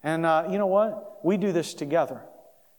And 0.03 0.25
uh, 0.25 0.49
you 0.51 0.59
know 0.59 0.67
what? 0.67 1.25
We 1.25 1.37
do 1.37 1.53
this 1.53 1.75
together. 1.75 2.23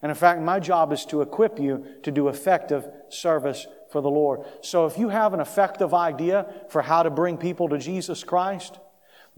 And 0.00 0.10
in 0.10 0.16
fact, 0.16 0.40
my 0.40 0.58
job 0.58 0.92
is 0.92 1.04
to 1.06 1.22
equip 1.22 1.60
you 1.60 1.86
to 2.02 2.10
do 2.10 2.28
effective 2.28 2.88
service 3.08 3.66
for 3.90 4.00
the 4.00 4.10
Lord. 4.10 4.40
So 4.62 4.86
if 4.86 4.98
you 4.98 5.10
have 5.10 5.32
an 5.32 5.40
effective 5.40 5.94
idea 5.94 6.46
for 6.68 6.82
how 6.82 7.04
to 7.04 7.10
bring 7.10 7.36
people 7.36 7.68
to 7.68 7.78
Jesus 7.78 8.24
Christ, 8.24 8.78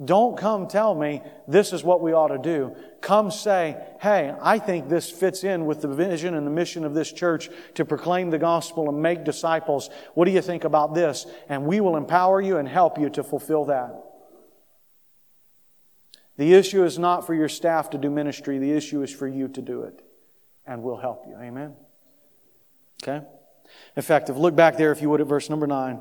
don't 0.02 0.36
come 0.36 0.66
tell 0.66 0.94
me 0.94 1.22
this 1.46 1.72
is 1.72 1.84
what 1.84 2.00
we 2.00 2.12
ought 2.12 2.28
to 2.28 2.38
do. 2.38 2.74
Come 3.00 3.30
say, 3.30 3.76
hey, 4.00 4.34
I 4.40 4.58
think 4.58 4.88
this 4.88 5.10
fits 5.10 5.44
in 5.44 5.66
with 5.66 5.82
the 5.82 5.88
vision 5.88 6.34
and 6.34 6.46
the 6.46 6.50
mission 6.50 6.84
of 6.84 6.94
this 6.94 7.12
church 7.12 7.48
to 7.74 7.84
proclaim 7.84 8.30
the 8.30 8.38
gospel 8.38 8.88
and 8.88 9.00
make 9.00 9.22
disciples. 9.22 9.90
What 10.14 10.24
do 10.24 10.32
you 10.32 10.42
think 10.42 10.64
about 10.64 10.94
this? 10.94 11.26
And 11.48 11.66
we 11.66 11.80
will 11.80 11.96
empower 11.96 12.40
you 12.40 12.56
and 12.56 12.66
help 12.66 12.98
you 12.98 13.08
to 13.10 13.22
fulfill 13.22 13.66
that. 13.66 13.94
The 16.36 16.54
issue 16.54 16.84
is 16.84 16.98
not 16.98 17.26
for 17.26 17.34
your 17.34 17.48
staff 17.48 17.90
to 17.90 17.98
do 17.98 18.10
ministry, 18.10 18.58
the 18.58 18.72
issue 18.72 19.02
is 19.02 19.12
for 19.12 19.28
you 19.28 19.48
to 19.48 19.62
do 19.62 19.82
it. 19.82 20.00
And 20.66 20.82
we'll 20.82 20.96
help 20.96 21.26
you. 21.28 21.36
Amen? 21.36 21.74
Okay? 23.02 23.16
In 23.16 23.22
fact, 23.22 23.34
Effective. 23.96 24.36
Look 24.36 24.56
back 24.56 24.76
there, 24.76 24.92
if 24.92 25.00
you 25.00 25.10
would, 25.10 25.20
at 25.20 25.26
verse 25.26 25.48
number 25.48 25.66
9. 25.66 26.00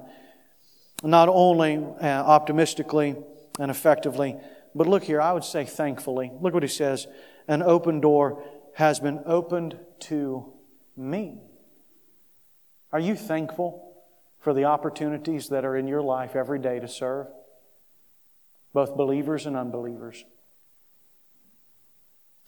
Not 1.03 1.29
only 1.29 1.77
uh, 1.77 2.05
optimistically 2.05 3.15
and 3.59 3.69
effectively, 3.69 4.37
but 4.73 4.87
look 4.87 5.03
here, 5.03 5.21
I 5.21 5.33
would 5.33 5.43
say 5.43 5.65
thankfully. 5.65 6.31
Look 6.39 6.53
what 6.53 6.63
he 6.63 6.69
says. 6.69 7.07
An 7.47 7.61
open 7.61 7.99
door 7.99 8.43
has 8.75 8.99
been 8.99 9.21
opened 9.25 9.77
to 10.01 10.53
me. 10.95 11.41
Are 12.91 12.99
you 12.99 13.15
thankful 13.15 13.95
for 14.39 14.53
the 14.53 14.65
opportunities 14.65 15.49
that 15.49 15.65
are 15.65 15.75
in 15.75 15.87
your 15.87 16.01
life 16.01 16.35
every 16.35 16.59
day 16.59 16.79
to 16.79 16.87
serve? 16.87 17.27
Both 18.73 18.95
believers 18.95 19.45
and 19.45 19.55
unbelievers? 19.55 20.25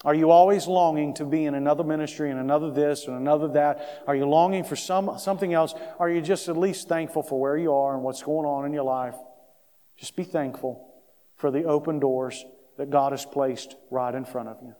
Are 0.03 0.13
you 0.13 0.29
always 0.29 0.67
longing 0.67 1.15
to 1.15 1.25
be 1.25 1.45
in 1.45 1.55
another 1.55 1.83
ministry 1.83 2.29
and 2.29 2.39
another 2.39 2.69
this 2.69 3.07
and 3.07 3.17
another 3.17 3.47
that? 3.49 4.03
Are 4.05 4.15
you 4.15 4.25
longing 4.25 4.63
for 4.63 4.75
some, 4.75 5.17
something 5.17 5.53
else? 5.53 5.73
Are 5.97 6.09
you 6.09 6.21
just 6.21 6.47
at 6.47 6.57
least 6.57 6.87
thankful 6.87 7.23
for 7.23 7.39
where 7.39 7.57
you 7.57 7.73
are 7.73 7.95
and 7.95 8.03
what's 8.03 8.21
going 8.21 8.45
on 8.45 8.65
in 8.65 8.73
your 8.73 8.83
life? 8.83 9.15
Just 9.97 10.15
be 10.15 10.23
thankful 10.23 10.93
for 11.37 11.49
the 11.49 11.63
open 11.63 11.99
doors 11.99 12.45
that 12.77 12.89
God 12.89 13.13
has 13.13 13.25
placed 13.25 13.75
right 13.89 14.13
in 14.13 14.25
front 14.25 14.49
of 14.49 14.57
you. 14.61 14.75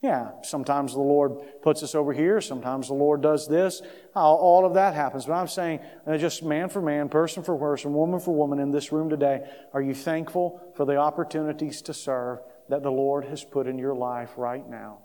Yeah, 0.00 0.30
sometimes 0.42 0.92
the 0.92 1.00
Lord 1.00 1.60
puts 1.60 1.82
us 1.82 1.96
over 1.96 2.12
here. 2.12 2.40
Sometimes 2.40 2.86
the 2.86 2.94
Lord 2.94 3.20
does 3.20 3.48
this. 3.48 3.82
All 4.14 4.64
of 4.64 4.74
that 4.74 4.94
happens. 4.94 5.26
But 5.26 5.32
I'm 5.32 5.48
saying, 5.48 5.80
uh, 6.06 6.16
just 6.16 6.44
man 6.44 6.68
for 6.68 6.80
man, 6.80 7.08
person 7.08 7.42
for 7.42 7.58
person, 7.58 7.92
woman 7.92 8.20
for 8.20 8.32
woman 8.32 8.60
in 8.60 8.70
this 8.70 8.92
room 8.92 9.10
today, 9.10 9.50
are 9.72 9.82
you 9.82 9.94
thankful 9.94 10.72
for 10.76 10.84
the 10.84 10.96
opportunities 10.96 11.82
to 11.82 11.94
serve 11.94 12.38
that 12.68 12.84
the 12.84 12.92
Lord 12.92 13.24
has 13.24 13.42
put 13.42 13.66
in 13.66 13.76
your 13.76 13.94
life 13.94 14.30
right 14.36 14.68
now? 14.68 15.00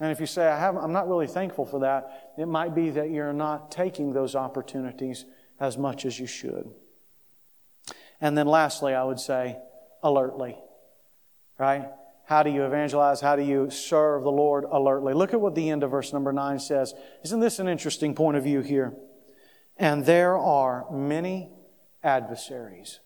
And 0.00 0.10
if 0.10 0.18
you 0.18 0.26
say, 0.26 0.48
I 0.48 0.66
am 0.66 0.92
not 0.92 1.08
really 1.08 1.28
thankful 1.28 1.66
for 1.66 1.80
that, 1.80 2.32
it 2.36 2.46
might 2.46 2.74
be 2.74 2.90
that 2.90 3.10
you're 3.10 3.32
not 3.32 3.70
taking 3.70 4.12
those 4.12 4.34
opportunities 4.34 5.26
as 5.60 5.78
much 5.78 6.04
as 6.04 6.18
you 6.18 6.26
should. 6.26 6.72
And 8.20 8.36
then 8.36 8.48
lastly, 8.48 8.94
I 8.94 9.04
would 9.04 9.20
say, 9.20 9.58
alertly, 10.02 10.56
right? 11.56 11.88
How 12.26 12.42
do 12.42 12.50
you 12.50 12.64
evangelize? 12.64 13.20
How 13.20 13.36
do 13.36 13.42
you 13.42 13.68
serve 13.70 14.22
the 14.22 14.32
Lord 14.32 14.64
alertly? 14.64 15.12
Look 15.12 15.34
at 15.34 15.40
what 15.40 15.54
the 15.54 15.68
end 15.68 15.82
of 15.82 15.90
verse 15.90 16.12
number 16.12 16.32
9 16.32 16.58
says. 16.58 16.94
Isn't 17.22 17.40
this 17.40 17.58
an 17.58 17.68
interesting 17.68 18.14
point 18.14 18.36
of 18.36 18.44
view 18.44 18.60
here? 18.60 18.94
And 19.76 20.06
there 20.06 20.38
are 20.38 20.90
many 20.90 21.50
adversaries. 22.02 23.00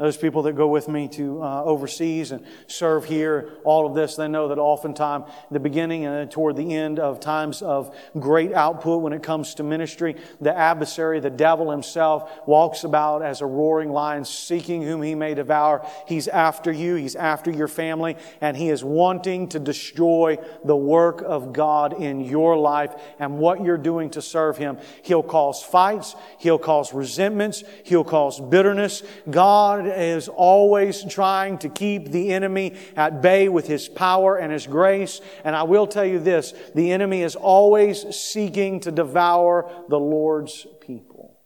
Those 0.00 0.16
people 0.16 0.44
that 0.44 0.54
go 0.54 0.66
with 0.66 0.88
me 0.88 1.08
to 1.08 1.42
uh, 1.42 1.62
overseas 1.62 2.32
and 2.32 2.42
serve 2.66 3.04
here, 3.04 3.50
all 3.64 3.84
of 3.86 3.94
this, 3.94 4.16
they 4.16 4.28
know 4.28 4.48
that 4.48 4.56
oftentimes 4.58 5.26
the 5.50 5.60
beginning 5.60 6.06
and 6.06 6.30
toward 6.30 6.56
the 6.56 6.74
end 6.74 6.98
of 6.98 7.20
times 7.20 7.60
of 7.60 7.94
great 8.18 8.54
output 8.54 9.02
when 9.02 9.12
it 9.12 9.22
comes 9.22 9.56
to 9.56 9.62
ministry, 9.62 10.16
the 10.40 10.56
adversary, 10.56 11.20
the 11.20 11.28
devil 11.28 11.70
himself, 11.70 12.30
walks 12.46 12.84
about 12.84 13.20
as 13.20 13.42
a 13.42 13.46
roaring 13.46 13.90
lion 13.90 14.24
seeking 14.24 14.80
whom 14.80 15.02
he 15.02 15.14
may 15.14 15.34
devour. 15.34 15.86
He's 16.08 16.28
after 16.28 16.72
you, 16.72 16.94
he's 16.94 17.14
after 17.14 17.50
your 17.50 17.68
family, 17.68 18.16
and 18.40 18.56
he 18.56 18.70
is 18.70 18.82
wanting 18.82 19.48
to 19.50 19.58
destroy 19.58 20.38
the 20.64 20.76
work 20.76 21.20
of 21.20 21.52
God 21.52 22.00
in 22.00 22.20
your 22.20 22.56
life 22.56 22.94
and 23.18 23.38
what 23.38 23.62
you're 23.62 23.76
doing 23.76 24.08
to 24.12 24.22
serve 24.22 24.56
him. 24.56 24.78
He'll 25.02 25.22
cause 25.22 25.62
fights, 25.62 26.16
he'll 26.38 26.58
cause 26.58 26.94
resentments, 26.94 27.64
he'll 27.84 28.02
cause 28.02 28.40
bitterness. 28.40 29.02
God 29.28 29.89
is 29.90 30.28
always 30.28 31.04
trying 31.04 31.58
to 31.58 31.68
keep 31.68 32.10
the 32.10 32.32
enemy 32.32 32.74
at 32.96 33.20
bay 33.20 33.48
with 33.48 33.66
his 33.66 33.88
power 33.88 34.36
and 34.36 34.52
his 34.52 34.66
grace. 34.66 35.20
And 35.44 35.54
I 35.54 35.64
will 35.64 35.86
tell 35.86 36.04
you 36.04 36.18
this, 36.18 36.54
the 36.74 36.92
enemy 36.92 37.22
is 37.22 37.36
always 37.36 38.14
seeking 38.14 38.80
to 38.80 38.90
devour 38.90 39.70
the 39.88 39.98
Lord's 39.98 40.66
people. 40.80 41.38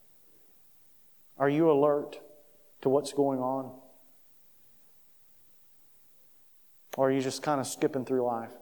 Are 1.38 1.48
you 1.48 1.70
alert 1.70 2.20
to 2.82 2.88
what's 2.88 3.12
going 3.12 3.40
on? 3.40 3.72
Or 6.96 7.08
are 7.08 7.12
you 7.12 7.20
just 7.20 7.42
kind 7.42 7.60
of 7.60 7.66
skipping 7.66 8.04
through 8.04 8.24
life? 8.24 8.52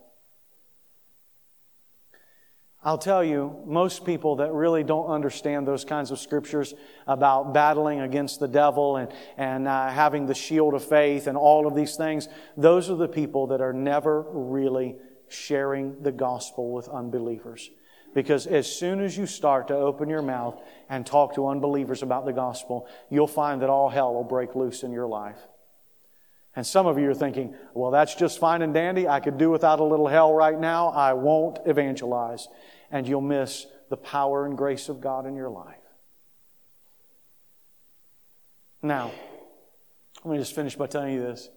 I'll 2.84 2.98
tell 2.98 3.22
you, 3.22 3.62
most 3.64 4.04
people 4.04 4.36
that 4.36 4.52
really 4.52 4.82
don't 4.82 5.06
understand 5.06 5.68
those 5.68 5.84
kinds 5.84 6.10
of 6.10 6.18
scriptures 6.18 6.74
about 7.06 7.54
battling 7.54 8.00
against 8.00 8.40
the 8.40 8.48
devil 8.48 8.96
and, 8.96 9.12
and 9.36 9.68
uh, 9.68 9.88
having 9.88 10.26
the 10.26 10.34
shield 10.34 10.74
of 10.74 10.84
faith 10.84 11.28
and 11.28 11.36
all 11.38 11.68
of 11.68 11.76
these 11.76 11.94
things, 11.94 12.28
those 12.56 12.90
are 12.90 12.96
the 12.96 13.06
people 13.06 13.46
that 13.48 13.60
are 13.60 13.72
never 13.72 14.22
really 14.22 14.96
sharing 15.28 16.02
the 16.02 16.10
gospel 16.10 16.72
with 16.72 16.88
unbelievers. 16.88 17.70
Because 18.14 18.48
as 18.48 18.70
soon 18.70 19.00
as 19.00 19.16
you 19.16 19.26
start 19.26 19.68
to 19.68 19.76
open 19.76 20.08
your 20.08 20.20
mouth 20.20 20.60
and 20.88 21.06
talk 21.06 21.36
to 21.36 21.46
unbelievers 21.46 22.02
about 22.02 22.26
the 22.26 22.32
gospel, 22.32 22.88
you'll 23.10 23.28
find 23.28 23.62
that 23.62 23.70
all 23.70 23.90
hell 23.90 24.12
will 24.12 24.24
break 24.24 24.56
loose 24.56 24.82
in 24.82 24.90
your 24.90 25.06
life. 25.06 25.38
And 26.54 26.66
some 26.66 26.86
of 26.86 26.98
you 26.98 27.10
are 27.10 27.14
thinking, 27.14 27.54
well, 27.72 27.90
that's 27.90 28.14
just 28.14 28.38
fine 28.38 28.62
and 28.62 28.74
dandy. 28.74 29.08
I 29.08 29.20
could 29.20 29.38
do 29.38 29.50
without 29.50 29.80
a 29.80 29.84
little 29.84 30.06
hell 30.06 30.34
right 30.34 30.58
now. 30.58 30.88
I 30.88 31.14
won't 31.14 31.58
evangelize 31.64 32.48
and 32.90 33.08
you'll 33.08 33.22
miss 33.22 33.66
the 33.88 33.96
power 33.96 34.44
and 34.44 34.56
grace 34.56 34.88
of 34.88 35.00
God 35.00 35.26
in 35.26 35.34
your 35.34 35.48
life. 35.48 35.76
Now, 38.82 39.12
let 40.24 40.32
me 40.32 40.38
just 40.38 40.54
finish 40.54 40.76
by 40.76 40.86
telling 40.86 41.14
you 41.14 41.22
this. 41.22 41.48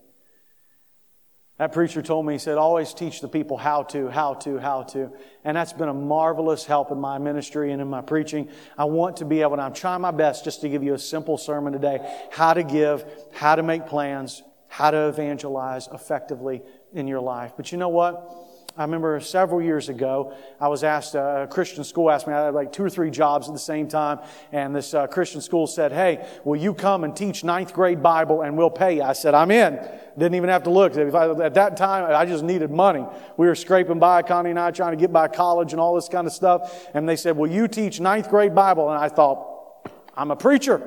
That 1.58 1.72
preacher 1.72 2.02
told 2.02 2.26
me, 2.26 2.34
he 2.34 2.40
said, 2.40 2.58
always 2.58 2.94
teach 2.94 3.22
the 3.22 3.30
people 3.30 3.56
how 3.56 3.84
to, 3.84 4.10
how 4.10 4.34
to, 4.34 4.58
how 4.58 4.84
to. 4.84 5.12
And 5.46 5.56
that's 5.56 5.72
been 5.72 5.88
a 5.88 5.94
marvelous 5.94 6.66
help 6.66 6.92
in 6.92 7.00
my 7.00 7.18
ministry 7.18 7.72
and 7.72 7.82
in 7.82 7.88
my 7.88 8.02
preaching. 8.02 8.50
I 8.78 8.86
want 8.86 9.18
to 9.18 9.26
be 9.26 9.42
able, 9.42 9.54
and 9.54 9.62
I'm 9.62 9.74
trying 9.74 10.02
my 10.02 10.12
best 10.12 10.44
just 10.44 10.62
to 10.62 10.70
give 10.70 10.84
you 10.84 10.94
a 10.94 11.00
simple 11.00 11.38
sermon 11.38 11.72
today, 11.72 12.00
how 12.30 12.54
to 12.54 12.64
give, 12.64 13.06
how 13.32 13.56
to 13.56 13.64
make 13.64 13.86
plans, 13.86 14.44
how 14.76 14.92
to 14.92 15.08
evangelize 15.08 15.88
effectively 15.94 16.62
in 16.94 17.08
your 17.08 17.22
life. 17.22 17.54
But 17.56 17.72
you 17.72 17.78
know 17.78 17.88
what? 17.88 18.30
I 18.76 18.82
remember 18.82 19.18
several 19.22 19.62
years 19.62 19.88
ago, 19.88 20.36
I 20.60 20.68
was 20.68 20.84
asked, 20.84 21.16
uh, 21.16 21.44
a 21.44 21.48
Christian 21.48 21.86
school 21.86 22.12
asked 22.12 22.28
me, 22.28 22.34
I 22.34 22.48
had 22.48 22.54
like 22.54 22.74
two 22.74 22.84
or 22.84 22.90
three 22.90 23.10
jobs 23.10 23.48
at 23.48 23.54
the 23.54 23.60
same 23.60 23.88
time, 23.88 24.20
and 24.52 24.76
this 24.76 24.94
uh, 24.94 25.08
Christian 25.08 25.40
school 25.40 25.66
said, 25.66 25.94
Hey, 25.94 26.28
will 26.44 26.58
you 26.58 26.74
come 26.74 27.06
and 27.06 27.16
teach 27.16 27.42
ninth 27.42 27.72
grade 27.72 28.04
Bible 28.04 28.42
and 28.42 28.58
we'll 28.58 28.70
pay 28.70 28.98
you? 28.98 29.04
I 29.04 29.14
said, 29.14 29.34
I'm 29.34 29.50
in. 29.50 29.80
Didn't 30.18 30.36
even 30.36 30.50
have 30.50 30.64
to 30.64 30.72
look. 30.72 30.98
at 30.98 31.54
that 31.54 31.78
time, 31.78 32.14
I 32.14 32.26
just 32.26 32.44
needed 32.44 32.70
money. 32.70 33.06
We 33.38 33.48
were 33.48 33.56
scraping 33.56 34.00
by, 34.00 34.24
Connie 34.24 34.50
and 34.50 34.60
I, 34.60 34.72
trying 34.72 34.92
to 34.92 34.98
get 34.98 35.14
by 35.14 35.30
college 35.30 35.72
and 35.72 35.80
all 35.80 35.96
this 35.96 36.10
kind 36.10 36.28
of 36.28 36.34
stuff. 36.34 36.90
And 36.94 37.08
they 37.08 37.16
said, 37.16 37.38
Will 37.38 37.50
you 37.50 37.70
teach 37.70 38.02
ninth 38.02 38.30
grade 38.30 38.54
Bible? 38.54 38.90
And 38.92 39.02
I 39.02 39.08
thought, 39.08 39.88
I'm 40.18 40.32
a 40.32 40.36
preacher. 40.36 40.82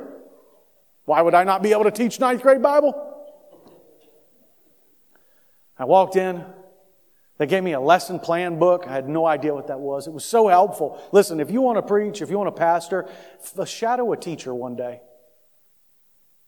Why 1.07 1.22
would 1.22 1.32
I 1.32 1.45
not 1.45 1.62
be 1.62 1.72
able 1.72 1.84
to 1.84 1.91
teach 1.91 2.20
ninth 2.20 2.43
grade 2.43 2.61
Bible? 2.61 3.08
I 5.79 5.85
walked 5.85 6.16
in, 6.16 6.45
they 7.39 7.47
gave 7.47 7.62
me 7.62 7.72
a 7.72 7.81
lesson 7.81 8.18
plan 8.18 8.59
book. 8.59 8.85
I 8.89 8.93
had 8.93 9.09
no 9.09 9.24
idea 9.24 9.55
what 9.55 9.68
that 9.68 9.79
was. 9.79 10.09
It 10.09 10.12
was 10.12 10.24
so 10.24 10.49
helpful. 10.49 11.01
Listen, 11.12 11.39
if 11.39 11.53
you 11.53 11.61
want 11.62 11.79
to 11.79 11.83
preach, 11.83 12.20
if 12.20 12.31
you 12.31 12.39
want 12.39 12.55
to 12.55 12.59
pastor, 12.59 13.09
shadow 13.64 14.12
a 14.12 14.16
teacher 14.16 14.53
one 14.53 14.74
day. 14.74 15.01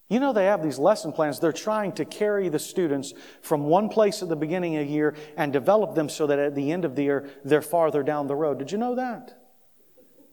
You 0.09 0.19
know, 0.19 0.33
they 0.33 0.47
have 0.47 0.65
these 0.65 0.81
lesson 0.81 1.13
plans. 1.13 1.39
They're 1.39 1.53
trying 1.53 1.93
to 1.93 2.05
carry 2.05 2.49
the 2.49 2.59
students 2.59 3.15
from 3.41 3.67
one 3.67 3.89
place 3.89 4.21
at 4.25 4.29
the 4.29 4.35
beginning 4.35 4.77
of 4.77 4.89
the 4.89 4.93
year 4.93 5.15
and 5.37 5.53
develop 5.53 5.95
them 5.95 6.09
so 6.09 6.27
that 6.27 6.41
at 6.41 6.57
the 6.57 6.73
end 6.73 6.85
of 6.85 6.97
the 6.97 7.05
year, 7.05 7.31
they're 7.45 7.63
farther 7.63 8.03
down 8.03 8.27
the 8.27 8.35
road. 8.35 8.59
Did 8.59 8.73
you 8.73 8.79
know 8.79 8.97
that? 8.97 9.41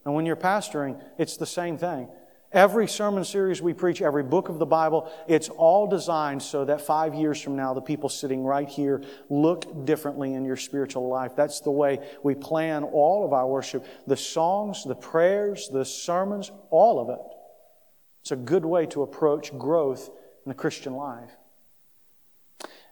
And 0.04 0.16
when 0.16 0.26
you're 0.26 0.36
pastoring, 0.36 1.00
it's 1.20 1.38
the 1.38 1.46
same 1.46 1.78
thing. 1.78 2.10
Every 2.54 2.88
sermon 2.88 3.26
series 3.26 3.62
we 3.62 3.74
preach, 3.74 4.02
every 4.02 4.24
book 4.24 4.48
of 4.48 4.58
the 4.58 4.66
Bible, 4.66 5.12
it's 5.28 5.50
all 5.50 5.86
designed 5.86 6.42
so 6.42 6.64
that 6.64 6.80
five 6.80 7.14
years 7.14 7.42
from 7.42 7.58
now, 7.58 7.74
the 7.74 7.82
people 7.82 8.08
sitting 8.08 8.46
right 8.46 8.70
here 8.70 9.04
look 9.30 9.86
differently 9.86 10.34
in 10.34 10.46
your 10.46 10.56
spiritual 10.56 11.10
life. 11.10 11.36
That's 11.36 11.60
the 11.60 11.72
way 11.72 12.00
we 12.24 12.36
plan 12.36 12.86
all 12.86 13.26
of 13.26 13.34
our 13.34 13.46
worship. 13.46 13.86
The 14.08 14.16
songs, 14.16 14.86
the 14.86 14.96
prayers, 14.96 15.68
the 15.68 15.84
sermons, 15.84 16.50
all 16.70 17.02
of 17.02 17.10
it. 17.10 17.20
It's 18.22 18.32
a 18.32 18.38
good 18.38 18.64
way 18.64 18.86
to 18.88 19.04
approach 19.04 19.58
growth 19.58 20.10
in 20.46 20.50
the 20.50 20.56
Christian 20.56 20.94
life. 20.94 21.32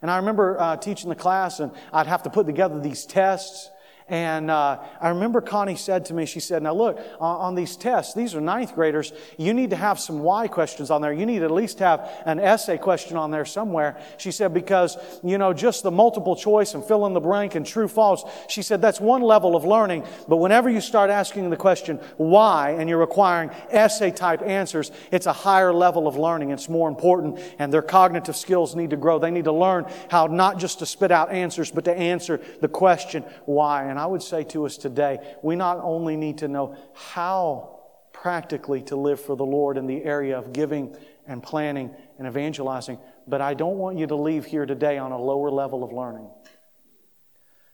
And 0.01 0.12
I 0.12 0.18
remember 0.18 0.60
uh, 0.60 0.76
teaching 0.76 1.10
the 1.10 1.16
class, 1.16 1.62
and 1.62 1.72
I'd 1.93 2.08
have 2.08 2.24
to 2.24 2.30
put 2.30 2.45
together 2.45 2.80
these 2.80 3.06
tests. 3.06 3.70
And 4.08 4.51
uh, 4.51 4.80
I 5.01 5.10
remember 5.10 5.41
Connie 5.41 5.76
said 5.76 6.06
to 6.06 6.14
me, 6.14 6.28
she 6.28 6.39
said, 6.39 6.62
Now 6.62 6.74
look, 6.74 6.99
on, 7.20 7.38
on, 7.41 7.56
these 7.56 7.76
tests, 7.76 8.14
these 8.14 8.36
are 8.36 8.41
ninth 8.41 8.76
graders, 8.76 9.12
you 9.38 9.53
need 9.53 9.72
to 9.72 9.76
have 9.76 9.99
some 9.99 10.20
why 10.20 10.47
questions 10.47 10.91
on 10.91 11.01
there. 11.01 11.12
You 11.12 11.26
need 11.26 11.41
at 11.41 11.49
least 11.49 11.80
have 11.80 12.08
an 12.26 12.39
essay 12.39 12.78
question 12.78 13.18
on 13.18 13.32
there 13.32 13.45
somewhere. 13.45 13.97
She 14.18 14.32
said, 14.32 14.53
Because, 14.53 14.97
you 15.24 15.39
know, 15.39 15.53
just 15.53 15.82
the 15.82 15.89
multiple 15.89 16.36
choice 16.36 16.76
and 16.76 16.84
fill 16.84 17.08
in 17.08 17.14
the 17.14 17.20
blank 17.20 17.56
and 17.56 17.66
true 17.66 17.88
false, 17.88 18.24
she 18.47 18.62
said, 18.62 18.82
that's 18.82 19.01
one 19.01 19.22
level 19.22 19.56
of 19.56 19.66
learning. 19.66 20.06
But 20.28 20.38
whenever 20.38 20.70
you 20.70 20.82
start 20.82 21.10
asking 21.10 21.49
the 21.49 21.58
question, 21.58 21.99
why, 22.18 22.72
and 22.72 22.88
you're 22.88 22.99
requiring 22.99 23.49
essay 23.72 24.12
type 24.12 24.41
answers, 24.41 24.91
it's 25.12 25.26
a 25.26 25.34
higher 25.34 25.74
level 25.74 26.08
of 26.08 26.16
learning. 26.16 26.51
It's 26.51 26.70
more 26.70 26.88
important, 26.88 27.39
and 27.60 27.74
their 27.74 27.82
cognitive 27.82 28.36
skills 28.36 28.76
need 28.76 28.91
to 28.91 28.97
grow. 28.97 29.18
They 29.18 29.32
need 29.32 29.45
to 29.45 29.51
learn 29.51 29.86
how 30.10 30.28
not 30.28 30.60
just 30.60 30.80
to 30.80 30.86
spit 30.86 31.12
out 31.12 31.32
answers, 31.32 31.72
but 31.72 31.86
to 31.86 31.93
answer 31.93 32.39
the 32.62 32.68
question, 32.68 33.24
why. 33.45 33.86
And 33.86 33.95
I 34.00 34.06
would 34.06 34.24
say 34.24 34.43
to 34.46 34.66
us 34.66 34.78
today, 34.78 35.20
we 35.41 35.56
not 35.56 35.80
only 35.82 36.16
need 36.16 36.39
to 36.39 36.48
know 36.48 36.76
how 36.93 37.80
practically 38.12 38.82
to 38.84 38.96
live 38.96 39.20
for 39.20 39.36
the 39.36 39.46
Lord 39.46 39.78
in 39.78 39.88
the 39.88 40.04
area 40.04 40.38
of 40.38 40.54
giving 40.54 40.96
and 41.28 41.43
planning 41.43 41.93
and 42.18 42.28
evangelizing, 42.28 42.98
but 43.28 43.41
I 43.41 43.54
don't 43.54 43.78
want 43.78 43.98
you 43.98 44.08
to 44.08 44.16
leave 44.16 44.46
here 44.46 44.66
today 44.66 44.98
on 44.98 45.12
a 45.12 45.20
lower 45.20 45.52
level 45.52 45.84
of 45.84 45.91
learning. 45.91 46.30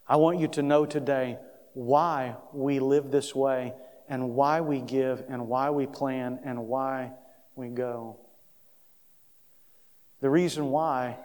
I 0.08 0.18
want 0.18 0.40
you 0.40 0.48
to 0.50 0.62
know 0.62 0.86
today 0.86 1.38
why 1.74 2.36
we 2.54 2.80
live 2.80 3.12
this 3.12 3.34
way 3.34 3.74
and 4.10 4.32
why 4.32 4.60
we 4.62 4.82
give 4.82 5.24
and 5.30 5.48
why 5.48 5.70
we 5.70 5.88
plan 5.88 6.40
and 6.44 6.68
why 6.68 7.14
we 7.56 7.70
go. 7.70 8.20
The 10.20 10.30
reason 10.30 10.70
why, 10.70 11.18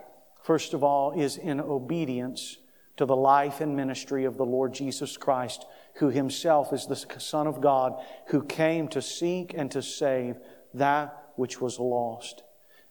first 0.43 0.73
of 0.73 0.85
all, 0.85 1.21
is 1.21 1.37
in 1.37 1.61
obedience 1.61 2.59
to 2.97 3.07
the 3.07 3.17
life 3.17 3.61
and 3.61 3.77
ministry 3.77 4.25
of 4.25 4.37
the 4.37 4.45
Lord 4.45 4.73
Jesus 4.73 5.17
Christ, 5.17 5.67
who 5.97 6.09
himself 6.09 6.73
is 6.73 6.87
the 6.87 6.97
Son 6.97 7.47
of 7.47 7.61
God, 7.61 7.95
who 8.29 8.43
came 8.43 8.89
to 8.89 9.03
seek 9.03 9.55
and 9.57 9.71
to 9.71 9.83
save 9.83 10.37
that 10.75 11.31
which 11.37 11.61
was 11.61 11.79
lost. 11.79 12.43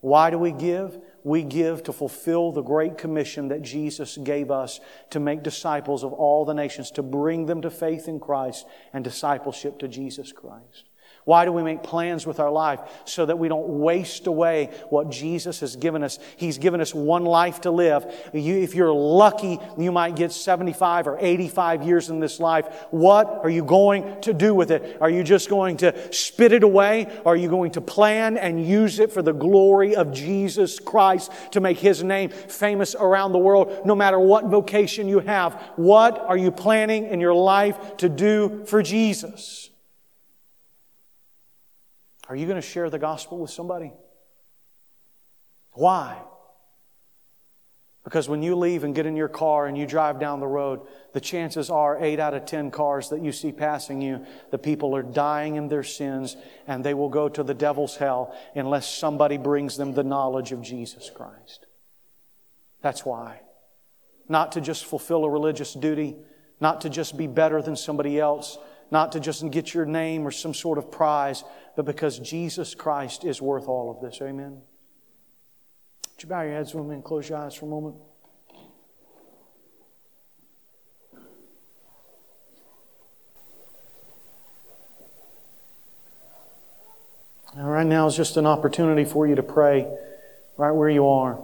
Why 0.01 0.30
do 0.30 0.38
we 0.38 0.51
give? 0.51 0.99
We 1.24 1.41
give 1.41 1.82
to 1.84 1.93
fulfill 1.93 2.51
the 2.51 2.62
great 2.62 2.97
commission 2.97 3.47
that 3.47 3.64
Jesus 3.64 4.18
gave 4.18 4.51
us 4.51 4.80
to 5.10 5.20
make 5.20 5.41
disciples 5.41 6.03
of 6.03 6.14
all 6.14 6.45
the 6.45 6.53
nations, 6.53 6.91
to 6.91 7.01
bring 7.01 7.47
them 7.47 7.64
to 7.64 7.72
faith 7.72 8.08
in 8.08 8.20
Christ 8.20 8.68
and 8.93 9.03
discipleship 9.03 9.80
to 9.80 9.88
Jesus 9.88 10.32
Christ. 10.32 10.89
Why 11.26 11.43
do 11.43 11.51
we 11.51 11.63
make 11.63 11.82
plans 11.82 12.28
with 12.28 12.39
our 12.39 12.51
life? 12.51 12.80
So 13.05 13.26
that 13.26 13.39
we 13.39 13.47
don't 13.47 13.67
waste 13.67 14.28
away 14.28 14.69
what 14.89 15.09
Jesus 15.09 15.59
has 15.61 15.76
given 15.76 16.03
us. 16.03 16.19
He's 16.38 16.59
given 16.59 16.82
us 16.82 16.93
one 16.93 17.26
life 17.26 17.61
to 17.61 17.71
live. 17.71 18.05
You, 18.32 18.59
if 18.59 18.76
you're 18.76 18.93
lucky, 18.93 19.57
you 19.76 19.91
might 19.91 20.15
get 20.15 20.32
75 20.32 21.07
or 21.07 21.17
85 21.19 21.82
years 21.82 22.11
in 22.11 22.19
this 22.19 22.39
life. 22.39 22.67
What 22.91 23.39
are 23.41 23.49
you 23.49 23.65
going 23.65 24.21
to 24.21 24.34
do 24.34 24.53
with 24.53 24.69
it? 24.69 24.99
Are 25.01 25.09
you 25.09 25.23
just 25.23 25.49
going 25.49 25.78
to 25.78 26.13
spit 26.13 26.51
it 26.51 26.61
away? 26.61 27.07
Are 27.26 27.36
you 27.36 27.49
going 27.49 27.71
to 27.71 27.82
plan 27.82 28.38
and 28.38 28.63
use 28.63 28.99
it 28.99 29.11
for 29.11 29.23
the 29.23 29.34
glory 29.34 29.95
of 29.95 30.13
Jesus 30.13 30.80
Christ 30.80 31.32
to 31.51 31.59
make 31.59 31.80
His 31.80 32.03
name 32.03 32.30
famous 32.30 32.93
around 32.93 33.32
the 33.32 33.39
world, 33.39 33.82
no 33.84 33.95
matter 33.95 34.19
what 34.19 34.45
vocation 34.45 35.07
you 35.07 35.21
have? 35.21 35.53
What 35.76 36.19
are 36.19 36.38
you 36.38 36.51
planning 36.51 37.07
in 37.07 37.19
your 37.19 37.34
life 37.34 37.97
to 37.97 38.09
do 38.09 38.63
for 38.65 38.84
Jesus? 38.84 39.71
Are 42.28 42.36
you 42.36 42.45
going 42.45 42.61
to 42.61 42.67
share 42.67 42.89
the 42.89 42.99
gospel 42.99 43.39
with 43.39 43.51
somebody? 43.51 43.93
Why? 45.73 46.17
Because 48.05 48.30
when 48.30 48.43
you 48.43 48.55
leave 48.55 48.84
and 48.84 48.93
get 48.93 49.07
in 49.07 49.15
your 49.15 49.28
car 49.28 49.65
and 49.65 49.76
you 49.76 49.88
drive 49.88 50.19
down 50.19 50.39
the 50.39 50.47
road, 50.47 50.82
the 51.13 51.19
chances 51.19 51.71
are 51.71 51.97
eight 52.01 52.19
out 52.19 52.36
of 52.36 52.45
ten 52.45 52.69
cars 52.69 53.09
that 53.09 53.21
you 53.21 53.32
see 53.32 53.51
passing 53.51 53.99
you, 53.99 54.23
the 54.51 54.59
people 54.59 54.95
are 54.95 55.01
dying 55.01 55.55
in 55.55 55.67
their 55.67 55.84
sins 55.84 56.38
and 56.67 56.84
they 56.84 56.93
will 56.93 57.09
go 57.09 57.28
to 57.28 57.41
the 57.41 57.55
devil's 57.55 57.97
hell 57.97 58.36
unless 58.53 58.88
somebody 58.88 59.38
brings 59.38 59.76
them 59.76 59.93
the 59.93 60.03
knowledge 60.03 60.51
of 60.51 60.61
Jesus 60.61 61.09
Christ. 61.09 61.65
That's 62.84 63.03
why. 63.03 63.41
Not 64.30 64.51
to 64.51 64.61
just 64.61 64.86
fulfill 64.86 65.26
a 65.26 65.30
religious 65.30 65.73
duty, 65.73 66.15
not 66.59 66.82
to 66.82 66.91
just 66.91 67.17
be 67.17 67.26
better 67.26 67.59
than 67.59 67.76
somebody 67.76 68.19
else, 68.19 68.59
not 68.92 69.12
to 69.14 69.20
just 69.20 69.50
get 69.52 69.74
your 69.74 69.86
name 69.86 70.26
or 70.26 70.32
some 70.32 70.54
sort 70.54 70.78
of 70.78 70.92
prize, 70.92 71.44
but 71.76 71.86
because 71.86 72.20
Jesus 72.20 72.76
Christ 72.76 73.24
is 73.24 73.42
worth 73.42 73.68
all 73.68 73.90
of 73.90 74.02
this. 74.02 74.22
Amen. 74.22 74.62
Would 76.16 76.24
you 76.24 76.30
bow 76.30 76.42
your 76.42 76.54
heads 76.54 76.74
with 76.74 76.86
me 76.86 76.96
and 76.96 77.04
close 77.04 77.28
your 77.28 77.40
eyes 77.40 77.56
for 77.56 77.66
a 77.66 77.70
moment? 77.70 77.96
Now, 87.56 87.70
right 87.70 87.88
now 87.88 88.08
is 88.08 88.18
just 88.18 88.36
an 88.36 88.46
opportunity 88.46 89.06
for 89.06 89.26
you 89.28 89.36
to 89.36 89.44
pray 89.44 89.88
right 90.58 90.72
where 90.72 90.90
you 90.90 91.08
are. 91.08 91.42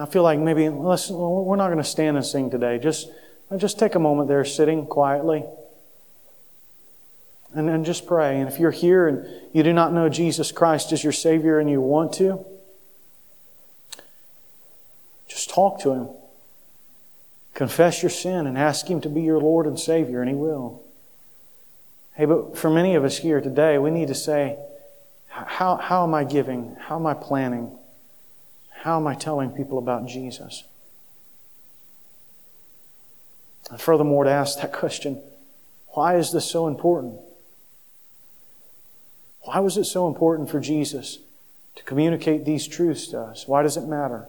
I 0.00 0.06
feel 0.06 0.22
like 0.22 0.38
maybe 0.38 0.68
let's, 0.68 1.10
we're 1.10 1.56
not 1.56 1.66
going 1.66 1.78
to 1.78 1.84
stand 1.84 2.16
and 2.16 2.24
sing 2.24 2.50
today. 2.50 2.78
Just, 2.78 3.08
just 3.56 3.78
take 3.78 3.94
a 3.94 3.98
moment 3.98 4.28
there 4.28 4.44
sitting 4.44 4.86
quietly 4.86 5.44
and, 7.54 7.68
and 7.68 7.84
just 7.84 8.06
pray. 8.06 8.40
And 8.40 8.48
if 8.48 8.58
you're 8.58 8.70
here 8.70 9.08
and 9.08 9.26
you 9.52 9.62
do 9.62 9.72
not 9.72 9.92
know 9.92 10.08
Jesus 10.08 10.52
Christ 10.52 10.92
as 10.92 11.02
your 11.02 11.12
Savior 11.12 11.58
and 11.58 11.70
you 11.70 11.80
want 11.80 12.12
to, 12.14 12.44
just 15.26 15.50
talk 15.50 15.80
to 15.80 15.92
Him. 15.92 16.08
Confess 17.54 18.02
your 18.02 18.10
sin 18.10 18.46
and 18.46 18.58
ask 18.58 18.86
Him 18.88 19.00
to 19.00 19.08
be 19.08 19.22
your 19.22 19.40
Lord 19.40 19.66
and 19.66 19.78
Savior, 19.78 20.20
and 20.20 20.28
He 20.28 20.34
will. 20.34 20.82
Hey, 22.14 22.24
but 22.24 22.56
for 22.56 22.70
many 22.70 22.94
of 22.94 23.04
us 23.04 23.18
here 23.18 23.40
today, 23.40 23.78
we 23.78 23.90
need 23.90 24.08
to 24.08 24.14
say, 24.14 24.58
how, 25.28 25.76
how 25.76 26.04
am 26.04 26.14
I 26.14 26.24
giving? 26.24 26.76
How 26.80 26.96
am 26.96 27.06
I 27.06 27.14
planning? 27.14 27.77
How 28.82 28.96
am 28.96 29.08
I 29.08 29.14
telling 29.14 29.50
people 29.50 29.78
about 29.78 30.06
Jesus? 30.06 30.62
And 33.70 33.80
furthermore, 33.80 34.24
to 34.24 34.30
ask 34.30 34.60
that 34.60 34.72
question, 34.72 35.20
why 35.88 36.16
is 36.16 36.32
this 36.32 36.48
so 36.48 36.68
important? 36.68 37.18
Why 39.42 39.58
was 39.58 39.76
it 39.76 39.84
so 39.84 40.06
important 40.06 40.48
for 40.48 40.60
Jesus 40.60 41.18
to 41.74 41.82
communicate 41.82 42.44
these 42.44 42.68
truths 42.68 43.08
to 43.08 43.20
us? 43.20 43.48
Why 43.48 43.62
does 43.62 43.76
it 43.76 43.86
matter? 43.86 44.28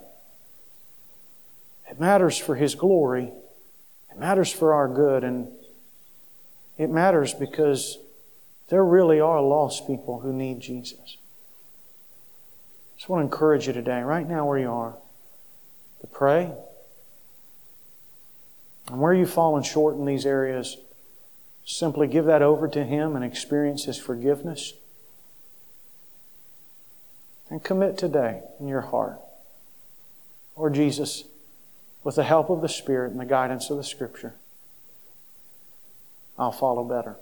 It 1.89 1.99
matters 1.99 2.37
for 2.37 2.55
His 2.55 2.73
glory. 2.73 3.31
It 4.11 4.17
matters 4.17 4.51
for 4.51 4.73
our 4.73 4.87
good. 4.87 5.23
And 5.23 5.47
it 6.77 6.89
matters 6.89 7.35
because 7.35 7.99
there 8.69 8.83
really 8.83 9.19
are 9.19 9.41
lost 9.41 9.85
people 9.85 10.21
who 10.21 10.33
need 10.33 10.59
Jesus 10.59 11.17
just 12.99 13.07
want 13.07 13.21
to 13.21 13.33
encourage 13.33 13.65
you 13.65 13.71
today, 13.71 14.01
right 14.01 14.27
now 14.27 14.45
where 14.45 14.59
you 14.59 14.69
are, 14.69 14.97
to 16.01 16.07
pray. 16.07 16.51
And 18.89 18.99
where 18.99 19.13
you've 19.13 19.31
fallen 19.31 19.63
short 19.63 19.95
in 19.95 20.03
these 20.03 20.25
areas, 20.25 20.75
simply 21.63 22.07
give 22.07 22.25
that 22.25 22.41
over 22.41 22.67
to 22.67 22.83
Him 22.83 23.15
and 23.15 23.23
experience 23.23 23.85
His 23.85 23.97
forgiveness. 23.97 24.73
And 27.49 27.63
commit 27.63 27.97
today 27.97 28.41
in 28.59 28.67
your 28.67 28.81
heart. 28.81 29.21
Lord 30.57 30.73
Jesus, 30.73 31.23
with 32.03 32.15
the 32.15 32.25
help 32.25 32.49
of 32.49 32.59
the 32.59 32.67
Spirit 32.67 33.11
and 33.11 33.19
the 33.19 33.25
guidance 33.25 33.69
of 33.69 33.77
the 33.77 33.83
Scripture, 33.85 34.33
I'll 36.37 36.51
follow 36.51 36.83
better. 36.83 37.15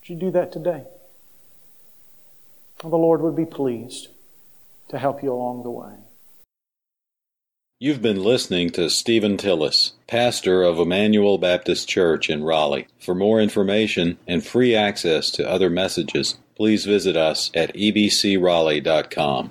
Would 0.00 0.08
you 0.08 0.16
do 0.16 0.30
that 0.30 0.52
today? 0.52 0.84
The 2.82 2.88
Lord 2.88 3.20
would 3.20 3.36
be 3.36 3.46
pleased 3.46 4.08
to 4.88 4.98
help 4.98 5.22
you 5.22 5.32
along 5.32 5.62
the 5.62 5.70
way. 5.70 5.94
You've 7.78 8.00
been 8.00 8.22
listening 8.22 8.70
to 8.70 8.88
Stephen 8.88 9.36
Tillis, 9.36 9.92
pastor 10.06 10.62
of 10.62 10.78
Emmanuel 10.78 11.36
Baptist 11.36 11.86
Church 11.86 12.30
in 12.30 12.42
Raleigh. 12.42 12.86
For 12.98 13.14
more 13.14 13.38
information 13.38 14.16
and 14.26 14.46
free 14.46 14.74
access 14.74 15.30
to 15.32 15.46
other 15.48 15.68
messages, 15.68 16.38
please 16.54 16.86
visit 16.86 17.18
us 17.18 17.50
at 17.54 17.74
ebcraleigh.com. 17.74 19.50